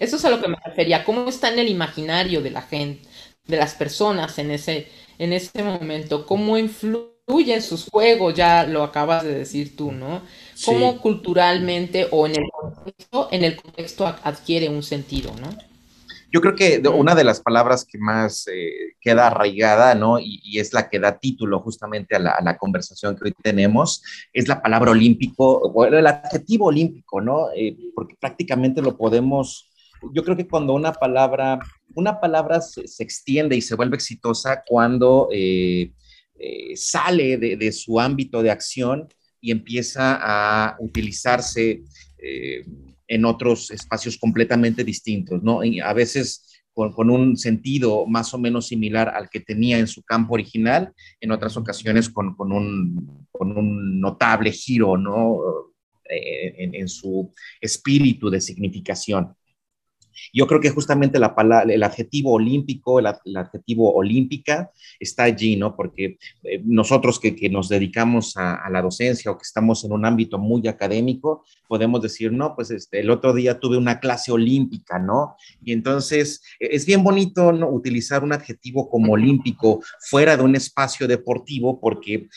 eso 0.00 0.16
es 0.16 0.24
a 0.24 0.30
lo 0.30 0.40
que 0.40 0.48
me 0.48 0.56
refería, 0.64 1.04
cómo 1.04 1.28
está 1.28 1.52
en 1.52 1.58
el 1.58 1.68
imaginario 1.68 2.40
de 2.40 2.50
la 2.50 2.62
gente, 2.62 3.06
de 3.44 3.56
las 3.58 3.74
personas 3.74 4.38
en 4.38 4.52
ese, 4.52 4.88
en 5.18 5.34
ese 5.34 5.62
momento, 5.62 6.24
cómo 6.24 6.56
influye 6.56 7.54
en 7.54 7.62
sus 7.62 7.90
juegos, 7.90 8.34
ya 8.34 8.64
lo 8.64 8.82
acabas 8.82 9.22
de 9.22 9.34
decir 9.34 9.76
tú, 9.76 9.92
¿no? 9.92 10.22
cómo 10.64 10.98
culturalmente 10.98 12.08
o 12.10 12.26
en 12.26 12.36
el 12.36 12.50
contexto, 12.50 13.28
en 13.30 13.44
el 13.44 13.56
contexto 13.56 14.06
adquiere 14.06 14.70
un 14.70 14.82
sentido, 14.82 15.30
¿no? 15.40 15.50
Yo 16.30 16.42
creo 16.42 16.54
que 16.54 16.82
una 16.88 17.14
de 17.14 17.24
las 17.24 17.40
palabras 17.40 17.86
que 17.86 17.96
más 17.96 18.46
eh, 18.48 18.96
queda 19.00 19.28
arraigada, 19.28 19.94
¿no? 19.94 20.18
Y, 20.18 20.58
es 20.58 20.74
la 20.74 20.90
que 20.90 20.98
da 20.98 21.18
título 21.18 21.60
justamente 21.60 22.16
a 22.16 22.18
la, 22.18 22.58
conversación 22.58 23.16
que 23.16 23.28
hoy 23.28 23.34
tenemos, 23.42 24.02
es 24.32 24.46
la 24.46 24.60
palabra 24.60 24.90
olímpico, 24.90 25.58
o 25.58 25.86
el 25.86 26.06
adjetivo 26.06 26.66
olímpico, 26.66 27.22
¿no? 27.22 27.48
Eh, 27.56 27.76
porque 27.94 28.14
prácticamente 28.20 28.82
lo 28.82 28.98
podemos, 28.98 29.70
yo 30.12 30.22
creo 30.22 30.36
que 30.36 30.46
cuando 30.46 30.74
una 30.74 30.92
palabra, 30.92 31.60
una 31.94 32.20
palabra 32.20 32.60
se, 32.60 32.82
extiende 33.02 33.56
y 33.56 33.62
se 33.62 33.74
vuelve 33.74 33.96
exitosa 33.96 34.62
cuando 34.66 35.28
eh, 35.32 35.92
sale 36.74 37.38
de, 37.38 37.72
su 37.72 37.98
ámbito 37.98 38.42
de 38.42 38.50
acción 38.50 39.08
y 39.40 39.50
empieza 39.50 40.18
a 40.20 40.76
utilizarse 40.78 41.82
en 43.08 43.24
otros 43.24 43.70
espacios 43.70 44.18
completamente 44.18 44.84
distintos, 44.84 45.42
¿no? 45.42 45.60
a 45.82 45.92
veces 45.94 46.48
con, 46.94 47.10
un 47.10 47.36
sentido 47.36 48.06
más 48.06 48.32
o 48.34 48.38
menos 48.38 48.68
similar 48.68 49.08
al 49.08 49.28
que 49.28 49.40
tenía 49.40 49.78
en 49.78 49.88
su 49.88 50.02
campo 50.02 50.34
original, 50.34 50.92
en 51.20 51.32
otras 51.32 51.56
ocasiones 51.56 52.08
con, 52.08 52.36
un, 52.38 54.00
notable 54.00 54.52
giro, 54.52 54.96
¿no? 54.96 55.40
Eh, 56.08 56.70
en, 56.72 56.88
su 56.88 57.32
espíritu 57.60 58.30
de 58.30 58.40
significación. 58.40 59.34
Yo 60.32 60.46
creo 60.46 60.60
que 60.60 60.70
justamente 60.70 61.18
la 61.18 61.34
palabra, 61.34 61.72
el 61.72 61.82
adjetivo 61.82 62.32
olímpico, 62.32 62.98
el, 62.98 63.06
adjetivo 63.06 63.94
olímpica 63.94 64.70
está 64.98 65.24
allí, 65.24 65.56
¿no? 65.56 65.76
Porque 65.76 66.18
eh, 66.42 66.62
nosotros 66.64 67.18
que, 67.18 67.34
que, 67.34 67.48
nos 67.48 67.68
dedicamos 67.68 68.36
a, 68.36 68.68
la 68.70 68.82
docencia 68.82 69.30
o 69.30 69.38
que 69.38 69.42
estamos 69.42 69.84
en 69.84 69.92
un 69.92 70.04
ámbito 70.04 70.38
muy 70.38 70.66
académico, 70.68 71.44
podemos 71.66 72.02
decir, 72.02 72.32
no, 72.32 72.54
pues 72.54 72.70
este, 72.70 73.00
el 73.00 73.10
otro 73.10 73.32
día 73.32 73.58
tuve 73.58 73.76
una 73.76 74.00
clase 74.00 74.32
olímpica, 74.32 74.98
¿no? 74.98 75.36
Y 75.62 75.72
entonces 75.72 76.42
e, 76.60 76.68
es 76.76 76.86
bien 76.86 77.02
bonito 77.02 77.52
¿no? 77.52 77.68
utilizar 77.70 78.22
un 78.24 78.32
adjetivo 78.32 78.88
como 78.88 79.12
olímpico 79.12 79.80
fuera 80.00 80.36
de 80.36 80.42
un 80.42 80.56
espacio 80.56 81.06
deportivo 81.06 81.80
porque 81.80 82.28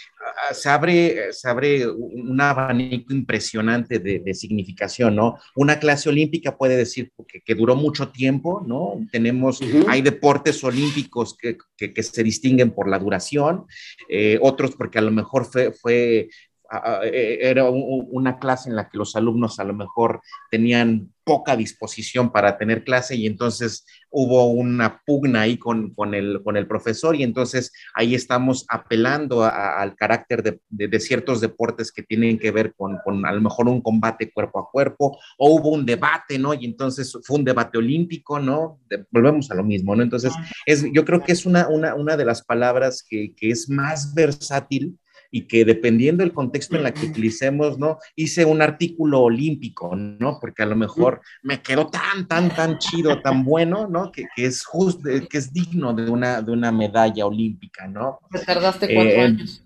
se 0.53 0.69
abre, 0.69 1.33
se 1.33 1.49
abre 1.49 1.87
un 1.87 2.39
abanico 2.39 3.13
impresionante 3.13 3.99
de, 3.99 4.33
significación, 4.33 5.15
¿no? 5.15 5.37
Una 5.55 5.79
clase 5.79 6.09
olímpica 6.09 6.57
puede 6.57 6.77
decir 6.77 7.11
que, 7.27 7.41
que 7.41 7.55
duró 7.55 7.75
mucho 7.75 8.09
tiempo, 8.09 8.63
¿no? 8.65 8.95
Tenemos, 9.11 9.59
hay 9.87 10.01
deportes 10.01 10.63
olímpicos 10.63 11.37
que, 11.37 11.57
que, 11.77 12.03
se 12.03 12.23
distinguen 12.23 12.71
por 12.71 12.89
la 12.89 12.99
duración, 12.99 13.65
eh, 14.09 14.39
otros 14.41 14.75
porque 14.75 14.99
a 14.99 15.01
lo 15.01 15.11
mejor 15.11 15.45
fue, 15.45 15.71
fue 15.71 16.29
era 16.71 17.69
una 17.69 18.39
clase 18.39 18.69
en 18.69 18.75
la 18.75 18.89
que 18.89 18.97
los 18.97 19.15
alumnos 19.15 19.59
a 19.59 19.63
lo 19.63 19.73
mejor 19.73 20.21
tenían 20.49 21.11
poca 21.23 21.55
disposición 21.55 22.31
para 22.31 22.57
tener 22.57 22.83
clase 22.83 23.15
y 23.15 23.27
entonces 23.27 23.85
hubo 24.09 24.47
una 24.47 25.01
pugna 25.05 25.41
ahí 25.41 25.57
con, 25.57 25.93
con, 25.93 26.13
el, 26.13 26.41
con 26.43 26.57
el 26.57 26.67
profesor 26.67 27.15
y 27.15 27.23
entonces 27.23 27.71
ahí 27.93 28.15
estamos 28.15 28.65
apelando 28.67 29.43
al 29.43 29.95
carácter 29.95 30.59
de, 30.69 30.99
ciertos 30.99 31.39
deportes 31.41 31.91
que 31.91 32.03
tienen 32.03 32.37
que 32.37 32.51
ver 32.51 32.73
con, 32.75 32.97
con, 33.03 33.25
a 33.25 33.31
lo 33.31 33.41
mejor 33.41 33.67
un 33.67 33.81
combate 33.81 34.31
cuerpo 34.31 34.59
a 34.59 34.69
cuerpo 34.71 35.17
o 35.37 35.55
hubo 35.55 35.69
un 35.69 35.85
debate, 35.85 36.37
¿no? 36.37 36.53
Y 36.53 36.65
entonces 36.65 37.17
fue 37.23 37.37
un 37.37 37.45
debate 37.45 37.77
olímpico, 37.77 38.39
¿no? 38.39 38.79
volvemos 39.09 39.49
a 39.51 39.55
lo 39.55 39.63
mismo, 39.63 39.95
¿no? 39.95 40.03
Entonces, 40.03 40.33
es, 40.65 40.85
yo 40.91 41.05
creo 41.05 41.21
que 41.21 41.31
es 41.31 41.45
una, 41.45 41.67
una, 41.69 41.95
una 41.95 42.17
de 42.17 42.25
las 42.25 42.43
palabras 42.43 43.05
que, 43.07 43.33
que 43.35 43.51
es 43.51 43.69
más 43.69 44.13
versátil 44.13 44.97
y 45.31 45.47
que 45.47 45.63
dependiendo 45.63 46.23
del 46.23 46.33
contexto 46.33 46.75
en 46.75 46.83
la 46.83 46.93
que 46.93 47.07
utilicemos, 47.07 47.79
¿no? 47.79 47.97
Hice 48.15 48.43
un 48.43 48.61
artículo 48.61 49.21
olímpico, 49.21 49.95
¿no? 49.95 50.37
Porque 50.39 50.61
a 50.61 50.65
lo 50.65 50.75
mejor 50.75 51.21
me 51.41 51.61
quedó 51.61 51.87
tan, 51.87 52.27
tan, 52.27 52.53
tan 52.53 52.77
chido, 52.77 53.21
tan 53.21 53.45
bueno, 53.45 53.87
¿no? 53.87 54.11
Que, 54.11 54.27
que 54.35 54.45
es 54.45 54.65
justo, 54.65 55.09
que 55.29 55.37
es 55.37 55.53
digno 55.53 55.93
de 55.93 56.09
una, 56.11 56.41
de 56.41 56.51
una 56.51 56.71
medalla 56.71 57.25
olímpica, 57.25 57.87
¿no? 57.87 58.19
Te 58.29 58.39
tardaste 58.39 58.93
cuatro 58.93 59.11
eh, 59.11 59.21
años. 59.21 59.63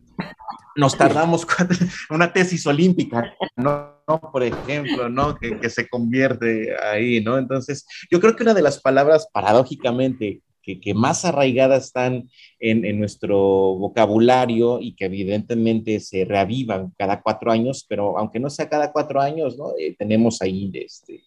Nos 0.76 0.95
tardamos 0.95 1.47
una 2.11 2.32
tesis 2.32 2.66
olímpica, 2.68 3.34
¿no? 3.55 4.03
Por 4.05 4.43
ejemplo, 4.43 5.09
¿no? 5.09 5.36
Que, 5.36 5.59
que 5.59 5.70
se 5.72 5.89
convierte 5.89 6.76
ahí, 6.80 7.24
¿no? 7.24 7.39
Entonces, 7.39 7.88
yo 8.11 8.20
creo 8.20 8.36
que 8.36 8.43
una 8.43 8.53
de 8.53 8.61
las 8.61 8.80
palabras, 8.80 9.28
paradójicamente, 9.34 10.41
que, 10.66 10.93
más 10.93 11.26
arraigadas 11.26 11.86
están 11.86 12.30
en, 12.59 12.99
nuestro 12.99 13.38
vocabulario 13.76 14.80
y 14.82 14.95
que 14.95 15.05
evidentemente 15.05 15.99
se 15.99 16.26
reavivan 16.26 16.93
cada 16.97 17.22
cuatro 17.22 17.51
años, 17.51 17.86
pero 17.88 18.18
aunque 18.18 18.39
no 18.39 18.49
sea 18.49 18.70
cada 18.70 18.91
cuatro 18.91 19.22
años, 19.22 19.57
¿no? 19.57 19.74
Eh, 19.80 19.95
tenemos 19.97 20.41
ahí 20.41 20.72
este, 20.74 21.24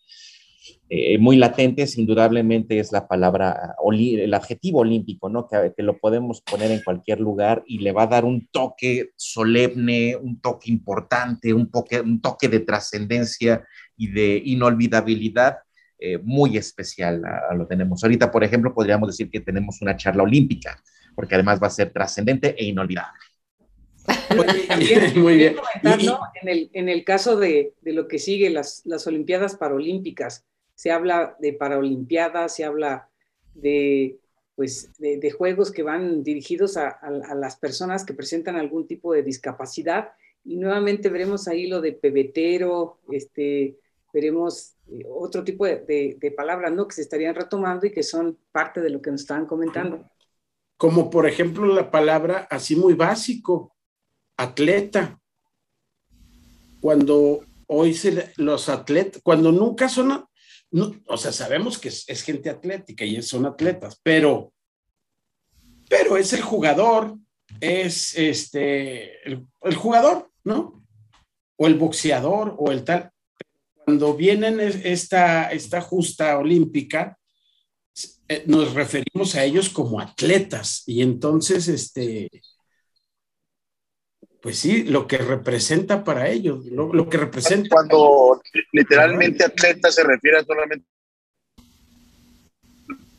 eh, 0.91 1.19
muy 1.19 1.37
latentes, 1.37 1.99
indudablemente 1.99 2.79
es 2.79 2.93
la 2.93 3.07
palabra, 3.07 3.77
el 3.93 4.35
adjetivo 4.35 4.81
olímpico, 4.81 5.29
¿no? 5.29 5.47
Que, 5.47 5.73
que, 5.77 5.83
lo 5.83 5.99
podemos 5.99 6.41
poner 6.41 6.71
en 6.71 6.83
cualquier 6.83 7.21
lugar 7.21 7.63
y 7.67 7.79
le 7.79 7.93
va 7.93 8.05
a 8.05 8.09
dar 8.09 8.25
un 8.25 8.49
toque 8.49 9.11
solemne, 9.17 10.17
un 10.17 10.41
toque 10.41 10.71
importante, 10.71 11.55
un 11.55 11.71
toque, 11.71 12.01
un 12.01 12.21
toque 12.21 12.49
de 12.49 12.61
trascendencia 12.61 13.65
y 13.97 14.09
de 14.09 14.43
inolvidabilidad 14.45 15.59
eh, 15.99 16.19
muy 16.19 16.57
especial 16.57 17.25
a, 17.25 17.53
lo 17.55 17.67
tenemos. 17.67 18.05
Ahorita, 18.05 18.31
por 18.31 18.45
ejemplo, 18.45 18.73
podríamos 18.73 19.09
decir 19.09 19.31
que 19.31 19.41
tenemos 19.41 19.83
una 19.83 19.97
charla 19.97 20.23
olímpica, 20.23 20.81
porque 21.15 21.35
además 21.35 21.61
va 21.61 21.67
a 21.67 21.71
ser 21.71 21.93
trascendente 21.93 22.55
e 22.57 22.67
inolvidable. 22.67 23.19
muy 25.17 25.37
bien. 25.37 25.57
En, 25.83 26.49
el, 26.49 26.71
en 26.73 26.89
el 26.89 27.05
caso 27.05 27.37
de, 27.37 27.75
de, 27.83 27.93
lo 27.93 28.07
que 28.07 28.19
sigue, 28.19 28.49
las, 28.49 28.83
las 28.85 29.07
Olimpiadas 29.07 29.57
Paralímpicas, 29.57 30.47
se 30.75 30.93
habla 30.93 31.37
de 31.41 31.53
Paralimpiadas, 31.53 32.55
se 32.55 32.65
habla 32.65 33.09
de, 33.55 34.19
pues, 34.55 34.93
de, 34.99 35.31
juegos 35.33 35.73
que 35.73 35.83
van 35.83 36.23
dirigidos 36.23 36.77
a, 36.77 36.89
a, 36.89 37.35
las 37.35 37.57
personas 37.57 38.05
que 38.05 38.15
presentan 38.15 38.55
algún 38.55 38.87
tipo 38.87 39.13
de 39.13 39.25
discapacidad. 39.25 40.11
Y 40.45 40.57
nuevamente 40.57 41.09
veremos 41.09 41.49
ahí 41.49 41.67
lo 41.67 41.81
de 41.81 41.93
pebetero, 41.93 43.01
este, 43.11 43.77
veremos 44.13 44.75
eh, 44.91 45.05
otro 45.09 45.45
tipo 45.45 45.67
de, 45.67 46.35
palabras, 46.37 46.73
¿no? 46.73 46.87
Que 46.87 46.95
se 46.95 47.03
estarían 47.03 47.35
retomando 47.35 47.87
y 47.87 47.93
que 47.93 48.03
son 48.03 48.39
parte 48.53 48.81
de 48.81 48.91
lo 48.91 49.03
que 49.03 49.11
nos 49.11 49.23
estaban 49.23 49.47
comentando. 49.47 50.09
Como 50.77 51.11
por 51.11 51.27
ejemplo 51.27 51.67
la 51.67 51.91
palabra 51.91 52.47
así 52.51 52.77
muy 52.77 52.95
básico, 52.95 53.75
atleta. 54.37 55.21
Cuando 56.81 57.41
hoy 57.67 57.95
se, 57.95 58.33
los 58.37 58.69
atletas, 58.69 59.21
cuando 59.23 59.51
nunca 59.51 59.89
son, 59.89 60.25
no, 60.71 60.95
o 61.07 61.17
sea, 61.17 61.33
sabemos 61.33 61.79
que 61.79 61.89
es, 61.89 62.23
gente 62.23 62.49
atlética 62.49 63.05
y 63.05 63.21
son 63.23 63.47
atletas, 63.47 64.01
pero, 64.03 64.53
pero 65.89 66.17
es 66.17 66.33
el 66.33 66.43
jugador, 66.43 67.17
es 67.61 68.17
este, 68.17 69.27
el 69.27 69.75
jugador, 69.77 70.31
¿no? 70.45 70.85
O 71.57 71.67
el 71.67 71.75
boxeador 71.75 72.55
o 72.57 72.71
el 72.71 72.85
tal. 72.85 73.11
Cuando 73.89 74.13
vienen 74.13 74.61
esta, 74.61 75.51
esta 75.51 75.81
justa 75.81 76.37
olímpica, 76.37 77.19
eh, 78.29 78.45
nos 78.45 78.75
referimos 78.75 79.35
a 79.35 79.45
ellos 79.45 79.71
como 79.71 79.99
atletas 79.99 80.83
y 80.87 81.01
entonces, 81.01 81.69
este, 81.69 82.29
pues 84.43 84.59
sí, 84.59 84.83
lo 84.83 85.07
que 85.07 85.17
representa 85.17 86.05
para 86.05 86.29
ellos, 86.29 86.67
lo, 86.67 87.09
que 87.09 87.17
representa. 87.17 87.71
Cuando 87.71 88.43
literalmente 88.73 89.43
atleta 89.43 89.91
se 89.91 90.05
refiere 90.05 90.41
a 90.41 90.45
solamente 90.45 90.87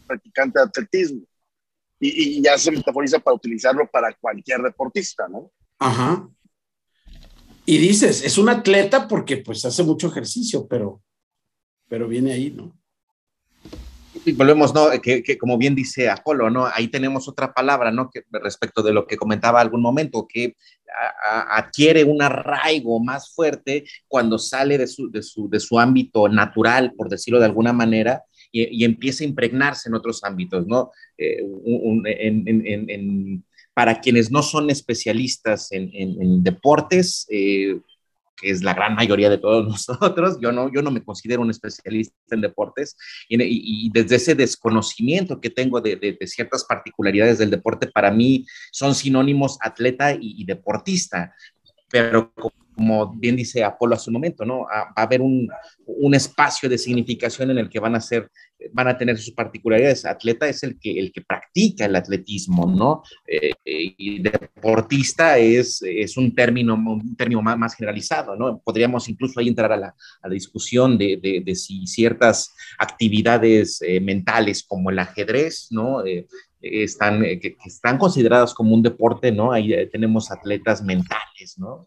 practicante 0.05 0.59
de 0.59 0.65
atletismo 0.65 1.26
y, 1.99 2.38
y, 2.38 2.41
ya 2.43 2.59
se 2.59 2.70
metaforiza 2.70 3.17
para 3.17 3.34
utilizarlo 3.34 3.89
para 3.89 4.13
cualquier 4.13 4.61
deportista, 4.61 5.28
¿no? 5.28 5.51
Ajá. 5.80 6.30
Y 7.70 7.78
dices, 7.78 8.26
es 8.26 8.39
un 8.39 8.49
atleta 8.49 9.07
porque 9.07 9.38
pues 9.38 9.63
hace 9.63 9.84
mucho 9.84 10.07
ejercicio, 10.07 10.65
pero, 10.67 11.03
pero 11.88 12.07
viene 12.07 12.32
ahí, 12.32 12.49
¿no? 12.49 12.76
Y 14.26 14.32
volvemos, 14.32 14.74
¿no? 14.74 14.89
Que, 14.99 15.38
como 15.38 15.55
bien 15.55 15.76
dice 15.76 16.09
Apolo, 16.09 16.49
¿no? 16.49 16.65
Ahí 16.65 16.88
tenemos 16.88 17.28
otra 17.28 17.53
palabra, 17.53 17.91
¿no? 17.91 18.09
Respecto 18.32 18.82
de 18.82 18.91
lo 18.91 19.05
que 19.05 19.17
comentaba 19.17 19.61
algún 19.61 19.84
momento, 19.84 20.26
que 20.28 20.55
adquiere 21.51 22.03
un 22.03 22.24
arraigo 22.24 22.99
más 22.99 23.36
fuerte 23.36 23.84
cuando 24.07 24.39
sale 24.39 24.80
de 24.80 24.88
su, 24.88 25.11
de 25.11 25.22
su, 25.22 25.47
de 25.47 25.59
su 25.59 25.80
ámbito 25.80 26.28
natural, 26.28 26.93
por 26.97 27.07
decirlo 27.07 27.38
de 27.38 27.45
alguna 27.45 27.72
manera, 27.72 28.24
y, 28.51 28.84
empieza 28.84 29.24
a 29.24 29.28
impregnarse 29.28 29.89
en 29.89 29.93
otros 29.93 30.24
ámbitos, 30.24 30.65
¿no? 30.65 30.89
Eh, 31.20 31.43
para 33.80 34.01
quienes 34.01 34.30
no 34.30 34.43
son 34.43 34.69
especialistas 34.69 35.69
en, 35.71 36.43
deportes, 36.43 37.25
eh, 37.30 37.80
que 38.36 38.49
es 38.49 38.61
la 38.61 38.73
gran 38.73 38.93
mayoría 38.93 39.30
de 39.30 39.38
todos 39.38 39.65
nosotros. 39.69 40.38
Yo 40.41 40.51
no, 40.51 40.69
yo 40.69 40.82
no 40.82 40.91
me 40.91 41.01
considero 41.01 41.43
un 41.43 41.49
especialista 41.49 42.13
en 42.32 42.41
deportes 42.41 42.97
y, 43.30 43.89
desde 43.91 44.17
ese 44.17 44.36
desconocimiento 44.36 45.39
que 45.39 45.49
tengo 45.49 45.80
de, 45.80 46.17
ciertas 46.25 46.65
particularidades 46.65 47.38
del 47.38 47.51
deporte, 47.51 47.88
para 47.88 48.11
mí 48.11 48.45
son 48.69 48.95
sinónimos 48.95 49.57
atleta 49.61 50.11
y, 50.11 50.36
y 50.41 50.43
deportista. 50.43 51.34
Pero 51.89 52.34
como 52.34 52.53
bien 53.15 53.36
dice 53.36 53.63
Apolo 53.63 53.95
hace 53.95 54.09
un 54.09 54.15
momento, 54.15 54.45
¿no? 54.45 54.61
Va 54.61 54.93
a 54.95 55.03
haber 55.03 55.21
un, 55.21 55.49
un, 55.86 56.13
espacio 56.13 56.69
de 56.69 56.77
significación 56.77 57.51
en 57.51 57.57
el 57.57 57.69
que 57.69 57.80
van 57.80 57.95
a 57.95 58.01
ser, 58.01 58.30
van 58.71 58.88
a 58.88 58.97
tener 58.97 59.17
sus 59.17 59.34
particularidades. 59.34 60.05
Atleta 60.05 60.47
es 60.47 60.63
el 60.63 60.80
que, 60.80 60.99
el 60.99 61.11
que 61.11 61.21
practica 61.21 61.86
el 61.86 61.95
atletismo, 61.95 62.65
¿no? 62.65 63.03
Eh, 63.27 63.51
y 63.65 64.19
deportista 64.19 65.38
es, 65.38 65.82
es 65.82 66.17
un 66.17 66.34
término, 66.34 66.75
un 66.75 67.15
término 67.15 67.41
más, 67.41 67.57
más 67.57 67.75
generalizado, 67.75 68.36
¿no? 68.36 68.59
Podríamos 68.59 69.07
incluso 69.09 69.39
ahí 69.39 69.47
entrar 69.47 69.71
a 69.71 69.77
la, 69.77 69.95
a 70.21 70.27
la 70.27 70.34
discusión 70.34 70.97
de, 70.97 71.19
de, 71.21 71.41
de, 71.45 71.55
si 71.55 71.86
ciertas 71.88 72.53
actividades 72.77 73.82
eh, 73.82 73.99
mentales 73.99 74.63
como 74.63 74.89
el 74.89 74.99
ajedrez, 74.99 75.67
¿no? 75.71 76.05
Eh, 76.05 76.27
están, 76.61 77.21
que, 77.21 77.39
que, 77.39 77.55
están 77.65 77.97
consideradas 77.97 78.53
como 78.53 78.75
un 78.75 78.84
deporte, 78.84 79.32
¿no? 79.32 79.53
Ahí 79.53 79.73
tenemos 79.91 80.30
atletas 80.30 80.84
mentales, 80.84 81.57
¿no? 81.57 81.86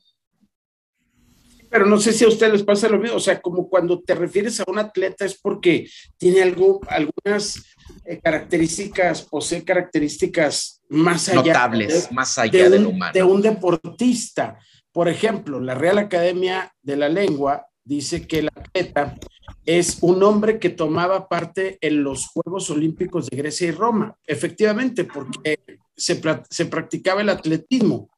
Pero 1.72 1.86
no 1.86 1.98
sé 1.98 2.12
si 2.12 2.22
a 2.22 2.28
ustedes 2.28 2.52
les 2.52 2.62
pasa 2.64 2.86
lo 2.86 2.98
mismo, 2.98 3.16
o 3.16 3.20
sea, 3.20 3.40
como 3.40 3.66
cuando 3.66 3.98
te 4.02 4.14
refieres 4.14 4.60
a 4.60 4.64
un 4.66 4.78
atleta 4.78 5.24
es 5.24 5.40
porque 5.40 5.88
tiene 6.18 6.42
algo, 6.42 6.82
algunas 6.86 7.64
eh, 8.04 8.20
características, 8.22 9.22
posee 9.22 9.64
características 9.64 10.82
más 10.90 11.30
allá. 11.30 11.54
Notables, 11.54 12.12
más 12.12 12.36
allá 12.36 12.68
de, 12.68 12.78
un, 12.78 12.86
humano. 12.86 13.12
De 13.14 13.22
un 13.22 13.40
deportista. 13.40 14.58
Por 14.92 15.08
ejemplo, 15.08 15.60
la 15.60 15.74
Real 15.74 15.96
Academia 15.96 16.70
de 16.82 16.96
la 16.96 17.08
Lengua 17.08 17.64
dice 17.82 18.26
que 18.26 18.40
el 18.40 18.48
atleta 18.48 19.16
es 19.64 19.96
un 20.02 20.22
hombre 20.22 20.58
que 20.58 20.68
tomaba 20.68 21.26
parte 21.26 21.78
en 21.80 22.04
los 22.04 22.26
Juegos 22.26 22.68
Olímpicos 22.68 23.30
de 23.30 23.36
Grecia 23.38 23.68
y 23.68 23.70
Roma, 23.70 24.14
efectivamente, 24.26 25.04
porque 25.04 25.58
se, 25.96 26.20
se 26.50 26.66
practicaba 26.66 27.22
el 27.22 27.30
atletismo 27.30 28.10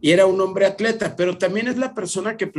y 0.00 0.10
era 0.12 0.26
un 0.26 0.40
hombre 0.40 0.66
atleta, 0.66 1.14
pero 1.14 1.36
también 1.36 1.68
es 1.68 1.76
la 1.76 1.94
persona 1.94 2.36
que, 2.36 2.50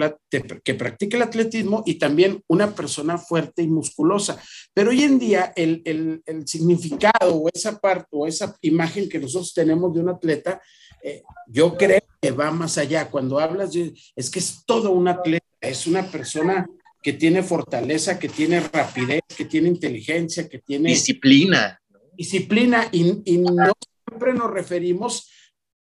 que 0.64 0.74
practica 0.76 1.18
el 1.18 1.24
atletismo 1.24 1.84
y 1.86 1.96
también 1.96 2.44
una 2.48 2.76
persona 2.76 3.18
fuerte 3.18 3.64
y 3.64 3.68
musculosa. 3.68 4.40
Pero 4.74 4.92
hoy 4.92 5.04
en 5.04 5.18
día 5.18 5.52
el, 5.56 5.82
el, 5.86 6.22
el 6.26 6.48
significado 6.48 7.36
o 7.36 7.50
esa 7.54 7.80
parte 7.80 8.10
o 8.12 8.28
esa 8.28 8.56
imagen 8.62 9.10
que 9.10 9.20
nosotros 9.20 9.54
tenemos 9.54 9.94
de 9.94 10.02
un 10.02 10.10
atleta, 10.10 10.62
eh, 11.04 11.24
yo 11.48 11.76
creo 11.78 12.02
que 12.22 12.32
va 12.32 12.52
más 12.52 12.78
allá. 12.78 13.10
Cuando 13.10 13.40
hablas, 13.40 13.74
de, 13.74 13.94
es 14.16 14.30
que 14.30 14.40
es 14.40 14.64
todo 14.66 14.92
un 14.92 15.08
atleta, 15.08 15.46
es 15.60 15.88
una 15.88 16.04
persona 16.12 16.68
que 17.02 17.14
tiene 17.14 17.42
fortaleza, 17.42 18.20
que 18.20 18.30
tiene 18.30 18.60
rapidez, 18.60 19.22
que 19.36 19.46
tiene 19.46 19.70
inteligencia, 19.70 20.48
que 20.48 20.60
tiene... 20.60 20.90
Disciplina. 20.90 21.82
Disciplina 22.16 22.88
y, 22.92 23.22
y 23.26 23.38
no 23.40 23.74
siempre 24.08 24.34
nos 24.36 24.52
referimos 24.52 25.28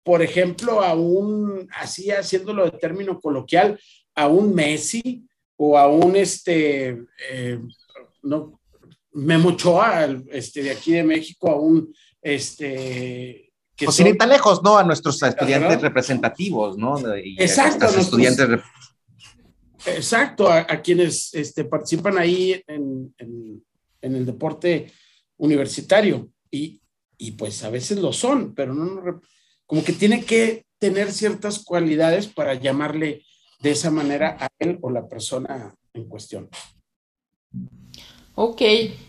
por 0.08 0.22
ejemplo, 0.22 0.82
a 0.82 0.94
un, 0.94 1.68
así 1.74 2.10
haciéndolo 2.10 2.64
de 2.64 2.78
término 2.78 3.20
coloquial, 3.20 3.78
a 4.14 4.26
un 4.26 4.54
Messi 4.54 5.28
o 5.58 5.76
a 5.76 5.86
un, 5.86 6.16
este, 6.16 6.98
eh, 7.30 7.60
no, 8.22 8.58
Memo 9.12 9.54
este, 10.32 10.62
de 10.62 10.70
aquí 10.70 10.92
de 10.92 11.04
México, 11.04 11.50
a 11.50 11.56
un, 11.56 11.94
este, 12.22 13.52
que 13.76 13.84
pues 13.84 13.96
son, 13.96 14.16
tan 14.16 14.30
lejos, 14.30 14.62
¿no? 14.62 14.78
A 14.78 14.82
nuestros 14.82 15.22
estudiantes 15.22 15.82
representativos, 15.82 16.78
¿no? 16.78 16.96
Exacto. 17.36 17.84
A 17.84 17.90
estudiantes 17.90 18.48
Exacto, 19.84 20.50
a, 20.50 20.64
quienes 20.80 21.34
este, 21.34 21.66
participan 21.66 22.16
ahí 22.16 22.62
en, 22.66 23.14
en, 23.18 23.62
en, 24.00 24.16
el 24.16 24.24
deporte 24.24 24.90
universitario. 25.36 26.30
Y, 26.50 26.80
y, 27.18 27.32
pues 27.32 27.62
a 27.62 27.68
veces 27.68 27.98
lo 27.98 28.10
son, 28.10 28.54
pero 28.54 28.72
no, 28.72 29.20
como 29.68 29.84
que 29.84 29.92
tiene 29.92 30.24
que 30.24 30.64
tener 30.78 31.12
ciertas 31.12 31.62
cualidades 31.62 32.26
para 32.26 32.54
llamarle 32.54 33.22
de 33.60 33.70
esa 33.70 33.90
manera 33.90 34.36
a 34.40 34.48
él 34.58 34.78
o 34.80 34.90
la 34.90 35.06
persona 35.06 35.74
en 35.92 36.08
cuestión. 36.08 36.48
Ok, 38.34 38.62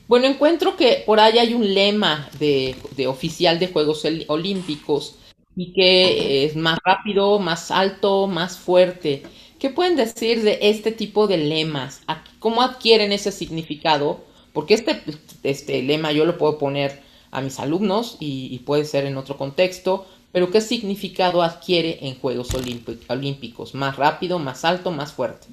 bueno, 0.08 0.26
encuentro 0.26 0.76
que 0.76 1.04
por 1.06 1.20
ahí 1.20 1.38
hay 1.38 1.54
un 1.54 1.74
lema 1.74 2.30
de, 2.40 2.76
oficial 3.08 3.58
de 3.58 3.70
Juegos 3.70 4.06
Olímpicos 4.28 5.16
y 5.56 5.72
que 5.72 6.46
es 6.46 6.56
más 6.58 6.78
rápido, 6.84 7.40
más 7.40 7.72
alto, 7.72 8.28
más 8.28 8.58
fuerte. 8.58 9.24
¿Qué 9.60 9.70
pueden 9.70 9.96
decir 9.96 10.42
de 10.42 10.60
este 10.62 10.92
tipo 10.92 11.28
de 11.28 11.38
lemas? 11.38 12.02
¿Cómo 12.40 12.62
adquieren 12.62 13.14
ese 13.14 13.32
significado? 13.32 14.26
Porque 14.52 14.74
este, 14.74 15.04
este 15.44 15.84
lema 15.84 16.12
yo 16.12 16.26
lo 16.26 16.38
puedo 16.38 16.58
poner 16.58 17.02
a 17.32 17.40
mis 17.40 17.60
alumnos 17.60 18.18
y 18.20 18.58
puede 18.66 18.84
ser 18.84 19.06
en 19.06 19.16
otro 19.16 19.38
contexto, 19.38 20.08
pero 20.32 20.52
¿qué 20.52 20.62
significado 20.62 21.42
adquiere 21.42 22.08
en 22.08 22.20
Juegos 22.20 22.50
Olímpicos? 22.54 23.74
¿Más 23.74 23.96
rápido, 23.96 24.40
más 24.40 24.66
alto, 24.66 24.92
más 24.92 25.14
fuerte? 25.14 25.48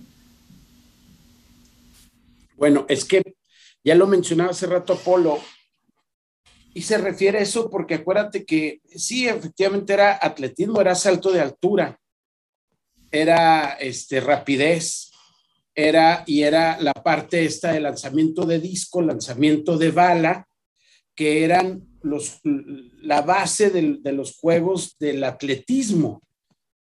Bueno, 2.56 2.86
es 2.88 3.04
que 3.04 3.36
ya 3.84 3.94
lo 3.94 4.06
mencionaba 4.06 4.50
hace 4.50 4.66
rato 4.66 4.94
Apolo, 4.94 5.40
y 6.76 6.82
se 6.82 6.98
refiere 6.98 7.38
a 7.38 7.40
eso 7.40 7.70
porque 7.70 7.94
acuérdate 7.94 8.44
que 8.44 8.82
sí, 8.84 9.26
efectivamente 9.26 9.94
era 9.94 10.18
atletismo, 10.20 10.78
era 10.78 10.94
salto 10.94 11.32
de 11.32 11.40
altura, 11.40 11.98
era 13.10 13.78
este, 13.80 14.20
rapidez, 14.20 15.10
era 15.74 16.22
y 16.26 16.42
era 16.42 16.78
la 16.78 16.92
parte 16.92 17.46
esta 17.46 17.72
de 17.72 17.80
lanzamiento 17.80 18.44
de 18.44 18.60
disco, 18.60 19.00
lanzamiento 19.00 19.78
de 19.78 19.90
bala, 19.90 20.48
que 21.14 21.44
eran 21.44 21.95
la 23.02 23.22
base 23.22 23.70
de, 23.70 24.12
los 24.12 24.36
juegos 24.36 24.96
del 24.98 25.24
atletismo. 25.24 26.22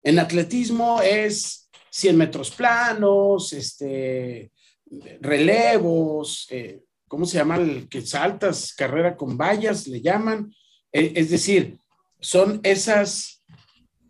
En 0.03 0.19
atletismo 0.19 1.01
es 1.03 1.69
100 1.91 2.17
metros 2.17 2.51
planos, 2.51 3.53
este, 3.53 4.51
relevos, 5.21 6.47
eh, 6.51 6.83
¿cómo 7.09 7.27
se 7.27 7.39
llama 7.39 7.57
el 7.57 7.89
que 7.89 8.03
saltas? 8.03 8.75
Carrera 8.75 9.17
con 9.17 9.37
vallas, 9.37 9.87
le 9.87 10.01
llaman. 10.01 10.53
E, 10.93 11.13
es 11.15 11.31
decir, 11.31 11.79
son 12.21 12.61
esas, 12.63 13.43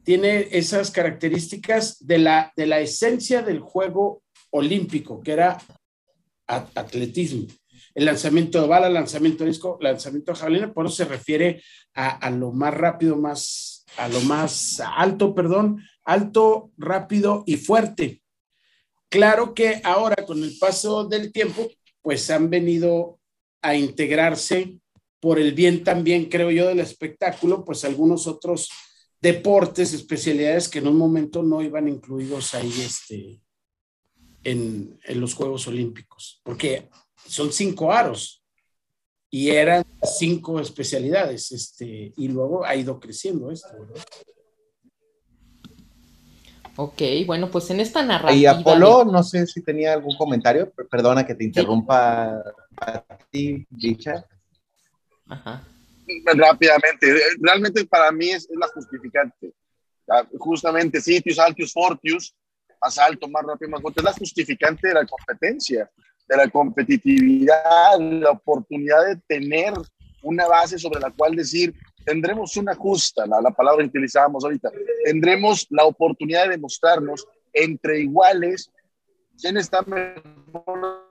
tiene 0.03 0.49
esas 0.51 0.91
características 0.91 2.05
de 2.05 2.19
la, 2.19 2.53
de 2.57 2.67
la 2.67 2.81
esencia 2.81 3.43
del 3.43 3.61
juego 3.61 4.23
olímpico, 4.51 5.21
que 5.21 5.33
era 5.33 5.59
atletismo 6.47 7.47
el 7.95 8.05
lanzamiento 8.07 8.61
de 8.61 8.67
bala, 8.67 8.89
lanzamiento 8.89 9.45
de 9.45 9.51
disco, 9.51 9.79
lanzamiento 9.81 10.33
de 10.33 10.39
jabalina, 10.39 10.73
por 10.73 10.87
eso 10.87 10.97
se 10.97 11.05
refiere 11.05 11.63
a, 11.95 12.29
lo 12.31 12.53
más 12.53 12.75
rápido, 12.75 13.17
más, 13.17 13.85
a 13.97 14.09
lo 14.09 14.21
más 14.23 14.81
alto, 14.81 15.35
perdón, 15.35 15.81
alto, 16.05 16.73
rápido 16.77 17.45
y 17.47 17.57
fuerte. 17.57 18.21
Claro 19.09 19.55
que 19.55 19.81
ahora 19.85 20.27
con 20.27 20.43
el 20.43 20.59
paso 20.59 21.05
del 21.05 21.33
tiempo, 21.33 21.69
pues 22.03 22.29
han 22.31 22.51
venido 22.51 23.21
a 23.63 23.77
integrarse 23.77 24.79
por 25.21 25.39
el 25.39 25.53
bien 25.53 25.85
también, 25.85 26.27
creo 26.27 26.51
yo, 26.51 26.67
del 26.67 26.81
espectáculo, 26.81 27.65
pues 27.65 27.85
algunos 27.85 28.27
otros 28.27 28.69
deportes, 29.21 29.95
especialidades 29.95 30.69
que 30.69 30.81
en 30.81 30.89
un 30.89 30.97
momento 30.99 31.43
no 31.43 31.63
iban 31.63 31.89
incluidos 31.89 32.55
ahí 32.55 32.73
este, 32.85 33.41
en, 34.43 34.99
en 35.03 35.21
los 35.21 35.33
Juegos 35.33 35.67
Olímpicos, 35.69 36.43
porque 36.43 36.91
son 37.27 37.53
cinco 37.53 37.93
aros 37.93 38.43
y 39.31 39.51
eran 39.51 39.85
cinco 40.03 40.61
especialidades, 40.61 41.51
este, 41.51 42.13
y 42.17 42.29
luego 42.29 42.65
ha 42.65 42.77
ido 42.77 43.01
creciendo 43.01 43.51
esto, 43.51 43.69
¿verdad? 43.81 44.05
Ok, 46.77 47.03
bueno, 47.27 47.51
pues 47.51 47.71
en 47.71 47.81
esta 47.81 48.05
narrativa. 48.05 48.35
Y 48.35 48.47
Apolo, 48.47 49.05
no 49.05 49.23
sé 49.23 49.47
si 49.47 49.63
tenía 49.63 49.93
algún 49.93 50.17
comentario, 50.17 50.73
perdona 50.91 51.25
que 51.25 51.35
te 51.35 51.45
interrumpa 51.45 52.43
a 52.77 53.05
ti, 53.31 53.65
Dicha. 53.71 54.25
Ajá. 55.27 55.67
Rápidamente, 56.25 57.15
realmente 57.41 57.85
para 57.87 58.11
mí 58.11 58.31
es, 58.31 58.49
la 58.51 58.69
justificante. 58.69 59.53
Justamente 60.39 61.01
Sitius, 61.01 61.39
Altius, 61.39 61.73
Fortius, 61.73 62.35
más 62.81 62.99
alto, 62.99 63.29
más 63.29 63.45
rápido, 63.45 63.71
más 63.71 63.81
fuerte, 63.81 64.01
es 64.01 64.05
la 64.05 64.13
justificante 64.13 64.89
de 64.89 64.95
la 64.95 65.07
competencia, 65.07 65.91
de 66.29 66.37
la 66.37 66.49
competitividad, 66.49 67.99
la 67.99 68.31
oportunidad 68.31 69.07
de 69.07 69.17
tener 69.27 69.75
una 70.23 70.47
base 70.47 70.79
sobre 70.79 71.01
la 71.01 71.11
cual 71.11 71.37
decir, 71.37 71.75
tendremos 72.05 72.57
una 72.57 72.75
justa, 72.75 73.27
la, 73.27 73.41
la 73.41 73.51
palabra 73.51 73.85
que 73.85 73.91
utilizábamos 73.91 74.45
ahorita, 74.45 74.71
tendremos 75.05 75.67
la 75.71 75.85
oportunidad 75.85 76.45
de 76.45 76.51
demostrarnos 76.51 77.27
entre 77.53 78.01
iguales 78.01 78.71
quién 79.41 79.57
está 79.57 79.83
mejor 79.83 81.05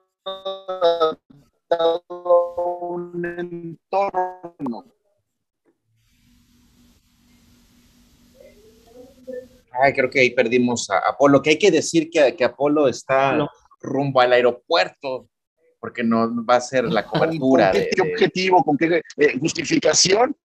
un 2.89 3.26
entorno. 3.26 4.86
Ay, 9.72 9.93
creo 9.93 10.09
que 10.09 10.20
ahí 10.20 10.30
perdimos 10.30 10.89
a 10.89 10.99
Apolo, 10.99 11.41
que 11.41 11.51
hay 11.51 11.57
que 11.57 11.72
decir 11.72 12.09
que, 12.11 12.36
que 12.36 12.43
Apolo 12.43 12.88
está 12.88 13.49
rumbo 13.84 14.22
al 14.22 14.34
aeropuerto, 14.34 15.30
porque 15.80 16.04
no 16.04 16.44
va 16.46 16.56
a 16.56 16.62
ser 16.62 16.86
la 16.86 17.06
cobertura. 17.06 17.72
¿Con 17.72 17.82
qué, 17.94 18.02
objetivo, 18.14 18.64
con 18.64 18.78
qué 18.78 19.02
eh, 19.18 19.38
justificación? 19.40 20.36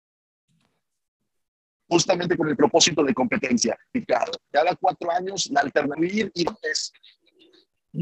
Justamente 1.88 2.36
con 2.36 2.48
el 2.48 2.56
propósito 2.56 3.02
de 3.02 3.14
competencia. 3.14 3.78
Claro, 4.06 4.32
cada 4.50 4.74
cuatro 4.74 5.10
años 5.10 5.48
la 5.50 5.60
alternativa 5.60 6.28
y 6.34 6.44
es 6.62 6.92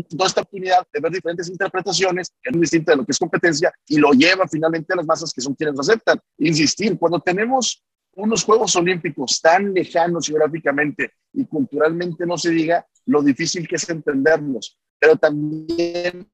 toda 0.09 0.27
esta 0.27 0.41
oportunidad 0.41 0.87
de 0.93 1.01
ver 1.01 1.13
diferentes 1.13 1.49
interpretaciones, 1.49 2.33
que 2.43 2.51
es 2.51 2.61
distinta 2.61 2.93
de 2.93 2.97
lo 2.99 3.05
que 3.05 3.13
es 3.13 3.19
competencia, 3.19 3.73
y 3.87 3.99
lo 3.99 4.11
lleva 4.13 4.49
finalmente 4.49 4.93
a 4.93 4.97
las 4.97 5.07
masas 5.07 5.33
que 5.33 5.41
son 5.41 5.55
quienes 5.55 5.77
lo 5.77 5.83
aceptan. 5.83 6.19
Insistir, 6.39 6.99
cuando 6.99 7.21
tenemos 7.21 7.85
unos 8.15 8.45
Juegos 8.45 8.75
Olímpicos 8.77 9.41
tan 9.41 9.75
lejanos 9.75 10.27
geográficamente 10.27 11.13
y 11.33 11.45
culturalmente, 11.45 12.27
no 12.27 12.37
se 12.39 12.51
diga 12.51 12.87
lo 13.05 13.23
difícil 13.23 13.69
que 13.69 13.77
es 13.77 13.89
entenderlos, 13.89 14.79
pero 14.99 15.17
también... 15.17 16.29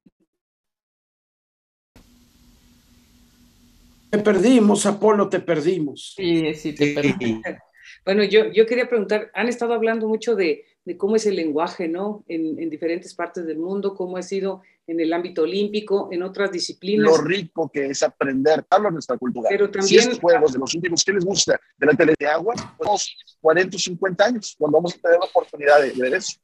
Te 4.11 4.19
perdimos, 4.19 4.85
Apolo, 4.85 5.29
te 5.29 5.41
perdimos. 5.41 6.13
Sí, 6.17 6.53
sí, 6.55 6.75
te 6.75 6.93
perdimos. 6.93 7.43
Bueno, 8.05 8.25
yo, 8.25 8.53
yo 8.53 8.67
quería 8.67 8.89
preguntar, 8.89 9.31
han 9.33 9.49
estado 9.49 9.75
hablando 9.75 10.09
mucho 10.09 10.35
de, 10.35 10.65
de 10.85 10.97
cómo 10.97 11.17
es 11.17 11.27
el 11.27 11.37
lenguaje, 11.37 11.89
¿no? 11.89 12.25
En, 12.29 12.59
en, 12.59 12.69
diferentes 12.69 13.15
partes 13.15 13.47
del 13.47 13.59
mundo, 13.59 13.95
cómo 13.95 14.17
ha 14.17 14.23
sido 14.23 14.63
en 14.87 15.01
el 15.01 15.13
ámbito 15.13 15.43
olímpico, 15.43 16.09
en 16.11 16.23
otras 16.23 16.51
disciplinas. 16.51 17.07
Lo 17.07 17.23
rico 17.23 17.71
que 17.71 17.87
es 17.87 18.03
aprender, 18.03 18.65
hablo 18.69 18.89
de 18.89 18.95
nuestra 18.95 19.17
cultura. 19.17 19.49
Pero 19.49 19.71
también... 19.71 19.87
Si 19.89 19.97
estos 19.97 20.19
juegos 20.19 20.53
de 20.53 20.59
los 20.59 20.75
últimos, 20.75 21.05
¿qué 21.05 21.13
les 21.13 21.25
gusta? 21.25 21.61
De 21.79 21.87
la 21.87 21.95
tele 21.95 22.15
de 22.19 22.27
agua, 22.27 22.55
pues 22.77 23.15
40 23.41 23.77
o 23.77 23.79
50 23.79 24.25
años, 24.25 24.57
cuando 24.59 24.79
vamos 24.79 24.95
a 24.95 24.99
tener 24.99 25.19
la 25.19 25.27
oportunidad 25.27 25.81
de, 25.81 25.93
de 25.93 26.03
ver 26.03 26.15
eso. 26.15 26.39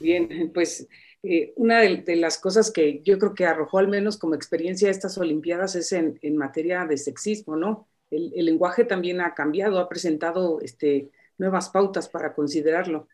Bien, 0.00 0.50
pues 0.52 0.88
eh, 1.22 1.52
una 1.56 1.80
de, 1.80 2.16
las 2.16 2.38
cosas 2.38 2.70
que 2.70 3.02
yo 3.02 3.18
creo 3.18 3.34
que 3.34 3.46
arrojó 3.46 3.78
al 3.78 3.88
menos 3.88 4.18
como 4.18 4.34
experiencia 4.34 4.90
estas 4.90 5.18
Olimpiadas 5.18 5.74
es 5.74 5.92
en, 5.92 6.18
en 6.22 6.36
materia 6.36 6.84
de 6.86 6.96
sexismo, 6.96 7.56
¿no? 7.56 7.88
El, 8.10 8.32
el, 8.34 8.44
lenguaje 8.44 8.84
también 8.84 9.20
ha 9.20 9.34
cambiado, 9.34 9.78
ha 9.78 9.88
presentado 9.88 10.60
este, 10.60 11.10
nuevas 11.38 11.70
pautas 11.70 12.08
para 12.08 12.34
considerarlo. 12.34 13.08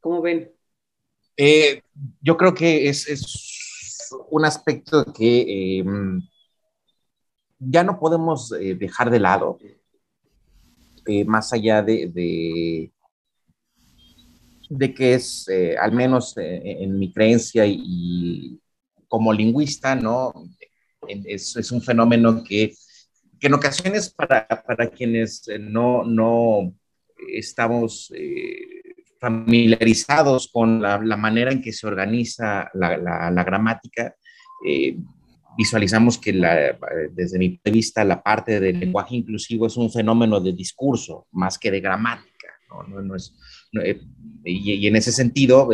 ¿Cómo 0.00 0.20
ven? 0.20 0.52
Eh, 1.36 1.82
yo 2.20 2.36
creo 2.36 2.54
que 2.54 2.88
es, 2.88 3.08
es 3.08 4.10
un 4.30 4.44
aspecto 4.44 5.04
que 5.12 5.78
eh, 5.80 5.84
ya 7.58 7.84
no 7.84 7.98
podemos 7.98 8.52
eh, 8.52 8.74
dejar 8.74 9.10
de 9.10 9.20
lado, 9.20 9.58
más 11.26 11.52
allá 11.52 11.82
de, 11.82 12.92
de 14.78 14.94
que 14.94 15.14
es, 15.14 15.48
eh, 15.48 15.76
al 15.76 15.92
menos 15.92 16.34
en 16.36 16.98
mi 16.98 17.12
creencia 17.12 17.66
y, 17.66 17.80
y, 17.84 18.60
como 19.08 19.32
lingüista, 19.32 19.94
¿no? 19.94 20.32
Es, 21.06 21.56
es 21.56 21.72
un 21.72 21.82
fenómeno 21.82 22.42
que 22.42 22.72
que 23.42 23.48
en 23.48 23.54
ocasiones 23.54 24.08
para, 24.08 24.46
para 24.46 24.88
quienes 24.88 25.50
no, 25.58 26.04
no 26.04 26.72
estamos 27.28 28.12
eh, 28.14 28.54
familiarizados 29.18 30.48
con 30.52 30.80
la, 30.80 30.98
la, 30.98 31.16
manera 31.16 31.50
en 31.50 31.60
que 31.60 31.72
se 31.72 31.88
organiza 31.88 32.70
la, 32.74 32.96
la, 32.96 33.32
la 33.32 33.42
gramática, 33.42 34.14
eh, 34.64 34.96
visualizamos 35.58 36.18
que 36.18 36.32
desde 37.10 37.38
mi 37.40 37.48
punto 37.48 37.62
de 37.64 37.70
vista 37.72 38.04
la 38.04 38.22
parte 38.22 38.60
del 38.60 38.78
lenguaje 38.78 39.16
inclusivo 39.16 39.66
es 39.66 39.76
un 39.76 39.90
fenómeno 39.90 40.38
de 40.38 40.52
discurso 40.52 41.26
más 41.32 41.58
que 41.58 41.72
de 41.72 41.80
gramática. 41.80 42.46
¿no? 42.68 42.84
No, 42.84 43.02
no 43.02 43.16
es, 43.16 43.34
eh, 43.34 43.34
y, 44.44 44.72
y, 44.72 44.86
en 44.86 44.96
ese 44.96 45.12
sentido, 45.12 45.70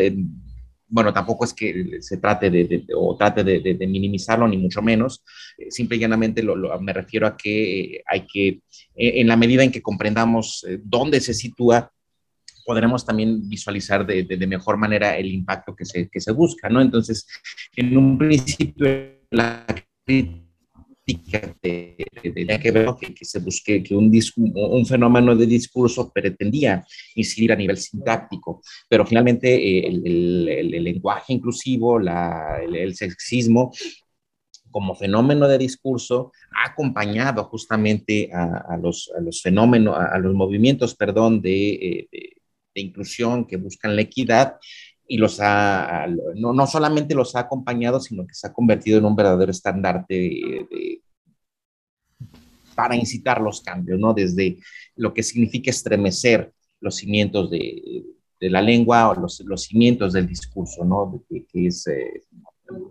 bueno, 0.89 1.13
tampoco 1.13 1.45
es 1.45 1.53
que 1.53 2.01
se 2.01 2.17
trate 2.17 2.51
de, 2.51 2.65
de 2.65 2.87
o 2.97 3.17
trate 3.17 3.45
de, 3.45 3.61
de, 3.61 3.75
de, 3.75 3.87
minimizarlo, 3.87 4.49
ni 4.49 4.57
mucho 4.57 4.81
menos, 4.81 5.23
eh, 5.59 5.71
simple 5.71 5.97
y 5.97 6.01
llanamente 6.01 6.43
lo, 6.43 6.57
lo, 6.57 6.79
me 6.81 6.93
refiero 6.93 7.27
a 7.27 7.37
que 7.37 8.03
hay 8.07 8.27
que, 8.27 8.49
eh, 8.49 9.21
en 9.21 9.29
la 9.29 9.37
medida 9.37 9.63
en 9.63 9.71
que 9.71 9.83
comprendamos 9.83 10.65
eh, 10.69 10.81
dónde 10.83 11.21
se 11.21 11.35
sitúa, 11.35 11.93
podremos 12.65 13.05
también 13.05 13.49
visualizar 13.49 14.07
de, 14.07 14.47
mejor 14.47 14.77
manera 14.77 15.17
el 15.17 15.33
impacto 15.33 15.75
que 15.75 15.87
se, 15.87 16.09
que 16.11 16.21
se 16.21 16.33
busca, 16.33 16.69
¿no? 16.69 16.83
Entonces, 16.83 17.27
en 17.75 17.97
un 17.97 18.19
principio, 18.19 18.87
la 19.31 19.65
tenía 21.15 22.61
que 22.61 22.71
ver 22.71 22.89
que, 23.01 23.15
que, 23.15 23.25
se 23.25 23.39
busque 23.39 23.83
que 23.83 23.95
un, 23.95 24.13
un, 24.37 24.87
fenómeno 24.87 25.35
de 25.35 25.47
discurso 25.47 26.13
pretendía 26.13 26.85
incidir 27.15 27.53
a 27.53 27.57
nivel 27.57 27.79
sintáctico, 27.79 28.63
pero 28.89 29.07
finalmente 29.07 29.55
eh, 29.55 29.87
el, 29.87 30.07
el, 30.07 30.75
el, 30.75 30.85
lenguaje 30.85 31.33
inclusivo, 31.33 31.99
la, 31.99 32.61
el, 32.63 32.95
sexismo, 32.95 33.73
como 34.71 34.95
fenómeno 34.95 35.49
de 35.49 35.57
discurso 35.57 36.33
ha 36.55 36.71
acompañado 36.71 37.45
justamente 37.45 38.31
a, 38.33 38.65
a, 38.69 38.77
los, 38.77 39.11
a 39.17 39.21
los, 39.23 39.41
fenómenos, 39.41 39.97
a, 39.97 40.15
a, 40.15 40.19
los 40.19 40.35
movimientos, 40.35 40.95
perdón, 40.95 41.41
de, 41.41 41.71
eh, 41.71 42.09
de, 42.13 42.33
de 42.75 42.81
inclusión 42.83 43.47
que 43.47 43.57
buscan 43.57 43.97
la 43.97 44.03
equidad 44.03 44.57
y 45.09 45.17
los 45.17 45.41
ha, 45.41 46.07
no, 46.37 46.53
no, 46.53 46.67
solamente 46.67 47.15
los 47.15 47.35
ha 47.35 47.41
acompañado, 47.41 47.99
sino 47.99 48.27
que 48.27 48.35
se 48.35 48.47
ha 48.47 48.53
convertido 48.53 48.99
en 48.99 49.07
un 49.07 49.17
verdadero 49.17 49.51
estandarte 49.51 50.15
de, 50.15 50.67
de, 50.71 51.03
para 52.75 52.95
incitar 52.95 53.41
los 53.41 53.63
cambios, 53.63 53.99
¿no? 53.99 54.13
Desde 54.13 54.59
lo 54.97 55.15
que 55.15 55.23
significa 55.23 55.71
estremecer 55.71 56.53
los 56.81 56.97
cimientos 56.97 57.51
de, 57.51 58.05
de 58.39 58.51
la 58.51 58.61
lengua 58.61 59.09
o 59.09 59.15
los, 59.15 59.41
los, 59.41 59.63
cimientos 59.63 60.13
del 60.13 60.27
discurso, 60.27 60.85
¿no? 60.85 61.25
Que, 61.29 61.47
que 61.47 61.67
es 61.67 61.87
eh, 61.87 62.23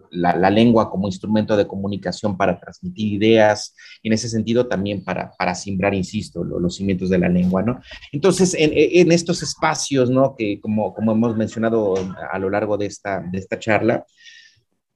la, 0.09 0.35
la, 0.35 0.49
lengua 0.49 0.89
como 0.89 1.07
instrumento 1.07 1.55
de 1.55 1.67
comunicación 1.67 2.35
para 2.35 2.59
transmitir 2.59 3.13
ideas 3.13 3.75
y 4.01 4.07
en 4.07 4.13
ese 4.13 4.29
sentido 4.29 4.67
también 4.67 5.03
para, 5.03 5.31
para 5.37 5.53
simbrar, 5.53 5.93
insisto, 5.93 6.43
lo, 6.43 6.59
los 6.59 6.75
cimientos 6.75 7.09
de 7.09 7.19
la 7.19 7.29
lengua, 7.29 7.61
¿no? 7.61 7.79
Entonces, 8.11 8.55
en, 8.57 9.11
estos 9.11 9.43
espacios, 9.43 10.09
¿no? 10.09 10.35
Que 10.35 10.59
como, 10.59 10.93
como 10.93 11.11
hemos 11.11 11.37
mencionado 11.37 11.95
a 12.31 12.39
lo 12.39 12.49
largo 12.49 12.77
de 12.77 12.87
esta, 12.87 13.19
de 13.19 13.37
esta 13.37 13.59
charla, 13.59 14.05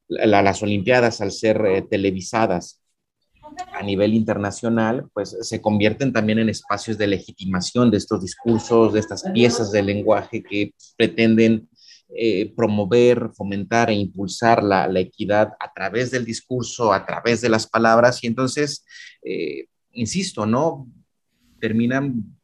la, 0.07 0.41
las 0.41 0.61
Olimpiadas, 0.63 1.21
al 1.21 1.31
ser 1.31 1.65
eh, 1.65 1.81
televisadas 1.83 2.81
a 3.73 3.83
nivel 3.83 4.13
internacional, 4.13 5.09
pues 5.13 5.35
se 5.41 5.61
convierten 5.61 6.13
también 6.13 6.39
en 6.39 6.49
espacios 6.49 6.97
de 6.97 7.07
legitimación 7.07 7.91
de 7.91 7.97
estos 7.97 8.21
discursos, 8.21 8.93
de 8.93 8.99
estas 8.99 9.23
piezas 9.33 9.71
de 9.71 9.83
lenguaje 9.83 10.43
que 10.43 10.73
pretenden 10.97 11.67
eh, 12.13 12.51
promover, 12.55 13.29
fomentar 13.33 13.89
e 13.89 13.93
impulsar 13.93 14.61
la, 14.61 14.85
la, 14.87 14.99
equidad 14.99 15.53
a 15.59 15.71
través 15.73 16.11
del 16.11 16.25
discurso, 16.25 16.91
a 16.91 17.05
través 17.05 17.39
de 17.39 17.47
las 17.47 17.65
palabras, 17.65 18.21
y 18.21 18.27
entonces, 18.27 18.85
eh, 19.23 19.67
insisto, 19.93 20.45
¿no? 20.45 20.89
Terminan 21.59 22.35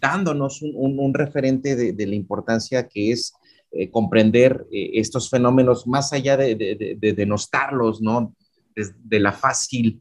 dándonos 0.00 0.62
un, 0.62 1.00
un, 1.00 1.14
referente 1.14 1.74
de, 1.74 1.92
de, 1.92 2.06
la 2.06 2.14
importancia 2.14 2.86
que 2.86 3.10
es 3.10 3.32
eh, 3.72 3.90
comprender 3.90 4.66
estos 4.70 5.28
fenómenos 5.28 5.88
más 5.88 6.12
allá 6.12 6.36
de, 6.36 6.54
de, 6.54 7.12
denostarlos, 7.12 8.00
¿no? 8.00 8.36
De, 8.74 9.18
la 9.18 9.32
fácil 9.32 10.00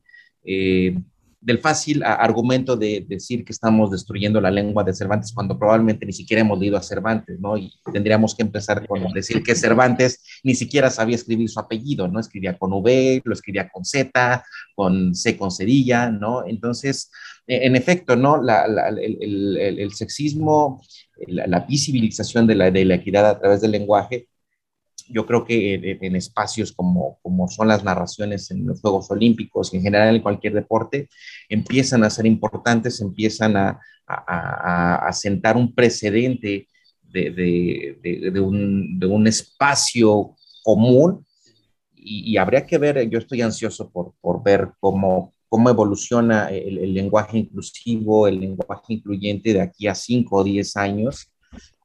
del 1.41 1.57
fácil 1.57 2.03
argumento 2.03 2.77
de 2.77 3.03
decir 3.07 3.43
que 3.43 3.51
estamos 3.51 3.89
destruyendo 3.89 4.39
la 4.39 4.51
lengua 4.51 4.83
de 4.83 4.93
Cervantes 4.93 5.33
cuando 5.33 5.57
probablemente 5.57 6.05
ni 6.05 6.13
siquiera 6.13 6.41
hemos 6.41 6.59
leído 6.59 6.77
a 6.77 6.83
Cervantes, 6.83 7.39
¿no? 7.39 7.57
Y 7.57 7.73
tendríamos 7.91 8.35
que 8.35 8.43
empezar 8.43 8.85
con 8.87 9.11
decir 9.11 9.41
que 9.41 9.55
Cervantes 9.55 10.23
ni 10.43 10.53
siquiera 10.53 10.91
sabía 10.91 11.15
escribir 11.15 11.49
su 11.49 11.59
apellido, 11.59 12.07
¿no? 12.07 12.19
Escribía 12.19 12.57
con 12.57 12.71
V, 12.73 13.23
lo 13.25 13.33
escribía 13.33 13.69
con 13.69 13.83
Z, 13.83 14.43
con 14.75 15.15
C 15.15 15.35
con 15.35 15.49
cerilla, 15.49 16.11
¿no? 16.11 16.45
Entonces, 16.45 17.09
e, 17.47 17.65
en 17.65 17.75
efecto, 17.75 18.15
¿no? 18.15 18.39
el, 18.99 19.91
sexismo, 19.93 20.79
la, 21.27 21.61
visibilización 21.61 22.45
de 22.45 22.55
la, 22.55 22.69
de 22.69 22.85
la 22.85 22.95
equidad 22.95 23.27
a 23.27 23.39
través 23.39 23.61
del 23.61 23.71
lenguaje 23.71 24.27
yo 25.09 25.25
creo 25.25 25.45
que 25.45 25.97
en, 26.01 26.15
espacios 26.15 26.71
como, 26.71 27.19
como 27.21 27.47
son 27.47 27.67
las 27.67 27.83
narraciones 27.83 28.49
en 28.51 28.65
los 28.65 28.81
Juegos 28.81 29.11
Olímpicos 29.11 29.73
y 29.73 29.77
en 29.77 29.83
general 29.83 30.15
en 30.15 30.21
cualquier 30.21 30.53
deporte, 30.53 31.09
empiezan 31.49 32.03
a 32.03 32.09
ser 32.09 32.25
importantes, 32.25 33.01
empiezan 33.01 33.57
a, 33.57 33.79
a, 34.07 35.07
a 35.07 35.13
sentar 35.13 35.57
un 35.57 35.73
precedente 35.73 36.67
de, 37.03 37.31
de, 38.01 38.31
de, 38.31 38.39
un, 38.39 38.99
de, 38.99 39.05
un, 39.05 39.27
espacio 39.27 40.35
común. 40.63 41.25
Y, 41.95 42.37
habría 42.37 42.65
que 42.65 42.77
ver, 42.77 43.09
yo 43.09 43.19
estoy 43.19 43.41
ansioso 43.41 43.91
por, 43.91 44.13
por 44.21 44.41
ver 44.41 44.69
cómo, 44.79 45.33
cómo 45.49 45.69
evoluciona 45.69 46.49
el, 46.49 46.79
el, 46.79 46.93
lenguaje 46.93 47.37
inclusivo, 47.37 48.27
el 48.27 48.39
lenguaje 48.39 48.93
incluyente 48.93 49.53
de 49.53 49.61
aquí 49.61 49.87
a 49.87 49.93
5 49.93 50.35
o 50.35 50.43
10 50.43 50.77
años 50.77 51.30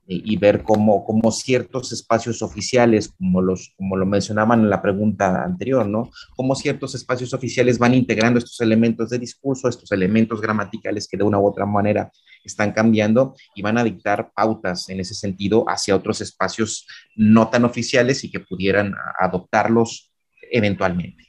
y 0.08 0.36
ver 0.36 0.62
cómo, 0.62 1.04
cómo, 1.04 1.32
ciertos 1.32 1.90
espacios 1.90 2.40
oficiales, 2.40 3.12
como, 3.18 3.42
los, 3.42 3.74
como 3.76 3.96
lo 3.96 4.06
mencionaban 4.06 4.60
en 4.60 4.70
la 4.70 4.80
pregunta 4.80 5.42
anterior, 5.42 5.88
¿no? 5.88 6.10
Cómo 6.36 6.54
ciertos 6.54 6.94
espacios 6.94 7.34
oficiales 7.34 7.78
van 7.78 7.94
integrando 7.94 8.38
estos 8.38 8.60
elementos 8.60 9.10
de 9.10 9.18
discurso, 9.18 9.68
estos 9.68 9.90
elementos 9.90 10.40
gramaticales 10.40 11.08
que 11.08 11.16
de 11.16 11.24
una 11.24 11.40
u 11.40 11.46
otra 11.46 11.66
manera 11.66 12.12
están 12.44 12.70
cambiando 12.70 13.34
y 13.56 13.62
van 13.62 13.78
a 13.78 13.84
dictar 13.84 14.30
pautas 14.32 14.88
en 14.88 15.00
ese 15.00 15.14
sentido 15.14 15.64
hacia 15.68 15.96
otros 15.96 16.20
espacios 16.20 16.86
no 17.16 17.48
tan 17.48 17.64
oficiales 17.64 18.22
y 18.22 18.30
que 18.30 18.40
pudieran 18.40 18.94
adoptarlos 19.18 20.12
eventualmente. 20.52 21.24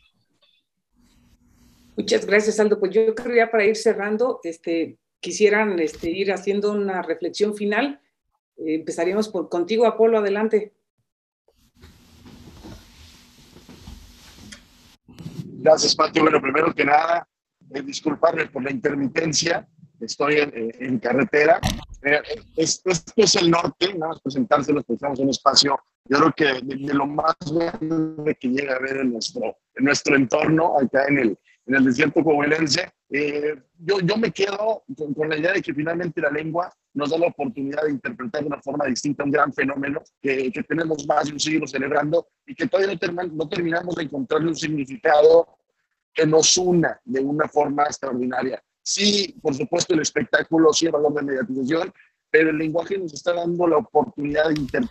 Muchas 1.95 2.27
gracias, 2.27 2.59
Aldo. 2.59 2.79
Pues 2.79 2.93
yo 2.93 3.15
creo 3.15 3.49
para 3.49 3.65
ir 3.65 3.75
cerrando, 3.75 4.39
este, 4.43 4.99
quisieran 5.19 5.79
este, 5.79 6.11
ir 6.11 6.31
haciendo 6.31 6.71
una 6.71 7.01
reflexión 7.01 7.55
final 7.55 7.99
empezaríamos 8.57 9.29
por 9.29 9.49
contigo, 9.49 9.85
Apolo, 9.85 10.17
adelante. 10.19 10.73
Gracias, 15.59 15.95
Pati. 15.95 16.19
Bueno, 16.19 16.41
primero 16.41 16.73
que 16.73 16.85
nada, 16.85 17.27
eh, 17.73 17.81
disculparme 17.81 18.45
por 18.47 18.63
la 18.63 18.71
intermitencia. 18.71 19.67
Estoy 19.99 20.35
en, 20.37 20.99
carretera. 20.99 21.59
Eh, 22.03 22.21
esto, 22.55 22.91
es 23.15 23.35
el 23.35 23.49
norte, 23.49 23.93
nada 23.95 24.13
más 24.13 24.21
presentárselos, 24.21 24.85
estamos 24.87 25.17
en 25.19 25.25
un 25.25 25.31
espacio, 25.31 25.79
yo 26.05 26.17
creo 26.19 26.33
que 26.33 26.65
de, 26.65 26.93
lo 26.93 27.07
más 27.07 27.35
grande 27.51 28.35
que 28.35 28.47
llega 28.47 28.75
a 28.75 28.79
ver 28.79 28.97
en 28.97 29.13
nuestro, 29.13 29.57
en 29.75 29.85
nuestro 29.85 30.15
entorno, 30.15 30.77
acá 30.79 31.05
en 31.07 31.17
el, 31.17 31.39
en 31.65 31.75
el 31.75 31.85
desierto 31.85 32.23
coahuilense. 32.23 32.89
Eh, 33.09 33.55
yo, 33.79 33.99
yo 33.99 34.17
me 34.17 34.31
quedo 34.31 34.83
con, 34.95 35.13
con, 35.13 35.29
la 35.29 35.37
idea 35.37 35.53
de 35.53 35.61
que 35.61 35.73
finalmente 35.73 36.21
la 36.21 36.29
lengua 36.29 36.71
nos 36.97 37.11
da 37.11 37.17
la 37.17 37.27
oportunidad 37.27 37.83
de 37.83 37.91
interpretar 37.91 38.41
de 38.41 38.47
una 38.47 38.61
forma 38.61 38.85
distinta 38.85 39.23
un 39.23 39.31
gran 39.31 39.53
fenómeno 39.53 40.01
que, 40.21 40.51
que 40.51 40.63
tenemos 40.63 41.05
más 41.05 41.27
de 41.27 41.33
un 41.33 41.39
siglo 41.39 41.67
celebrando 41.67 42.27
y 42.45 42.55
que 42.55 42.67
todavía 42.67 42.97
no, 43.11 43.23
no 43.33 43.47
terminamos 43.47 43.95
de 43.95 44.03
encontrarle 44.03 44.47
un 44.47 44.55
significado 44.55 45.59
que 46.13 46.25
nos 46.25 46.57
una 46.57 46.99
de 47.05 47.19
una 47.19 47.47
forma 47.47 47.83
extraordinaria. 47.83 48.61
Sí, 48.81 49.35
por 49.41 49.53
supuesto, 49.53 49.93
el 49.93 50.01
espectáculo 50.01 50.73
sí 50.73 50.87
el 50.87 50.93
valor 50.93 51.13
de 51.13 51.21
mediatización, 51.21 51.93
pero 52.31 52.49
el 52.49 52.57
lenguaje 52.57 52.97
nos 52.97 53.13
está 53.13 53.33
dando 53.33 53.67
la 53.67 53.77
oportunidad 53.77 54.49
de 54.49 54.87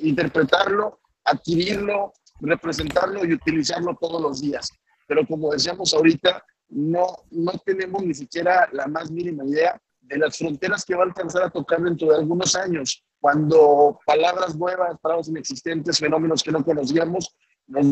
interpretarlo, 0.00 1.00
adquirirlo, 1.24 2.14
representarlo 2.40 3.26
y 3.26 3.34
utilizarlo 3.34 3.96
todos 4.00 4.22
los 4.22 4.40
días 4.40 4.70
pero 5.12 5.26
como 5.26 5.52
decíamos 5.52 5.92
ahorita, 5.92 6.42
no, 6.70 7.06
no 7.30 7.52
tenemos 7.66 8.02
ni 8.02 8.14
siquiera 8.14 8.66
la 8.72 8.86
más 8.86 9.10
mínima 9.10 9.44
idea 9.44 9.78
de 10.02 10.18
las 10.18 10.36
fronteras 10.36 10.84
que 10.84 10.94
va 10.94 11.02
a 11.02 11.06
alcanzar 11.06 11.44
a 11.44 11.50
tocar 11.50 11.80
dentro 11.80 12.08
de 12.08 12.16
algunos 12.16 12.54
años, 12.54 13.04
cuando 13.20 13.98
palabras 14.04 14.56
nuevas, 14.56 14.98
palabras 15.00 15.28
inexistentes, 15.28 15.98
fenómenos 15.98 16.42
que 16.42 16.52
no 16.52 16.64
conocíamos, 16.64 17.34
nos 17.68 17.86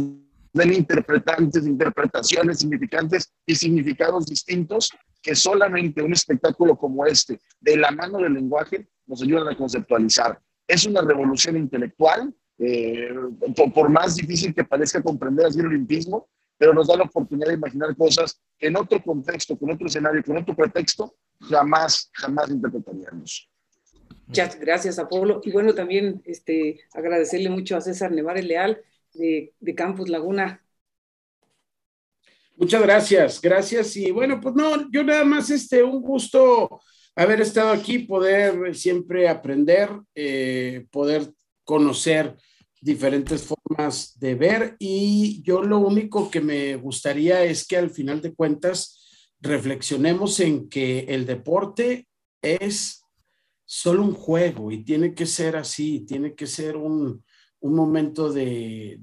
den 0.52 0.72
interpretantes, 0.72 1.66
interpretaciones 1.66 2.58
significantes 2.58 3.32
y 3.46 3.54
significados 3.54 4.26
distintos 4.26 4.90
que 5.22 5.34
solamente 5.34 6.02
un 6.02 6.12
espectáculo 6.12 6.76
como 6.76 7.06
este, 7.06 7.40
de 7.60 7.76
la 7.76 7.90
mano 7.90 8.18
del 8.18 8.34
lenguaje, 8.34 8.88
nos 9.06 9.22
ayudan 9.22 9.48
a 9.48 9.56
conceptualizar. 9.56 10.40
Es 10.66 10.86
una 10.86 11.02
revolución 11.02 11.56
intelectual, 11.56 12.34
eh, 12.58 13.10
por, 13.56 13.72
por, 13.72 13.88
más 13.88 14.16
difícil 14.16 14.54
que 14.54 14.64
parezca 14.64 15.02
comprender 15.02 15.46
así 15.46 15.60
el 15.60 15.66
olimpismo, 15.66 16.28
pero 16.58 16.74
nos 16.74 16.88
da 16.88 16.96
la 16.96 17.04
oportunidad 17.04 17.48
de 17.48 17.54
imaginar 17.54 17.96
cosas 17.96 18.40
que 18.58 18.66
en 18.66 18.76
otro 18.76 19.02
contexto, 19.02 19.58
con 19.58 19.70
otro 19.70 19.86
escenario, 19.86 20.22
con 20.22 20.36
otro 20.36 20.54
pretexto, 20.54 21.14
jamás, 21.40 22.10
jamás 22.12 22.50
interpretaríamos. 22.50 23.50
Muchas 24.26 24.60
gracias, 24.60 24.98
Apolo. 24.98 25.40
Y 25.44 25.50
bueno, 25.50 25.74
también 25.74 26.22
este, 26.24 26.80
agradecerle 26.92 27.50
mucho 27.50 27.76
a 27.76 27.80
César 27.80 28.12
Nevares 28.12 28.44
Leal 28.44 28.80
de, 29.14 29.52
de 29.58 29.74
Campus 29.74 30.08
Laguna. 30.08 30.62
Muchas 32.56 32.82
gracias, 32.82 33.40
gracias. 33.40 33.96
Y 33.96 34.10
bueno, 34.10 34.40
pues 34.40 34.54
no, 34.54 34.90
yo 34.90 35.02
nada 35.02 35.24
más, 35.24 35.50
este, 35.50 35.82
un 35.82 36.00
gusto 36.02 36.80
haber 37.16 37.40
estado 37.40 37.70
aquí, 37.70 38.00
poder 38.00 38.74
siempre 38.74 39.28
aprender, 39.28 39.90
eh, 40.14 40.86
poder 40.90 41.32
conocer 41.64 42.36
diferentes 42.80 43.42
formas 43.42 44.18
de 44.18 44.34
ver 44.34 44.76
y 44.78 45.42
yo 45.42 45.62
lo 45.62 45.78
único 45.78 46.30
que 46.30 46.40
me 46.40 46.76
gustaría 46.76 47.44
es 47.44 47.66
que 47.66 47.76
al 47.76 47.90
final 47.90 48.22
de 48.22 48.34
cuentas 48.34 48.99
reflexionemos 49.40 50.40
en 50.40 50.68
que 50.68 51.00
el 51.08 51.26
deporte 51.26 52.06
es 52.42 53.02
solo 53.64 54.02
un 54.02 54.14
juego 54.14 54.72
y 54.72 54.84
tiene 54.84 55.14
que 55.14 55.26
ser 55.26 55.56
así, 55.56 56.00
tiene 56.00 56.34
que 56.34 56.46
ser 56.46 56.76
un, 56.76 57.24
momento 57.62 58.32
de, 58.32 58.98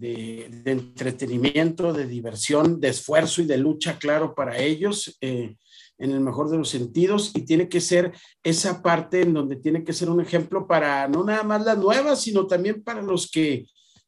entretenimiento, 0.66 1.94
de 1.94 2.08
diversión, 2.08 2.80
de 2.80 2.90
esfuerzo 2.90 3.42
y 3.42 3.46
de 3.46 3.58
lucha, 3.58 4.00
claro, 4.00 4.34
para 4.34 4.58
ellos. 4.58 5.18
Eh, 5.22 5.56
en 6.00 6.12
el 6.12 6.20
mejor 6.20 6.50
de 6.50 6.58
los 6.58 6.70
sentidos 6.70 7.32
y 7.34 7.42
tiene 7.42 7.70
que 7.70 7.82
ser 7.82 8.14
esa 8.44 8.82
parte 8.82 9.22
en 9.22 9.34
donde 9.34 9.56
tiene 9.56 9.84
que 9.84 9.94
ser 9.94 10.10
un 10.10 10.22
ejemplo 10.22 10.68
para 10.68 11.08
no 11.08 11.24
nada 11.24 11.44
más 11.44 11.66
las 11.66 11.78
nuevas, 11.78 12.22
sino 12.22 12.46
también 12.46 12.84
para 12.84 13.02
los 13.02 13.30
que 13.30 13.66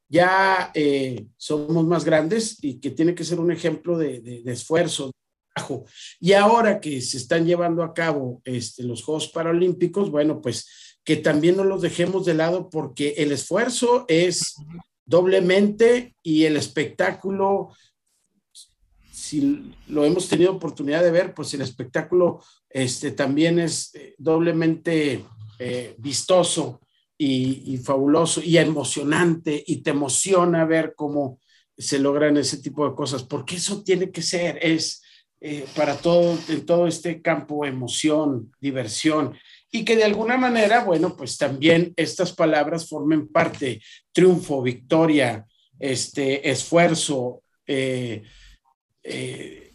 ya 0.08 0.72
eh, 0.74 1.28
somos 1.38 1.86
más 1.86 2.04
grandes 2.04 2.64
y 2.64 2.80
que 2.80 2.92
tiene 2.92 3.14
que 3.16 3.24
ser 3.24 3.40
un 3.40 3.52
ejemplo 3.52 3.98
de, 3.98 4.22
de, 4.22 4.52
esfuerzo, 4.52 5.08
de 5.08 5.12
trabajo. 5.54 5.86
Y 6.20 6.34
ahora 6.34 6.80
que 6.80 7.02
se 7.02 7.18
están 7.18 7.46
llevando 7.46 7.84
a 7.84 7.94
cabo 7.94 8.42
este, 8.46 8.84
los 8.84 9.04
Juegos 9.04 9.28
Paralímpicos, 9.30 10.10
bueno, 10.10 10.42
pues 10.42 10.98
que 11.04 11.18
también 11.18 11.58
no 11.58 11.64
los 11.64 11.82
dejemos 11.82 12.26
de 12.26 12.34
lado 12.34 12.70
porque 12.70 13.16
el 13.18 13.32
esfuerzo 13.32 14.06
es 14.08 14.56
doblemente 15.06 16.16
y 16.22 16.46
el 16.46 16.56
espectáculo 16.56 17.72
si 19.30 19.76
lo 19.88 20.06
hemos 20.06 20.28
tenido 20.28 20.54
oportunidad 20.54 21.04
de 21.04 21.12
ver, 21.12 21.36
pues 21.36 21.54
el 21.54 21.62
espectáculo 21.62 22.42
este, 22.68 23.12
también 23.12 23.60
es 23.60 23.94
eh, 23.94 24.16
doblemente 24.18 25.24
eh, 25.60 25.94
vistoso 26.00 26.82
y, 27.16 27.78
fabuloso 27.78 28.42
y 28.42 28.58
emocionante 28.58 29.62
y 29.68 29.84
te 29.84 29.90
emociona 29.92 30.66
ver 30.66 30.94
cómo 30.96 31.40
se 31.78 32.00
logran 32.00 32.38
ese 32.38 32.58
tipo 32.58 32.90
de 32.90 32.96
cosas, 32.96 33.24
porque 33.24 33.58
eso 33.58 33.84
tiene 33.84 34.10
que 34.10 34.22
ser, 34.22 34.58
es 34.62 35.04
eh, 35.42 35.66
para 35.76 35.96
todo, 35.96 36.38
en 36.50 36.66
todo 36.66 36.86
este 36.88 37.22
campo 37.22 37.66
emoción, 37.66 38.52
diversión 38.60 39.38
y 39.72 39.86
que 39.86 39.96
de 39.96 40.04
alguna 40.04 40.38
manera, 40.38 40.84
bueno, 40.84 41.16
pues 41.16 41.38
también 41.38 41.94
estas 41.96 42.34
palabras 42.34 42.90
formen 42.90 43.28
parte, 43.28 43.82
triunfo, 44.12 44.62
victoria, 44.62 45.46
este, 45.80 46.50
esfuerzo, 46.50 47.44
eh, 47.66 48.24
eh, 49.04 49.72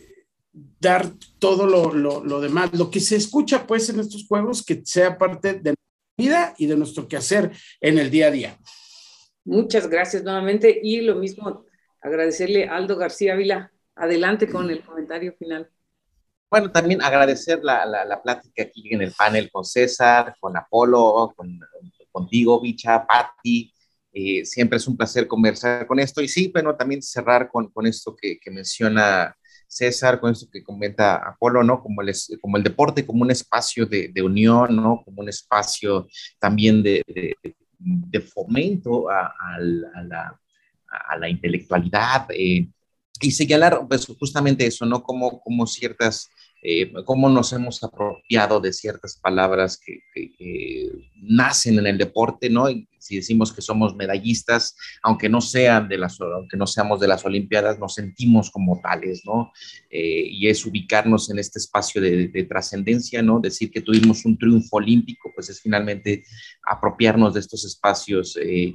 dar 0.52 1.10
todo 1.38 1.66
lo, 1.66 2.40
demás, 2.40 2.74
lo 2.74 2.90
que 2.90 3.00
se 3.00 3.16
escucha 3.16 3.66
pues 3.66 3.88
en 3.88 4.00
estos 4.00 4.26
juegos, 4.26 4.64
que 4.64 4.82
sea 4.84 5.16
parte 5.16 5.54
de 5.54 5.74
nuestra 5.74 6.14
vida 6.18 6.54
y 6.58 6.66
de 6.66 6.76
nuestro 6.76 7.08
quehacer 7.08 7.52
en 7.80 7.98
el 7.98 8.10
día 8.10 8.26
a 8.26 8.30
día. 8.30 8.58
Muchas 9.44 9.88
gracias 9.88 10.24
nuevamente 10.24 10.78
y 10.82 11.00
lo 11.00 11.14
mismo 11.16 11.64
agradecerle 12.00 12.68
a 12.68 12.76
Aldo 12.76 12.96
García 12.96 13.34
Vila. 13.34 13.73
Adelante 13.96 14.48
con 14.48 14.70
el 14.70 14.82
comentario 14.82 15.34
final. 15.38 15.70
Bueno, 16.50 16.70
también 16.70 17.02
agradecer 17.02 17.60
la, 17.62 17.84
la, 17.86 18.22
plática 18.22 18.62
aquí 18.62 18.94
en 18.94 19.02
el 19.02 19.12
panel 19.12 19.50
con 19.50 19.64
César, 19.64 20.36
con 20.40 20.56
Apolo, 20.56 21.32
con, 21.36 21.58
contigo, 22.12 22.60
Bicha, 22.60 23.06
Patti, 23.06 23.70
Eh, 24.16 24.44
siempre 24.44 24.76
es 24.76 24.86
un 24.86 24.96
placer 24.96 25.26
conversar 25.26 25.88
con 25.88 25.98
esto 25.98 26.22
y 26.22 26.28
sí, 26.28 26.48
bueno, 26.52 26.76
también 26.76 27.02
cerrar 27.02 27.48
con, 27.48 27.68
con 27.72 27.84
esto 27.84 28.14
que, 28.14 28.38
que, 28.38 28.50
menciona 28.52 29.34
César, 29.66 30.20
con 30.20 30.30
esto 30.30 30.46
que 30.52 30.62
comenta 30.62 31.16
Apolo, 31.16 31.64
¿no? 31.64 31.82
Como 31.82 32.00
el, 32.00 32.12
como 32.40 32.56
el 32.56 32.62
deporte, 32.62 33.04
como 33.04 33.22
un 33.22 33.32
espacio 33.32 33.86
de, 33.86 34.10
de 34.14 34.22
unión, 34.22 34.76
¿no? 34.76 35.02
Como 35.04 35.20
un 35.20 35.28
espacio 35.28 36.06
también 36.38 36.80
de, 36.80 37.02
de, 37.08 37.34
de 37.78 38.20
fomento 38.20 39.10
a, 39.10 39.26
a, 39.26 39.58
la, 39.58 40.40
a, 41.10 41.18
la, 41.18 41.28
intelectualidad 41.28 42.28
eh, 42.30 42.68
y 43.20 43.30
señalar 43.30 43.86
pues, 43.88 44.06
justamente 44.06 44.66
eso, 44.66 44.86
¿no? 44.86 45.02
Como, 45.02 45.40
como 45.40 45.66
ciertas 45.66 46.30
eh, 46.66 46.90
cómo 47.04 47.28
nos 47.28 47.52
hemos 47.52 47.84
apropiado 47.84 48.58
de 48.58 48.72
ciertas 48.72 49.18
palabras 49.18 49.78
que, 49.78 50.00
nacen 51.26 51.78
en 51.78 51.86
el 51.86 51.98
deporte, 51.98 52.48
¿no? 52.48 52.70
Y 52.70 52.88
si 52.98 53.16
decimos 53.16 53.52
que 53.52 53.60
somos 53.60 53.94
medallistas, 53.96 54.74
aunque 55.02 55.28
no 55.28 55.42
sean 55.42 55.88
de 55.88 55.98
las, 55.98 56.18
aunque 56.20 56.56
no 56.56 56.66
seamos 56.66 57.00
de 57.00 57.08
las 57.08 57.24
Olimpiadas, 57.24 57.78
nos 57.78 57.94
sentimos 57.94 58.50
como 58.50 58.80
tales, 58.82 59.22
¿no? 59.26 59.52
Eh, 59.90 60.26
y 60.26 60.48
es 60.48 60.64
ubicarnos 60.64 61.30
en 61.30 61.38
este 61.38 61.58
espacio 61.58 62.00
de, 62.00 62.46
trascendencia, 62.48 63.20
¿no? 63.22 63.40
Decir 63.40 63.70
que 63.70 63.82
tuvimos 63.82 64.24
un 64.24 64.38
triunfo 64.38 64.76
olímpico, 64.76 65.32
pues 65.34 65.50
es 65.50 65.60
finalmente 65.60 66.24
apropiarnos 66.66 67.34
de 67.34 67.40
estos 67.40 67.64
espacios. 67.66 68.38
Eh, 68.42 68.74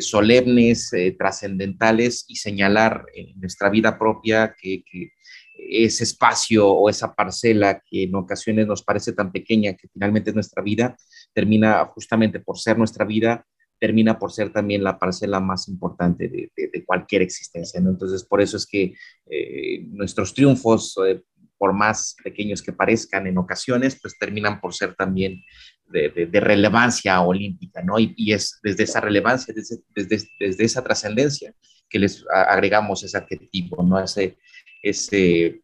solemnes, 0.00 0.90
trascendentales 1.18 2.24
y 2.28 2.36
señalar 2.36 3.06
en 3.14 3.40
nuestra 3.40 3.70
vida 3.70 3.98
propia 3.98 4.54
que, 4.60 4.82
que, 4.84 5.12
ese 5.58 6.04
espacio 6.04 6.66
o 6.68 6.88
esa 6.88 7.14
parcela 7.14 7.82
que 7.84 8.04
en 8.04 8.14
ocasiones 8.14 8.66
nos 8.66 8.82
parece 8.82 9.12
tan 9.12 9.32
pequeña 9.32 9.74
que 9.74 9.88
finalmente 9.88 10.30
es 10.30 10.34
nuestra 10.34 10.62
vida, 10.62 10.96
termina 11.32 11.84
justamente 11.86 12.40
por 12.40 12.58
ser 12.58 12.78
nuestra 12.78 13.04
vida, 13.04 13.44
termina 13.78 14.18
por 14.18 14.32
ser 14.32 14.52
también 14.52 14.82
la 14.82 14.98
parcela 14.98 15.40
más 15.40 15.68
importante 15.68 16.28
de, 16.28 16.50
de, 16.56 16.84
cualquier 16.84 17.22
existencia. 17.22 17.80
¿no? 17.80 17.90
Entonces, 17.90 18.24
por 18.24 18.40
eso 18.40 18.56
es 18.56 18.66
que 18.66 18.94
eh, 19.30 19.84
nuestros 19.88 20.34
triunfos, 20.34 20.98
eh, 21.06 21.22
por 21.56 21.72
más 21.72 22.16
pequeños 22.22 22.62
que 22.62 22.72
parezcan 22.72 23.26
en 23.26 23.38
ocasiones, 23.38 23.98
pues 24.00 24.16
terminan 24.18 24.60
por 24.60 24.74
ser 24.74 24.94
también 24.94 25.42
de, 25.90 26.28
de 26.30 26.40
relevancia 26.40 27.20
olímpica, 27.20 27.82
¿no? 27.82 27.98
Y, 27.98 28.14
y, 28.16 28.32
es 28.32 28.58
desde 28.62 28.84
esa 28.84 29.00
relevancia, 29.00 29.54
desde, 29.54 29.76
desde, 29.94 30.28
desde 30.38 30.64
esa 30.64 30.82
trascendencia, 30.82 31.54
que 31.88 31.98
les 31.98 32.24
agregamos 32.30 33.02
ese 33.02 33.16
arquetipo, 33.16 33.82
¿no? 33.82 33.98
Ese, 34.02 34.36
ese 34.82 35.62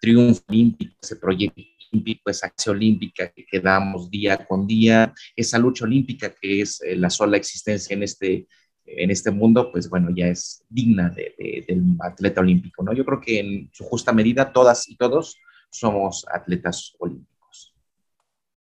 triunfo 0.00 0.42
olímpico, 0.48 0.94
ese 1.02 1.16
proyecto 1.16 1.62
olímpico, 1.92 2.30
esa 2.30 2.46
acción 2.46 2.76
olímpica 2.76 3.32
que, 3.32 3.60
damos 3.60 4.10
día 4.10 4.44
con 4.46 4.66
día, 4.66 5.12
esa 5.36 5.58
lucha 5.58 5.84
olímpica 5.84 6.34
que 6.34 6.60
es 6.60 6.80
eh, 6.82 6.96
la 6.96 7.10
sola 7.10 7.36
existencia 7.36 7.94
en 7.94 8.02
este, 8.02 8.46
en 8.84 9.10
este 9.10 9.30
mundo, 9.30 9.70
pues 9.72 9.88
bueno, 9.88 10.10
ya 10.14 10.28
es 10.28 10.64
digna 10.68 11.10
de, 11.10 11.64
del 11.66 11.82
atleta 12.00 12.40
olímpico, 12.40 12.82
¿no? 12.82 12.92
Yo 12.92 13.04
creo 13.04 13.20
que 13.20 13.40
en 13.40 13.70
su 13.72 13.84
justa 13.84 14.12
medida 14.12 14.52
todas 14.52 14.88
y 14.88 14.96
todos 14.96 15.38
somos 15.70 16.26
atletas 16.32 16.94
olímpicos. 16.98 17.33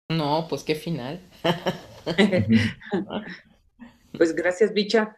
No, 0.09 0.47
pues 0.49 0.63
qué 0.63 0.75
final. 0.75 1.21
pues 4.17 4.35
gracias, 4.35 4.73
Bicha. 4.73 5.17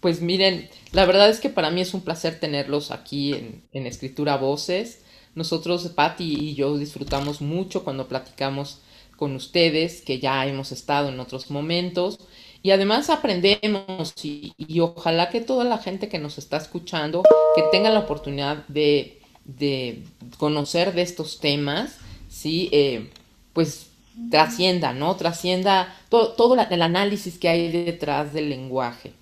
Pues 0.00 0.20
miren, 0.20 0.68
la 0.92 1.06
verdad 1.06 1.28
es 1.28 1.40
que 1.40 1.50
para 1.50 1.70
mí 1.70 1.80
es 1.80 1.92
un 1.92 2.02
placer 2.02 2.38
tenerlos 2.38 2.92
aquí 2.92 3.34
en, 3.72 3.86
Escritura 3.86 4.36
Voces. 4.36 5.02
Nosotros, 5.34 5.88
Patti 5.88 6.24
y 6.24 6.54
yo, 6.54 6.78
disfrutamos 6.78 7.40
mucho 7.40 7.82
cuando 7.82 8.06
platicamos 8.06 8.80
con 9.16 9.34
ustedes, 9.34 10.02
que 10.02 10.20
ya 10.20 10.46
hemos 10.46 10.70
estado 10.70 11.08
en 11.08 11.18
otros 11.18 11.50
momentos. 11.50 12.20
Y 12.62 12.70
además 12.70 13.10
aprendemos 13.10 14.14
y, 14.22 14.54
ojalá 14.80 15.30
que 15.30 15.40
toda 15.40 15.64
la 15.64 15.78
gente 15.78 16.08
que 16.08 16.18
nos 16.18 16.38
está 16.38 16.56
escuchando, 16.56 17.22
que 17.56 17.62
tenga 17.72 17.90
la 17.90 18.00
oportunidad 18.00 18.66
de, 18.68 19.20
de 19.44 20.04
conocer 20.38 20.92
de 20.92 21.02
estos 21.02 21.40
temas, 21.40 21.98
¿sí? 22.28 22.68
Eh, 22.72 23.10
pues 23.58 23.88
trascienda, 24.30 24.92
¿no? 24.92 25.16
Trascienda 25.16 25.92
todo, 26.10 26.54
el 26.54 26.80
análisis 26.80 27.40
que 27.40 27.48
hay 27.48 27.72
detrás 27.72 28.32
del 28.32 28.50
lenguaje. 28.50 29.14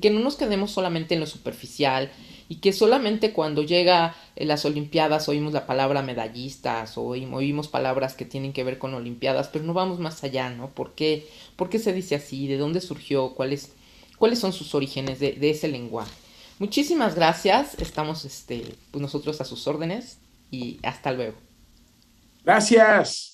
Que 0.00 0.10
no 0.10 0.20
nos 0.20 0.36
quedemos 0.36 0.70
solamente 0.70 1.14
en 1.14 1.20
lo 1.20 1.26
superficial 1.26 2.12
y 2.48 2.60
que 2.60 2.72
solamente 2.72 3.32
cuando 3.32 3.64
llega 3.64 4.14
en 4.36 4.46
las 4.46 4.64
Olimpiadas 4.64 5.28
oímos 5.28 5.54
la 5.54 5.66
palabra 5.66 6.02
medallistas 6.02 6.96
o 6.96 7.02
oímos 7.02 7.66
palabras 7.66 8.14
que 8.14 8.24
tienen 8.24 8.52
que 8.52 8.62
ver 8.62 8.78
con 8.78 8.94
Olimpiadas, 8.94 9.48
pero 9.48 9.64
no 9.64 9.74
vamos 9.74 9.98
más 9.98 10.22
allá, 10.22 10.48
¿no? 10.50 10.68
¿Por 10.68 10.92
qué, 10.92 11.26
¿Por 11.56 11.68
qué 11.68 11.80
se 11.80 11.92
dice 11.92 12.14
así? 12.14 12.46
¿De 12.46 12.58
dónde 12.58 12.80
surgió? 12.80 13.30
¿Cuáles, 13.30 13.72
son 14.36 14.52
sus 14.52 14.72
orígenes 14.76 15.18
de, 15.18 15.32
de 15.32 15.50
ese 15.50 15.66
lenguaje? 15.66 16.12
Muchísimas 16.60 17.16
gracias, 17.16 17.74
estamos 17.80 18.24
este, 18.24 18.76
pues 18.92 19.02
nosotros 19.02 19.40
a 19.40 19.44
sus 19.44 19.66
órdenes 19.66 20.18
y 20.52 20.78
hasta 20.84 21.10
luego. 21.10 21.38
Gracias. 22.44 23.31